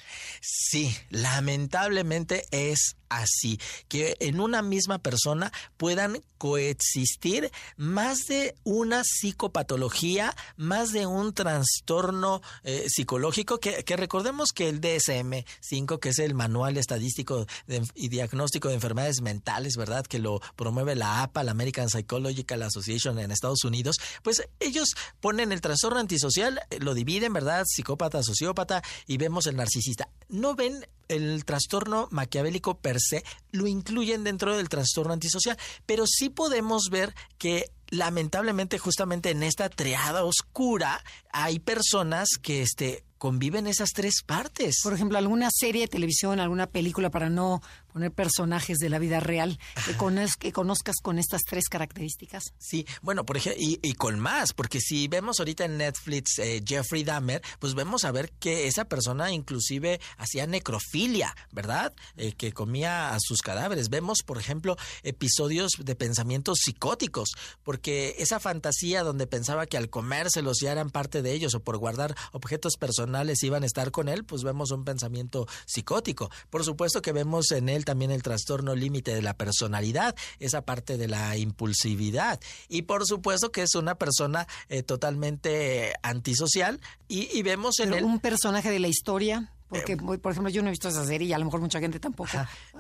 Sí, 0.41 0.93
lamentablemente 1.09 2.43
es 2.51 2.97
así, 3.09 3.61
que 3.88 4.16
en 4.20 4.40
una 4.40 4.62
misma 4.62 4.98
persona 4.98 5.52
puedan 5.76 6.22
coexistir 6.38 7.50
más 7.76 8.26
de 8.28 8.54
una 8.64 9.02
psicopatología, 9.04 10.34
más 10.56 10.92
de 10.92 11.06
un 11.06 11.34
trastorno 11.34 12.40
eh, 12.62 12.86
psicológico, 12.88 13.59
que, 13.59 13.82
recordemos 13.96 14.52
que 14.52 14.68
el 14.68 14.80
DSM-5, 14.80 15.98
que 15.98 16.11
es 16.11 16.18
el 16.20 16.34
Manual 16.34 16.76
Estadístico 16.76 17.46
y 17.94 18.09
Diagnóstico 18.09 18.68
de 18.68 18.74
Enfermedades 18.74 19.20
Mentales, 19.20 19.76
¿verdad? 19.76 20.06
Que 20.06 20.20
lo 20.20 20.40
promueve 20.56 20.94
la 20.94 21.22
APA, 21.22 21.42
la 21.42 21.50
American 21.50 21.90
Psychological 21.90 22.62
Association 22.62 23.18
en 23.18 23.32
Estados 23.32 23.64
Unidos, 23.64 23.96
pues 24.22 24.48
ellos 24.61 24.94
ponen 25.20 25.52
el 25.52 25.61
trastorno 25.61 25.98
antisocial, 25.98 26.61
eh, 26.70 26.78
lo 26.80 26.94
dividen, 26.94 27.32
¿verdad? 27.32 27.64
Psicópata, 27.66 28.22
sociópata, 28.22 28.82
y 29.06 29.16
vemos 29.16 29.46
el 29.46 29.56
narcisista. 29.56 30.09
No 30.29 30.55
ven 30.55 30.87
el 31.09 31.45
trastorno 31.45 32.09
maquiavélico 32.11 32.79
per 32.79 33.01
se, 33.01 33.24
lo 33.51 33.66
incluyen 33.66 34.24
dentro 34.24 34.57
del 34.57 34.68
trastorno 34.68 35.12
antisocial, 35.12 35.57
pero 35.87 36.07
sí 36.07 36.29
podemos 36.29 36.89
ver 36.91 37.14
que 37.39 37.70
lamentablemente 37.91 38.79
justamente 38.79 39.31
en 39.31 39.43
esta 39.43 39.68
triada 39.70 40.24
oscura 40.24 41.03
hay 41.33 41.59
personas 41.59 42.29
que 42.43 42.62
este 42.62 43.05
conviven 43.16 43.66
esas 43.66 43.91
tres 43.91 44.22
partes. 44.24 44.76
Por 44.83 44.95
ejemplo, 44.95 45.18
alguna 45.18 45.49
serie 45.53 45.83
de 45.83 45.89
televisión, 45.89 46.39
alguna 46.39 46.68
película 46.68 47.11
para 47.11 47.29
no 47.29 47.61
poner 47.93 48.12
personajes 48.12 48.78
de 48.78 48.89
la 48.89 48.99
vida 48.99 49.20
real 49.20 49.59
que, 49.86 49.97
que 50.39 50.53
conozcas 50.53 50.97
con 51.03 51.18
estas 51.18 51.43
tres 51.43 51.68
características. 51.68 52.45
Sí, 52.59 52.86
bueno, 53.03 53.24
por 53.24 53.36
ejemplo, 53.36 53.62
y, 53.62 53.93
con 53.95 54.18
más, 54.20 54.53
porque 54.53 54.80
si 54.80 55.09
vemos 55.09 55.39
ahorita 55.39 55.64
en 55.64 55.78
Netflix 55.78 56.39
eh, 56.39 56.62
Jeffrey 56.66 57.05
Dahmer, 57.05 57.43
pues 57.59 57.74
vemos 57.74 58.05
a 58.05 58.12
ver 58.12 58.30
que 58.32 58.66
esa 58.66 58.84
persona 58.86 59.32
inclusive 59.32 60.01
hacía 60.16 60.47
necrofilia, 60.47 61.34
¿verdad? 61.53 61.93
Eh, 62.16 62.32
que 62.32 62.53
comía 62.53 63.14
a 63.14 63.18
sus 63.20 63.43
cadáveres. 63.43 63.89
Vemos, 63.89 64.18
por 64.24 64.39
ejemplo, 64.39 64.76
episodios 65.03 65.72
de 65.78 65.95
pensamientos 65.95 66.59
psicóticos, 66.64 67.30
porque 67.62 68.16
esa 68.18 68.41
fantasía 68.41 69.03
donde 69.03 69.26
pensaba 69.26 69.66
que 69.66 69.76
al 69.76 69.91
comérselos 69.91 70.59
ya 70.61 70.72
eran 70.72 70.91
parte 70.91 71.22
de 71.22 71.32
ellos 71.32 71.55
o 71.55 71.61
por 71.61 71.78
guardar 71.78 72.14
objetos 72.32 72.76
personales 72.76 73.43
iban 73.43 73.62
a 73.62 73.66
estar 73.66 73.91
con 73.91 74.09
él, 74.09 74.24
pues 74.24 74.43
vemos 74.43 74.70
un 74.70 74.84
pensamiento 74.84 75.47
psicótico. 75.66 76.30
Por 76.51 76.64
supuesto 76.64 77.03
que 77.03 77.12
vemos 77.12 77.51
en 77.53 77.68
él 77.68 77.78
también 77.85 78.11
el 78.11 78.22
trastorno 78.22 78.74
límite 78.74 79.14
de 79.14 79.22
la 79.22 79.35
personalidad, 79.35 80.14
esa 80.39 80.62
parte 80.62 80.97
de 80.97 81.09
la 81.09 81.37
impulsividad. 81.37 82.41
Y 82.68 82.83
por 82.83 83.07
supuesto 83.07 83.51
que 83.51 83.62
es 83.62 83.74
una 83.74 83.97
persona 83.97 84.47
eh, 84.68 84.83
totalmente 84.83 85.95
antisocial 86.03 86.81
y, 87.09 87.43
vemos 87.43 87.81
en 87.81 87.95
él... 87.95 88.05
Un 88.05 88.20
personaje 88.20 88.70
de 88.70 88.79
la 88.79 88.89
historia. 88.89 89.53
Porque, 89.68 89.93
eh, 89.93 89.97
por 89.97 90.33
ejemplo, 90.33 90.51
yo 90.51 90.62
no 90.62 90.68
he 90.68 90.70
visto 90.70 90.89
esa 90.89 91.05
serie 91.05 91.29
y 91.29 91.33
a 91.33 91.39
lo 91.39 91.45
mejor 91.45 91.61
mucha 91.61 91.79
gente 91.79 92.01
tampoco. 92.01 92.31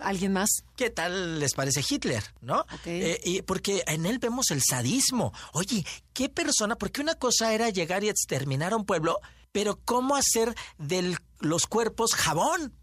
¿Alguien 0.00 0.32
más? 0.32 0.48
¿Qué 0.76 0.90
tal 0.90 1.38
les 1.38 1.54
parece 1.54 1.82
Hitler? 1.88 2.24
¿No? 2.40 2.64
Eh, 2.86 3.20
y 3.24 3.42
porque 3.42 3.82
en 3.86 4.06
él 4.06 4.18
vemos 4.18 4.50
el 4.50 4.62
sadismo. 4.62 5.32
Oye, 5.52 5.84
¿qué 6.12 6.28
persona? 6.28 6.76
Porque 6.76 7.00
una 7.00 7.14
cosa 7.14 7.52
era 7.52 7.68
llegar 7.70 8.04
y 8.04 8.08
exterminar 8.08 8.72
a 8.72 8.76
un 8.76 8.86
pueblo, 8.86 9.18
pero 9.52 9.78
¿cómo 9.84 10.16
hacer 10.16 10.54
del 10.78 11.18
los 11.40 11.66
cuerpos 11.66 12.14
jabón. 12.14 12.74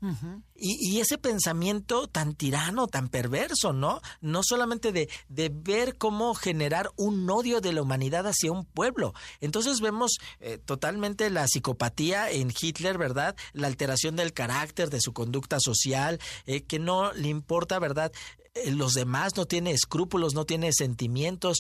Y, 0.58 1.00
ese 1.02 1.18
pensamiento 1.18 2.08
tan 2.08 2.34
tirano, 2.34 2.88
tan 2.88 3.10
perverso, 3.10 3.74
¿no? 3.74 4.02
No 4.22 4.42
solamente 4.42 4.92
de, 4.92 5.10
de, 5.28 5.50
ver 5.54 5.98
cómo 5.98 6.34
generar 6.34 6.92
un 6.96 7.30
odio 7.30 7.60
de 7.60 7.74
la 7.74 7.82
humanidad 7.82 8.26
hacia 8.26 8.52
un 8.52 8.66
pueblo. 8.66 9.14
Entonces 9.42 9.82
vemos 9.82 10.18
eh, 10.40 10.58
totalmente 10.58 11.30
la 11.30 11.48
psicopatía 11.48 12.32
en 12.32 12.54
Hitler, 12.58 12.98
¿verdad? 12.98 13.36
La 13.54 13.68
alteración 13.68 14.16
del 14.16 14.34
carácter, 14.34 14.90
de 14.90 15.02
su 15.02 15.12
conducta 15.12 15.58
social, 15.60 16.20
eh, 16.46 16.64
que 16.64 16.80
no 16.80 17.12
le 17.14 17.28
importa, 17.28 17.78
¿verdad? 17.80 18.12
eh, 18.54 18.72
los 18.72 18.94
demás, 18.94 19.36
no 19.36 19.46
tiene 19.46 19.72
escrúpulos, 19.72 20.34
no 20.34 20.46
tiene 20.46 20.72
sentimientos, 20.72 21.60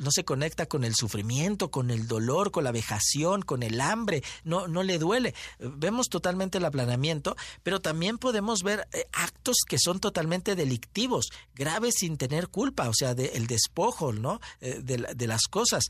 no 0.00 0.10
se 0.10 0.24
conecta 0.24 0.64
con 0.64 0.84
el 0.84 0.94
sufrimiento, 0.94 1.70
con 1.70 1.90
el 1.90 2.08
dolor, 2.08 2.50
con 2.50 2.64
la 2.64 2.72
vejación, 2.72 3.42
con 3.42 3.62
el 3.62 3.80
hambre, 3.80 4.22
no, 4.42 4.66
no 4.66 4.82
le 4.82 4.98
duele. 4.98 5.34
Vemos 5.58 6.08
totalmente 6.08 6.56
el 6.56 6.64
aplanamiento, 6.64 7.36
pero 7.62 7.80
también 7.80 8.16
podemos 8.24 8.62
ver 8.62 8.88
eh, 8.92 9.04
actos 9.12 9.58
que 9.68 9.78
son 9.78 10.00
totalmente 10.00 10.56
delictivos, 10.56 11.28
graves 11.54 11.94
sin 11.98 12.16
tener 12.16 12.48
culpa, 12.48 12.88
o 12.88 12.94
sea, 12.94 13.14
de, 13.14 13.26
el 13.34 13.46
despojo, 13.46 14.12
¿no? 14.12 14.40
de, 14.60 15.14
de 15.14 15.26
las 15.26 15.42
cosas. 15.42 15.84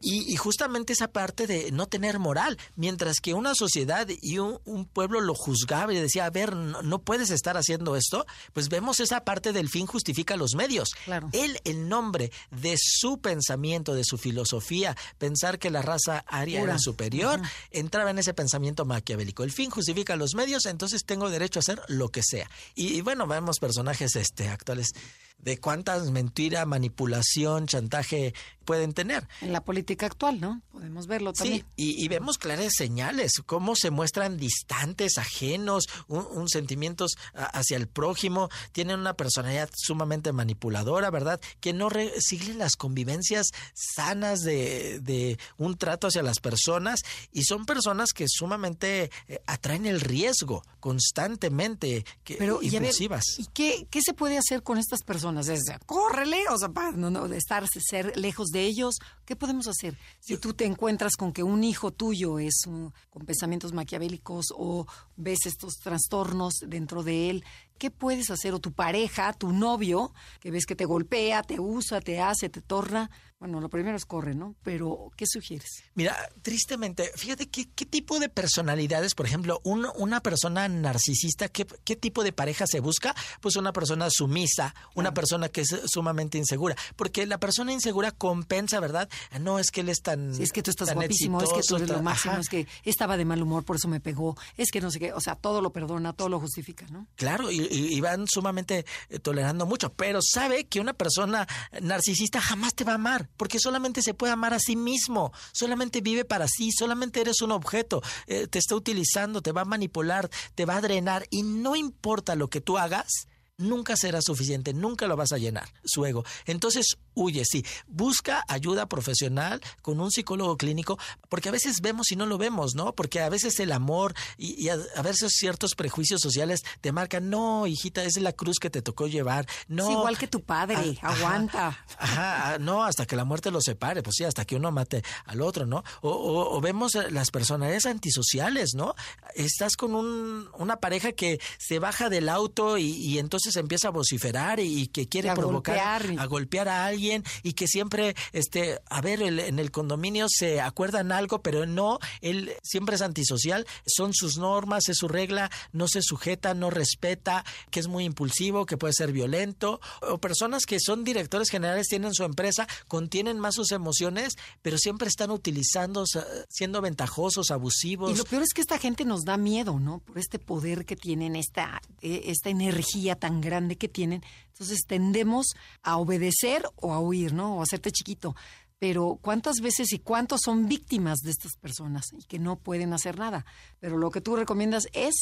Y, 0.00 0.36
justamente 0.36 0.92
esa 0.92 1.08
parte 1.08 1.46
de 1.46 1.72
no 1.72 1.86
tener 1.86 2.18
moral, 2.20 2.56
mientras 2.76 3.16
que 3.20 3.34
una 3.34 3.54
sociedad 3.54 4.06
y 4.08 4.38
un, 4.38 4.58
pueblo 4.92 5.20
lo 5.20 5.34
juzgaba 5.34 5.92
y 5.92 5.96
decía, 5.96 6.26
a 6.26 6.30
ver, 6.30 6.54
no, 6.54 6.98
puedes 7.00 7.30
estar 7.30 7.56
haciendo 7.56 7.96
esto, 7.96 8.24
pues 8.52 8.68
vemos 8.68 9.00
esa 9.00 9.24
parte 9.24 9.52
del 9.52 9.68
fin 9.68 9.86
justifica 9.86 10.36
los 10.36 10.54
medios. 10.54 10.90
Él, 11.32 11.58
en 11.64 11.88
nombre 11.88 12.30
de 12.50 12.76
su 12.80 13.20
pensamiento, 13.20 13.94
de 13.94 14.04
su 14.04 14.18
filosofía, 14.18 14.96
pensar 15.18 15.58
que 15.58 15.70
la 15.70 15.82
raza 15.82 16.24
aria 16.28 16.62
era 16.62 16.78
superior, 16.78 17.40
entraba 17.70 18.10
en 18.10 18.18
ese 18.18 18.34
pensamiento 18.34 18.84
maquiavélico. 18.84 19.42
El 19.42 19.52
fin 19.52 19.70
justifica 19.70 20.14
los 20.16 20.34
medios, 20.34 20.66
entonces 20.66 21.04
tengo 21.04 21.28
derecho 21.28 21.58
a 21.58 21.62
hacer 21.62 21.82
lo 21.88 22.10
que 22.10 22.22
sea. 22.22 22.48
Y, 22.74 22.94
y 22.94 23.00
bueno, 23.00 23.26
vemos 23.26 23.58
personajes 23.58 24.14
este, 24.14 24.48
actuales 24.48 24.92
de 25.38 25.58
cuántas 25.58 26.10
mentiras, 26.10 26.66
manipulación, 26.66 27.66
chantaje 27.66 28.34
pueden 28.64 28.92
tener. 28.92 29.26
En 29.40 29.52
la 29.52 29.64
política 29.64 30.04
actual, 30.04 30.40
¿no? 30.40 30.60
Podemos 30.72 31.06
verlo 31.06 31.32
también. 31.32 31.60
Sí, 31.60 31.64
y, 31.76 32.08
vemos 32.08 32.36
claras 32.36 32.74
señales, 32.76 33.32
cómo 33.46 33.74
se 33.74 33.90
muestran 33.90 34.36
distantes, 34.36 35.16
ajenos, 35.16 35.86
un, 36.06 36.48
sentimientos 36.50 37.12
hacia 37.32 37.78
el 37.78 37.88
prójimo, 37.88 38.50
tienen 38.72 39.00
una 39.00 39.14
personalidad 39.14 39.70
sumamente 39.74 40.32
manipuladora, 40.32 41.10
¿verdad? 41.10 41.40
Que 41.60 41.72
no 41.72 41.88
siguen 42.18 42.58
las 42.58 42.76
convivencias 42.76 43.46
sanas 43.72 44.40
de, 44.40 45.00
de, 45.00 45.38
un 45.56 45.78
trato 45.78 46.08
hacia 46.08 46.22
las 46.22 46.40
personas 46.40 47.00
y 47.32 47.44
son 47.44 47.64
personas 47.64 48.12
que 48.12 48.26
sumamente 48.28 49.10
eh, 49.28 49.40
atraen 49.46 49.86
el 49.86 50.02
riesgo 50.02 50.62
constantemente, 50.80 52.04
que, 52.22 52.34
Pero, 52.34 52.60
impulsivas. 52.62 53.24
¿Y, 53.38 53.46
qué, 53.46 53.86
qué 53.90 54.02
se 54.02 54.12
puede 54.12 54.36
hacer 54.36 54.62
con 54.62 54.76
estas 54.76 55.02
personas? 55.02 55.27
Es, 55.36 55.64
córrele, 55.86 56.48
o 56.50 56.58
sea, 56.58 56.68
para 56.68 56.92
no, 56.92 57.10
no, 57.10 57.26
estar, 57.26 57.64
ser 57.68 58.16
lejos 58.16 58.48
de 58.48 58.62
ellos, 58.62 58.96
¿qué 59.24 59.36
podemos 59.36 59.68
hacer? 59.68 59.96
Si 60.20 60.36
tú 60.38 60.54
te 60.54 60.64
encuentras 60.64 61.16
con 61.16 61.32
que 61.32 61.42
un 61.42 61.64
hijo 61.64 61.90
tuyo 61.90 62.38
es 62.38 62.62
con 62.64 63.26
pensamientos 63.26 63.72
maquiavélicos 63.72 64.46
o 64.56 64.86
ves 65.16 65.46
estos 65.46 65.74
trastornos 65.82 66.54
dentro 66.66 67.02
de 67.02 67.30
él, 67.30 67.44
¿qué 67.78 67.90
puedes 67.90 68.30
hacer? 68.30 68.54
O 68.54 68.58
tu 68.58 68.72
pareja, 68.72 69.32
tu 69.32 69.52
novio, 69.52 70.12
que 70.40 70.50
ves 70.50 70.66
que 70.66 70.76
te 70.76 70.84
golpea, 70.84 71.42
te 71.42 71.60
usa, 71.60 72.00
te 72.00 72.20
hace, 72.20 72.48
te 72.48 72.60
torna. 72.60 73.10
Bueno, 73.40 73.60
lo 73.60 73.68
primero 73.68 73.96
es 73.96 74.04
corre, 74.04 74.34
¿no? 74.34 74.56
Pero, 74.64 75.12
¿qué 75.16 75.24
sugieres? 75.24 75.84
Mira, 75.94 76.16
tristemente, 76.42 77.12
fíjate 77.14 77.48
qué, 77.48 77.68
qué 77.72 77.86
tipo 77.86 78.18
de 78.18 78.28
personalidades, 78.28 79.14
por 79.14 79.26
ejemplo, 79.26 79.60
una 79.62 80.20
persona 80.20 80.66
narcisista, 80.68 81.48
¿qué, 81.48 81.64
¿qué, 81.84 81.94
tipo 81.94 82.24
de 82.24 82.32
pareja 82.32 82.66
se 82.66 82.80
busca? 82.80 83.14
Pues 83.40 83.54
una 83.54 83.72
persona 83.72 84.08
sumisa, 84.10 84.74
una 84.96 85.14
persona 85.14 85.48
que 85.50 85.60
es 85.60 85.68
sumamente 85.86 86.36
insegura. 86.36 86.74
Porque 86.96 87.26
la 87.26 87.38
persona 87.38 87.72
insegura 87.72 88.10
compensa, 88.10 88.80
¿verdad? 88.80 89.08
No, 89.40 89.60
es 89.60 89.70
que 89.70 89.82
él 89.82 89.88
es 89.88 90.02
tan. 90.02 90.32
es 90.32 90.50
que 90.50 90.64
tú 90.64 90.72
estás 90.72 90.92
guapísimo, 90.92 91.40
es 91.40 91.52
que 91.52 91.62
tú 91.62 91.76
eres 91.76 91.90
lo 91.90 92.02
máximo, 92.02 92.38
es 92.38 92.48
que 92.48 92.66
estaba 92.82 93.16
de 93.16 93.24
mal 93.24 93.40
humor, 93.40 93.64
por 93.64 93.76
eso 93.76 93.86
me 93.86 94.00
pegó, 94.00 94.36
es 94.56 94.72
que 94.72 94.80
no 94.80 94.90
sé 94.90 94.98
qué, 94.98 95.12
o 95.12 95.20
sea, 95.20 95.36
todo 95.36 95.60
lo 95.60 95.70
perdona, 95.70 96.12
todo 96.12 96.28
lo 96.28 96.40
justifica, 96.40 96.86
¿no? 96.90 97.06
Claro, 97.14 97.52
y, 97.52 97.60
y 97.60 98.00
van 98.00 98.26
sumamente 98.26 98.84
eh, 99.10 99.20
tolerando 99.20 99.64
mucho, 99.64 99.92
pero 99.92 100.18
sabe 100.22 100.66
que 100.66 100.80
una 100.80 100.92
persona 100.92 101.46
narcisista 101.80 102.40
jamás 102.40 102.74
te 102.74 102.82
va 102.82 102.92
a 102.92 102.96
amar 102.96 103.27
porque 103.36 103.58
solamente 103.58 104.02
se 104.02 104.14
puede 104.14 104.32
amar 104.32 104.54
a 104.54 104.58
sí 104.58 104.76
mismo, 104.76 105.32
solamente 105.52 106.00
vive 106.00 106.24
para 106.24 106.46
sí, 106.48 106.70
solamente 106.72 107.20
eres 107.20 107.40
un 107.42 107.52
objeto, 107.52 108.02
eh, 108.26 108.46
te 108.46 108.58
está 108.58 108.74
utilizando, 108.74 109.42
te 109.42 109.52
va 109.52 109.62
a 109.62 109.66
manipular, 109.66 110.30
te 110.54 110.64
va 110.64 110.76
a 110.76 110.80
drenar 110.80 111.26
y 111.30 111.42
no 111.42 111.76
importa 111.76 112.34
lo 112.34 112.48
que 112.48 112.60
tú 112.60 112.78
hagas, 112.78 113.28
nunca 113.58 113.96
será 113.96 114.22
suficiente, 114.22 114.72
nunca 114.72 115.06
lo 115.08 115.16
vas 115.16 115.32
a 115.32 115.38
llenar, 115.38 115.68
su 115.84 116.06
ego. 116.06 116.24
Entonces, 116.46 116.96
huye, 117.14 117.42
sí, 117.44 117.64
busca 117.88 118.44
ayuda 118.46 118.88
profesional 118.88 119.60
con 119.82 120.00
un 120.00 120.12
psicólogo 120.12 120.56
clínico, 120.56 120.98
porque 121.28 121.48
a 121.48 121.52
veces 121.52 121.80
vemos 121.82 122.12
y 122.12 122.16
no 122.16 122.24
lo 122.24 122.38
vemos, 122.38 122.76
¿no? 122.76 122.94
Porque 122.94 123.20
a 123.20 123.28
veces 123.28 123.58
el 123.58 123.72
amor 123.72 124.14
y, 124.38 124.68
a, 124.68 124.76
veces 125.02 125.32
ciertos 125.32 125.74
prejuicios 125.74 126.20
sociales 126.20 126.62
te 126.80 126.92
marcan, 126.92 127.28
no, 127.30 127.66
hijita, 127.66 128.04
es 128.04 128.16
la 128.20 128.32
cruz 128.32 128.58
que 128.60 128.70
te 128.70 128.80
tocó 128.80 129.08
llevar, 129.08 129.46
no. 129.66 129.84
Es 129.84 129.90
igual 129.90 130.18
que 130.18 130.28
tu 130.28 130.40
padre, 130.40 130.96
ah, 131.02 131.08
aguanta. 131.08 131.84
Ajá, 131.98 132.54
ah, 132.54 132.58
no, 132.58 132.84
hasta 132.84 133.06
que 133.06 133.16
la 133.16 133.24
muerte 133.24 133.50
los 133.50 133.64
separe, 133.64 134.04
pues 134.04 134.16
sí, 134.16 134.24
hasta 134.24 134.44
que 134.44 134.54
uno 134.54 134.70
mate 134.70 135.02
al 135.24 135.42
otro, 135.42 135.66
¿no? 135.66 135.82
O, 136.00 136.60
vemos 136.60 136.94
las 137.10 137.30
personalidades 137.30 137.86
antisociales, 137.86 138.74
¿no? 138.74 138.94
Estás 139.34 139.76
con 139.76 139.96
un, 139.96 140.48
una 140.58 140.76
pareja 140.76 141.12
que 141.12 141.40
se 141.58 141.80
baja 141.80 142.08
del 142.08 142.28
auto 142.28 142.78
y 142.78 143.18
entonces 143.18 143.47
se 143.52 143.60
empieza 143.60 143.88
a 143.88 143.92
vociferar 143.92 144.60
y, 144.60 144.88
que 144.88 145.08
quiere 145.08 145.32
provocar 145.34 146.04
a 146.18 146.26
golpear 146.26 146.68
a 146.68 146.86
alguien 146.86 147.24
y 147.42 147.52
que 147.52 147.66
siempre, 147.66 148.14
este, 148.32 148.80
a 148.88 149.00
ver, 149.00 149.22
en 149.22 149.58
el 149.58 149.70
condominio 149.70 150.26
se 150.28 150.60
acuerdan 150.60 151.12
algo, 151.12 151.42
pero 151.42 151.66
no, 151.66 151.98
él 152.20 152.52
siempre 152.62 152.96
es 152.96 153.02
antisocial, 153.02 153.66
son 153.86 154.14
sus 154.14 154.38
normas, 154.38 154.88
es 154.88 154.98
su 154.98 155.08
regla, 155.08 155.50
no 155.72 155.88
se 155.88 156.02
sujeta, 156.02 156.54
no 156.54 156.70
respeta, 156.70 157.44
que 157.70 157.80
es 157.80 157.88
muy 157.88 158.04
impulsivo, 158.04 158.66
que 158.66 158.76
puede 158.76 158.94
ser 158.94 159.12
violento, 159.12 159.80
o 160.02 160.18
personas 160.18 160.64
que 160.66 160.78
son 160.80 161.04
directores 161.04 161.50
generales, 161.50 161.88
tienen 161.88 162.14
su 162.14 162.24
empresa, 162.24 162.66
contienen 162.86 163.38
más 163.38 163.54
sus 163.54 163.72
emociones, 163.72 164.34
pero 164.62 164.78
siempre 164.78 165.08
están 165.08 165.30
utilizando, 165.30 166.04
siendo 166.48 166.80
ventajosos, 166.80 167.50
abusivos. 167.50 168.12
Y 168.12 168.16
lo 168.16 168.24
peor 168.24 168.42
es 168.42 168.52
que 168.54 168.60
esta 168.60 168.78
gente 168.78 169.04
nos 169.04 169.24
da 169.24 169.36
miedo, 169.36 169.78
¿no? 169.78 170.00
Por 170.00 170.18
este 170.18 170.38
poder 170.38 170.84
que 170.84 170.96
tienen, 170.96 171.36
esta, 171.36 171.80
eh, 172.00 172.22
esta 172.26 172.50
energía 172.50 173.16
tan 173.16 173.37
grande 173.40 173.76
que 173.76 173.88
tienen, 173.88 174.22
entonces 174.48 174.80
tendemos 174.86 175.46
a 175.82 175.96
obedecer 175.96 176.62
o 176.76 176.92
a 176.94 177.00
huir, 177.00 177.32
¿no? 177.32 177.56
O 177.56 177.60
a 177.60 177.62
hacerte 177.62 177.92
chiquito. 177.92 178.34
Pero 178.78 179.18
¿cuántas 179.20 179.56
veces 179.60 179.92
y 179.92 179.98
cuántos 179.98 180.40
son 180.44 180.68
víctimas 180.68 181.18
de 181.18 181.30
estas 181.30 181.56
personas 181.56 182.06
y 182.12 182.24
que 182.24 182.38
no 182.38 182.56
pueden 182.56 182.92
hacer 182.92 183.18
nada? 183.18 183.44
Pero 183.80 183.98
lo 183.98 184.10
que 184.10 184.20
tú 184.20 184.36
recomiendas 184.36 184.86
es... 184.92 185.14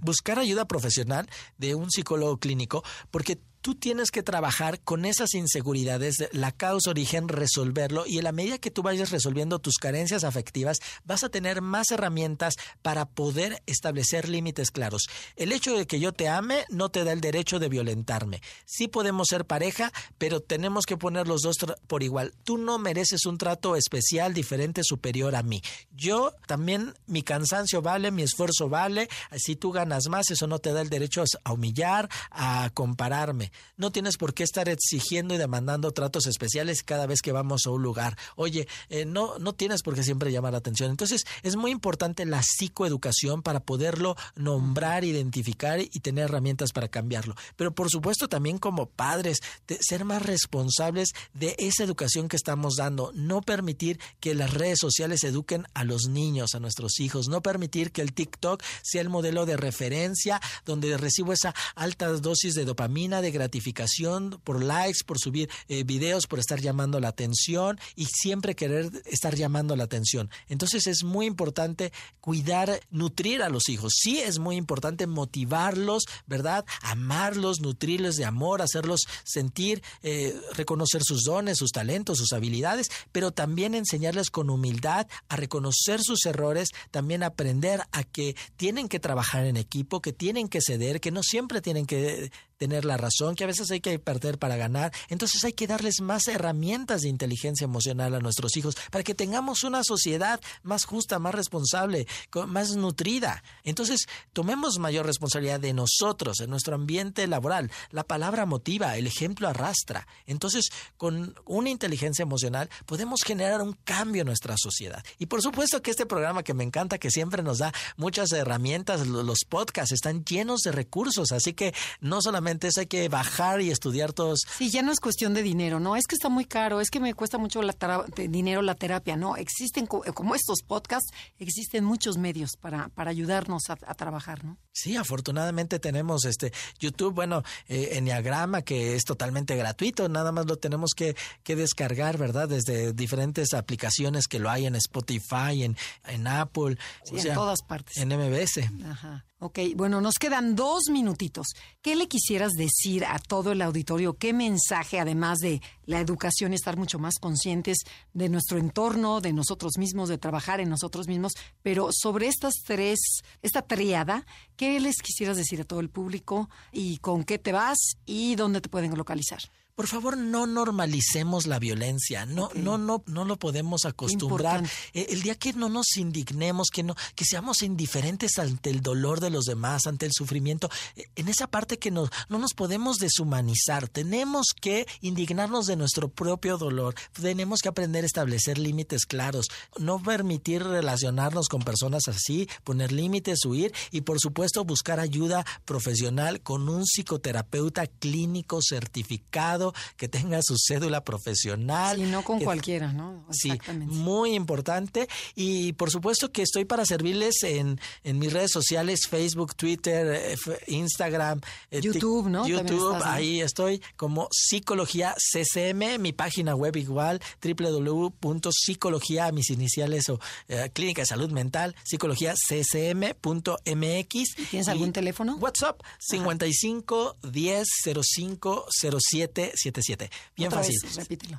Buscar 0.00 0.38
ayuda 0.38 0.68
profesional 0.68 1.28
de 1.58 1.74
un 1.74 1.90
psicólogo 1.90 2.38
clínico, 2.38 2.84
porque 3.10 3.40
tú 3.62 3.76
tienes 3.76 4.10
que 4.10 4.24
trabajar 4.24 4.80
con 4.80 5.04
esas 5.04 5.34
inseguridades, 5.34 6.28
la 6.32 6.50
causa 6.50 6.90
origen, 6.90 7.28
resolverlo 7.28 8.04
y 8.06 8.18
en 8.18 8.24
la 8.24 8.32
medida 8.32 8.58
que 8.58 8.72
tú 8.72 8.82
vayas 8.82 9.10
resolviendo 9.10 9.60
tus 9.60 9.76
carencias 9.76 10.24
afectivas, 10.24 10.78
vas 11.04 11.22
a 11.22 11.28
tener 11.28 11.62
más 11.62 11.92
herramientas 11.92 12.56
para 12.82 13.06
poder 13.06 13.62
establecer 13.66 14.28
límites 14.28 14.72
claros. 14.72 15.08
El 15.36 15.52
hecho 15.52 15.76
de 15.78 15.86
que 15.86 16.00
yo 16.00 16.12
te 16.12 16.28
ame 16.28 16.64
no 16.70 16.90
te 16.90 17.04
da 17.04 17.12
el 17.12 17.20
derecho 17.20 17.60
de 17.60 17.68
violentarme. 17.68 18.42
Sí 18.66 18.88
podemos 18.88 19.28
ser 19.28 19.46
pareja, 19.46 19.92
pero 20.18 20.40
tenemos 20.40 20.84
que 20.84 20.96
poner 20.96 21.28
los 21.28 21.42
dos 21.42 21.56
por 21.86 22.02
igual. 22.02 22.34
Tú 22.42 22.58
no 22.58 22.78
mereces 22.78 23.26
un 23.26 23.38
trato 23.38 23.76
especial, 23.76 24.34
diferente, 24.34 24.82
superior 24.82 25.36
a 25.36 25.42
mí. 25.44 25.62
Yo 25.92 26.32
también, 26.48 26.94
mi 27.06 27.22
cansancio 27.22 27.80
vale, 27.80 28.10
mi 28.10 28.22
esfuerzo 28.22 28.68
vale. 28.68 29.08
Si 29.36 29.54
tú 29.54 29.70
ganas 29.70 30.08
más, 30.08 30.30
eso 30.30 30.48
no 30.48 30.58
te 30.58 30.72
da 30.72 30.80
el 30.80 30.90
derecho 30.90 31.22
a 31.44 31.52
humillar, 31.52 32.08
a 32.32 32.68
compararme. 32.74 33.51
No 33.76 33.90
tienes 33.90 34.16
por 34.16 34.34
qué 34.34 34.42
estar 34.42 34.68
exigiendo 34.68 35.34
y 35.34 35.38
demandando 35.38 35.92
tratos 35.92 36.26
especiales 36.26 36.82
cada 36.82 37.06
vez 37.06 37.22
que 37.22 37.32
vamos 37.32 37.66
a 37.66 37.70
un 37.70 37.82
lugar. 37.82 38.16
Oye, 38.36 38.68
eh, 38.88 39.04
no, 39.04 39.38
no 39.38 39.54
tienes 39.54 39.82
por 39.82 39.94
qué 39.94 40.02
siempre 40.02 40.32
llamar 40.32 40.52
la 40.52 40.58
atención. 40.58 40.90
Entonces, 40.90 41.24
es 41.42 41.56
muy 41.56 41.70
importante 41.70 42.24
la 42.24 42.42
psicoeducación 42.42 43.42
para 43.42 43.60
poderlo 43.60 44.16
nombrar, 44.36 45.04
identificar 45.04 45.80
y 45.80 46.00
tener 46.00 46.24
herramientas 46.24 46.72
para 46.72 46.88
cambiarlo. 46.88 47.34
Pero 47.56 47.74
por 47.74 47.90
supuesto 47.90 48.28
también 48.28 48.58
como 48.58 48.86
padres, 48.86 49.40
ser 49.80 50.04
más 50.04 50.22
responsables 50.22 51.10
de 51.34 51.54
esa 51.58 51.84
educación 51.84 52.28
que 52.28 52.36
estamos 52.36 52.76
dando. 52.76 53.12
No 53.14 53.42
permitir 53.42 53.98
que 54.20 54.34
las 54.34 54.54
redes 54.54 54.78
sociales 54.80 55.24
eduquen 55.24 55.66
a 55.74 55.84
los 55.84 56.08
niños, 56.08 56.54
a 56.54 56.60
nuestros 56.60 57.00
hijos. 57.00 57.28
No 57.28 57.42
permitir 57.42 57.92
que 57.92 58.02
el 58.02 58.12
TikTok 58.12 58.62
sea 58.82 59.00
el 59.00 59.08
modelo 59.08 59.46
de 59.46 59.56
referencia 59.56 60.40
donde 60.64 60.96
recibo 60.96 61.32
esa 61.32 61.54
alta 61.74 62.08
dosis 62.08 62.54
de 62.54 62.64
dopamina, 62.64 63.20
de 63.20 63.30
gratificación 63.42 64.40
por 64.44 64.62
likes, 64.62 65.00
por 65.04 65.18
subir 65.18 65.50
eh, 65.68 65.84
videos, 65.84 66.26
por 66.26 66.38
estar 66.38 66.60
llamando 66.60 67.00
la 67.00 67.08
atención 67.08 67.78
y 67.96 68.06
siempre 68.06 68.54
querer 68.54 68.90
estar 69.06 69.34
llamando 69.34 69.76
la 69.76 69.84
atención. 69.84 70.30
Entonces 70.48 70.86
es 70.86 71.02
muy 71.04 71.26
importante 71.26 71.92
cuidar, 72.20 72.80
nutrir 72.90 73.42
a 73.42 73.48
los 73.48 73.68
hijos. 73.68 73.94
Sí 73.96 74.20
es 74.20 74.38
muy 74.38 74.56
importante 74.56 75.06
motivarlos, 75.06 76.04
¿verdad? 76.26 76.64
Amarlos, 76.82 77.60
nutrirles 77.60 78.16
de 78.16 78.24
amor, 78.24 78.62
hacerlos 78.62 79.00
sentir, 79.24 79.82
eh, 80.02 80.38
reconocer 80.54 81.02
sus 81.02 81.22
dones, 81.24 81.58
sus 81.58 81.72
talentos, 81.72 82.18
sus 82.18 82.32
habilidades, 82.32 82.90
pero 83.10 83.32
también 83.32 83.74
enseñarles 83.74 84.30
con 84.30 84.50
humildad 84.50 85.06
a 85.28 85.36
reconocer 85.36 86.00
sus 86.02 86.24
errores, 86.26 86.70
también 86.90 87.22
aprender 87.22 87.80
a 87.92 88.04
que 88.04 88.36
tienen 88.56 88.88
que 88.88 89.00
trabajar 89.00 89.44
en 89.46 89.56
equipo, 89.56 90.00
que 90.00 90.12
tienen 90.12 90.48
que 90.48 90.60
ceder, 90.60 91.00
que 91.00 91.10
no 91.10 91.22
siempre 91.22 91.60
tienen 91.60 91.86
que 91.86 92.30
tener 92.62 92.84
la 92.84 92.96
razón, 92.96 93.34
que 93.34 93.42
a 93.42 93.48
veces 93.48 93.72
hay 93.72 93.80
que 93.80 93.98
perder 93.98 94.38
para 94.38 94.54
ganar. 94.54 94.92
Entonces 95.08 95.42
hay 95.42 95.52
que 95.52 95.66
darles 95.66 96.00
más 96.00 96.28
herramientas 96.28 97.00
de 97.00 97.08
inteligencia 97.08 97.64
emocional 97.64 98.14
a 98.14 98.20
nuestros 98.20 98.56
hijos 98.56 98.76
para 98.92 99.02
que 99.02 99.16
tengamos 99.16 99.64
una 99.64 99.82
sociedad 99.82 100.40
más 100.62 100.84
justa, 100.84 101.18
más 101.18 101.34
responsable, 101.34 102.06
más 102.46 102.76
nutrida. 102.76 103.42
Entonces 103.64 104.06
tomemos 104.32 104.78
mayor 104.78 105.06
responsabilidad 105.06 105.58
de 105.58 105.72
nosotros, 105.72 106.38
en 106.38 106.50
nuestro 106.50 106.76
ambiente 106.76 107.26
laboral. 107.26 107.68
La 107.90 108.04
palabra 108.04 108.46
motiva, 108.46 108.96
el 108.96 109.08
ejemplo 109.08 109.48
arrastra. 109.48 110.06
Entonces, 110.26 110.70
con 110.96 111.34
una 111.44 111.68
inteligencia 111.68 112.22
emocional 112.22 112.70
podemos 112.86 113.22
generar 113.24 113.60
un 113.60 113.72
cambio 113.72 114.22
en 114.22 114.28
nuestra 114.28 114.54
sociedad. 114.56 115.02
Y 115.18 115.26
por 115.26 115.42
supuesto 115.42 115.82
que 115.82 115.90
este 115.90 116.06
programa 116.06 116.44
que 116.44 116.54
me 116.54 116.62
encanta, 116.62 116.98
que 116.98 117.10
siempre 117.10 117.42
nos 117.42 117.58
da 117.58 117.72
muchas 117.96 118.30
herramientas, 118.30 119.04
los 119.08 119.40
podcasts 119.48 119.90
están 119.90 120.24
llenos 120.24 120.60
de 120.60 120.70
recursos, 120.70 121.32
así 121.32 121.54
que 121.54 121.74
no 122.00 122.22
solamente 122.22 122.51
hay 122.76 122.86
que 122.86 123.08
bajar 123.08 123.60
y 123.60 123.70
estudiar 123.70 124.12
todos. 124.12 124.40
Sí, 124.58 124.70
ya 124.70 124.82
no 124.82 124.92
es 124.92 125.00
cuestión 125.00 125.34
de 125.34 125.42
dinero, 125.42 125.80
no, 125.80 125.96
es 125.96 126.06
que 126.06 126.14
está 126.14 126.28
muy 126.28 126.44
caro, 126.44 126.80
es 126.80 126.90
que 126.90 127.00
me 127.00 127.14
cuesta 127.14 127.38
mucho 127.38 127.62
la 127.62 127.74
dinero 128.16 128.62
la 128.62 128.74
terapia, 128.74 129.16
no, 129.16 129.36
existen 129.36 129.86
como 129.86 130.34
estos 130.34 130.62
podcasts, 130.66 131.12
existen 131.38 131.84
muchos 131.84 132.16
medios 132.16 132.56
para, 132.60 132.88
para 132.90 133.10
ayudarnos 133.10 133.70
a, 133.70 133.76
trabajar, 133.94 134.44
¿no? 134.44 134.58
Sí, 134.72 134.96
afortunadamente 134.96 135.78
tenemos 135.78 136.24
este 136.24 136.52
YouTube, 136.78 137.14
bueno, 137.14 137.42
eh, 137.68 137.90
Enneagrama, 137.92 138.62
que 138.62 138.96
es 138.96 139.04
totalmente 139.04 139.54
gratuito, 139.54 140.08
nada 140.08 140.32
más 140.32 140.46
lo 140.46 140.56
tenemos 140.56 140.92
que, 140.96 141.16
que 141.42 141.56
descargar, 141.56 142.18
¿verdad? 142.18 142.48
Desde 142.48 142.92
diferentes 142.92 143.52
aplicaciones 143.54 144.26
que 144.28 144.38
lo 144.38 144.50
hay 144.50 144.66
en 144.66 144.76
Spotify, 144.76 145.64
en, 145.64 145.76
en 146.06 146.26
Apple. 146.26 146.78
en 147.10 147.34
todas 147.34 147.62
partes. 147.62 147.96
En 147.98 148.08
MBS. 148.08 148.70
Ajá. 148.86 149.24
Ok, 149.44 149.58
bueno, 149.74 150.00
nos 150.00 150.14
quedan 150.20 150.54
dos 150.54 150.84
minutitos. 150.88 151.48
¿Qué 151.82 151.96
le 151.96 152.06
quisieras 152.42 152.52
decir 152.54 153.04
a 153.04 153.18
todo 153.18 153.52
el 153.52 153.62
auditorio? 153.62 154.14
¿Qué 154.14 154.32
mensaje, 154.32 154.98
además 154.98 155.38
de 155.38 155.60
la 155.84 156.00
educación, 156.00 156.52
estar 156.52 156.76
mucho 156.76 156.98
más 156.98 157.18
conscientes 157.20 157.78
de 158.14 158.28
nuestro 158.28 158.58
entorno, 158.58 159.20
de 159.20 159.32
nosotros 159.32 159.72
mismos, 159.78 160.08
de 160.08 160.18
trabajar 160.18 160.60
en 160.60 160.68
nosotros 160.68 161.06
mismos? 161.06 161.34
Pero 161.62 161.90
sobre 161.92 162.26
estas 162.26 162.54
tres, 162.64 162.98
esta 163.42 163.62
triada, 163.62 164.26
¿qué 164.56 164.80
les 164.80 164.96
quisieras 164.96 165.36
decir 165.36 165.60
a 165.60 165.64
todo 165.64 165.80
el 165.80 165.90
público 165.90 166.50
y 166.72 166.98
con 166.98 167.22
qué 167.22 167.38
te 167.38 167.52
vas 167.52 167.78
y 168.06 168.34
dónde 168.34 168.60
te 168.60 168.68
pueden 168.68 168.96
localizar? 168.96 169.40
Por 169.74 169.86
favor 169.86 170.18
no 170.18 170.46
normalicemos 170.46 171.46
la 171.46 171.58
violencia, 171.58 172.26
no, 172.26 172.50
no, 172.54 172.76
no, 172.76 173.02
no 173.06 173.24
lo 173.24 173.38
podemos 173.38 173.86
acostumbrar. 173.86 174.62
Eh, 174.92 175.06
el 175.10 175.22
día 175.22 175.34
que 175.34 175.54
no 175.54 175.70
nos 175.70 175.96
indignemos, 175.96 176.68
que 176.68 176.82
no, 176.82 176.94
que 177.14 177.24
seamos 177.24 177.62
indiferentes 177.62 178.38
ante 178.38 178.68
el 178.68 178.82
dolor 178.82 179.20
de 179.20 179.30
los 179.30 179.46
demás, 179.46 179.86
ante 179.86 180.04
el 180.04 180.12
sufrimiento, 180.12 180.68
eh, 180.96 181.06
en 181.16 181.28
esa 181.28 181.46
parte 181.46 181.78
que 181.78 181.90
no, 181.90 182.08
no 182.28 182.38
nos 182.38 182.52
podemos 182.52 182.98
deshumanizar, 182.98 183.88
tenemos 183.88 184.48
que 184.60 184.86
indignarnos 185.00 185.66
de 185.66 185.76
nuestro 185.76 186.08
propio 186.08 186.58
dolor, 186.58 186.94
tenemos 187.12 187.60
que 187.60 187.70
aprender 187.70 188.04
a 188.04 188.06
establecer 188.06 188.58
límites 188.58 189.06
claros, 189.06 189.46
no 189.78 190.02
permitir 190.02 190.62
relacionarnos 190.62 191.48
con 191.48 191.62
personas 191.62 192.08
así, 192.08 192.46
poner 192.64 192.92
límites, 192.92 193.44
huir 193.46 193.72
y 193.90 194.02
por 194.02 194.20
supuesto 194.20 194.64
buscar 194.64 195.00
ayuda 195.00 195.46
profesional 195.64 196.42
con 196.42 196.68
un 196.68 196.84
psicoterapeuta 196.84 197.86
clínico 197.86 198.60
certificado 198.60 199.71
que 199.96 200.08
tenga 200.08 200.40
su 200.42 200.56
cédula 200.56 201.04
profesional. 201.04 202.00
Y 202.00 202.04
no 202.04 202.22
con 202.22 202.40
cualquiera, 202.40 202.92
¿no? 202.92 203.26
Sí, 203.30 203.52
muy 203.86 204.34
importante. 204.34 205.08
Y 205.34 205.72
por 205.74 205.90
supuesto 205.90 206.32
que 206.32 206.42
estoy 206.42 206.64
para 206.64 206.84
servirles 206.84 207.42
en, 207.42 207.80
en 208.04 208.18
mis 208.18 208.32
redes 208.32 208.50
sociales, 208.50 209.06
Facebook, 209.08 209.54
Twitter, 209.54 210.14
eh, 210.14 210.36
Instagram, 210.66 211.40
eh, 211.70 211.80
YouTube, 211.80 212.28
¿no? 212.28 212.46
YouTube, 212.46 212.96
ahí 213.04 213.40
estoy 213.40 213.82
como 213.96 214.28
Psicología 214.30 215.14
CCM, 215.18 216.00
mi 216.00 216.12
página 216.12 216.54
web 216.54 216.76
igual, 216.76 217.20
www.psicología, 217.42 219.32
mis 219.32 219.50
iniciales 219.50 220.08
o 220.08 220.20
eh, 220.48 220.70
Clínica 220.72 221.02
de 221.02 221.06
Salud 221.06 221.30
Mental, 221.30 221.74
psicologiaccm.mx. 221.84 224.34
¿Tienes 224.50 224.68
algún 224.68 224.92
teléfono? 224.92 225.36
WhatsApp, 225.36 225.80
55 225.98 227.16
10 227.22 227.68
05 228.02 228.66
07 228.98 229.51
77. 229.54 230.10
Bien 230.36 230.50
fácil. 230.50 230.76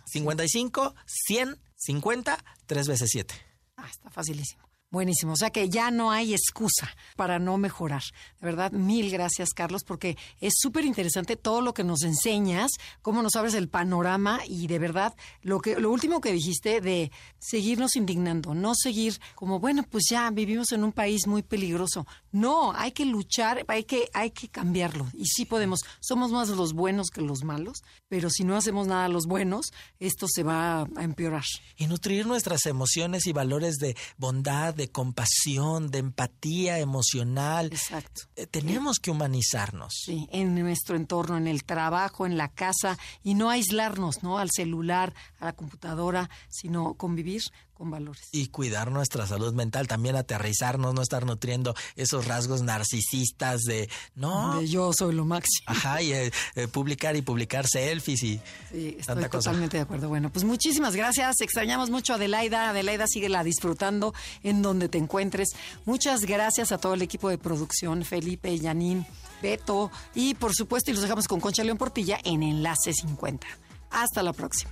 55 0.06 0.96
100 1.06 1.60
50 1.76 2.46
3 2.66 2.88
veces 2.88 3.10
7. 3.12 3.34
Ah, 3.78 3.88
está 3.90 4.10
facilísimo. 4.10 4.64
Buenísimo, 4.94 5.34
o 5.34 5.36
sea 5.36 5.50
que 5.50 5.70
ya 5.70 5.90
no 5.90 6.12
hay 6.12 6.36
excusa 6.36 6.88
para 7.16 7.40
no 7.40 7.58
mejorar. 7.58 8.04
De 8.40 8.46
verdad, 8.46 8.72
mil 8.74 9.10
gracias, 9.10 9.50
Carlos, 9.50 9.84
porque 9.84 10.20
es 10.40 10.54
súper 10.56 10.86
interesante 10.86 11.36
todo 11.36 11.62
lo 11.62 11.74
que 11.74 11.84
nos 11.84 12.04
enseñas, 12.04 12.70
cómo 13.02 13.24
nos 13.24 13.36
abres 13.36 13.56
el 13.56 13.70
panorama 13.70 14.42
y 14.48 14.68
de 14.68 14.78
verdad 14.78 15.16
lo 15.42 15.62
que 15.62 15.80
lo 15.80 15.90
último 15.90 16.22
que 16.22 16.32
dijiste 16.32 16.80
de 16.80 17.12
seguirnos 17.40 17.96
indignando, 17.96 18.54
no 18.54 18.76
seguir 18.76 19.20
como 19.34 19.60
bueno, 19.60 19.82
pues 19.82 20.04
ya 20.12 20.30
vivimos 20.30 20.72
en 20.74 20.84
un 20.84 20.92
país 20.92 21.26
muy 21.26 21.42
peligroso. 21.42 22.06
No, 22.32 22.72
hay 22.74 22.92
que 22.92 23.06
luchar, 23.06 23.66
hay 23.70 23.86
que 23.86 24.12
hay 24.14 24.30
que 24.30 24.48
cambiarlo 24.48 25.08
y 25.16 25.26
sí 25.26 25.46
podemos. 25.46 25.80
Somos 26.02 26.32
más 26.32 26.50
los 26.50 26.74
buenos 26.74 27.08
que 27.10 27.22
los 27.22 27.44
malos, 27.44 27.82
pero 28.10 28.30
si 28.30 28.44
no 28.44 28.56
hacemos 28.56 28.86
nada 28.86 29.10
los 29.10 29.26
buenos, 29.26 29.74
esto 30.00 30.28
se 30.30 30.44
va 30.44 30.84
a 30.84 31.04
empeorar. 31.04 31.46
Y 31.78 31.88
nutrir 31.88 32.28
nuestras 32.28 32.68
emociones 32.68 33.26
y 33.26 33.34
valores 33.34 33.78
de 33.78 33.98
bondad, 34.18 34.76
de 34.76 34.83
compasión, 34.90 35.90
de 35.92 36.00
empatía 36.00 36.80
emocional. 36.80 37.68
Exacto. 37.72 38.22
Eh, 38.36 38.48
tenemos 38.48 39.00
que 39.00 39.12
humanizarnos. 39.12 39.94
Sí, 40.06 40.28
en 40.32 40.56
nuestro 40.56 40.96
entorno, 40.96 41.38
en 41.38 41.48
el 41.48 41.64
trabajo, 41.64 42.26
en 42.26 42.38
la 42.38 42.50
casa, 42.50 42.98
y 43.24 43.36
no 43.36 43.50
aislarnos, 43.50 44.24
¿no? 44.24 44.38
Al 44.38 44.50
celular, 44.52 45.14
a 45.40 45.46
la 45.46 45.54
computadora, 45.54 46.30
sino 46.50 46.94
convivir 46.96 47.42
con 47.84 47.92
valores. 47.92 48.30
Y 48.32 48.48
cuidar 48.48 48.92
nuestra 48.92 49.28
salud 49.28 49.54
mental, 49.54 49.90
también 49.90 50.16
aterrizarnos, 50.16 50.94
no 50.94 51.02
estar 51.02 51.26
nutriendo 51.26 51.76
esos 51.98 52.26
rasgos 52.28 52.62
narcisistas 52.62 53.64
de, 53.64 53.90
no. 54.16 54.62
De 54.62 54.68
yo 54.70 54.94
soy 54.94 55.14
lo 55.14 55.26
máximo. 55.26 55.66
Ajá, 55.68 56.02
y 56.02 56.14
eh, 56.14 56.32
eh, 56.56 56.70
publicar 56.70 57.18
y 57.18 57.22
publicar 57.22 57.68
selfies 57.68 58.24
y 58.24 58.40
sí, 58.72 58.98
estoy 59.00 59.26
totalmente 59.26 59.76
de 59.76 59.84
acuerdo. 59.84 60.08
Bueno, 60.08 60.32
pues 60.32 60.46
muchísimas 60.46 60.96
gracias. 60.96 61.42
Extrañamos 61.42 61.90
mucho 61.90 62.14
a 62.14 62.16
Adelaida. 62.16 62.70
Adelaida, 62.70 63.06
síguela 63.06 63.44
disfrutando 63.44 64.14
en 64.44 64.62
donde 64.62 64.88
te 64.88 64.98
encuentres. 64.98 65.50
Muchas 65.84 66.22
gracias 66.22 66.72
a 66.72 66.78
todo 66.78 66.94
el 66.94 67.02
equipo 67.02 67.28
de 67.28 67.38
producción, 67.38 68.06
Felipe, 68.06 68.58
Yanín, 68.58 69.06
Beto 69.42 69.92
y 70.16 70.36
por 70.36 70.56
supuesto, 70.56 70.90
y 70.90 70.94
los 70.94 71.04
dejamos 71.04 71.28
con 71.28 71.42
Concha 71.42 71.66
León 71.66 71.78
Portilla 71.78 72.18
en 72.24 72.44
Enlace 72.44 72.94
50. 72.94 73.46
Hasta 73.92 74.24
la 74.24 74.32
próxima. 74.32 74.72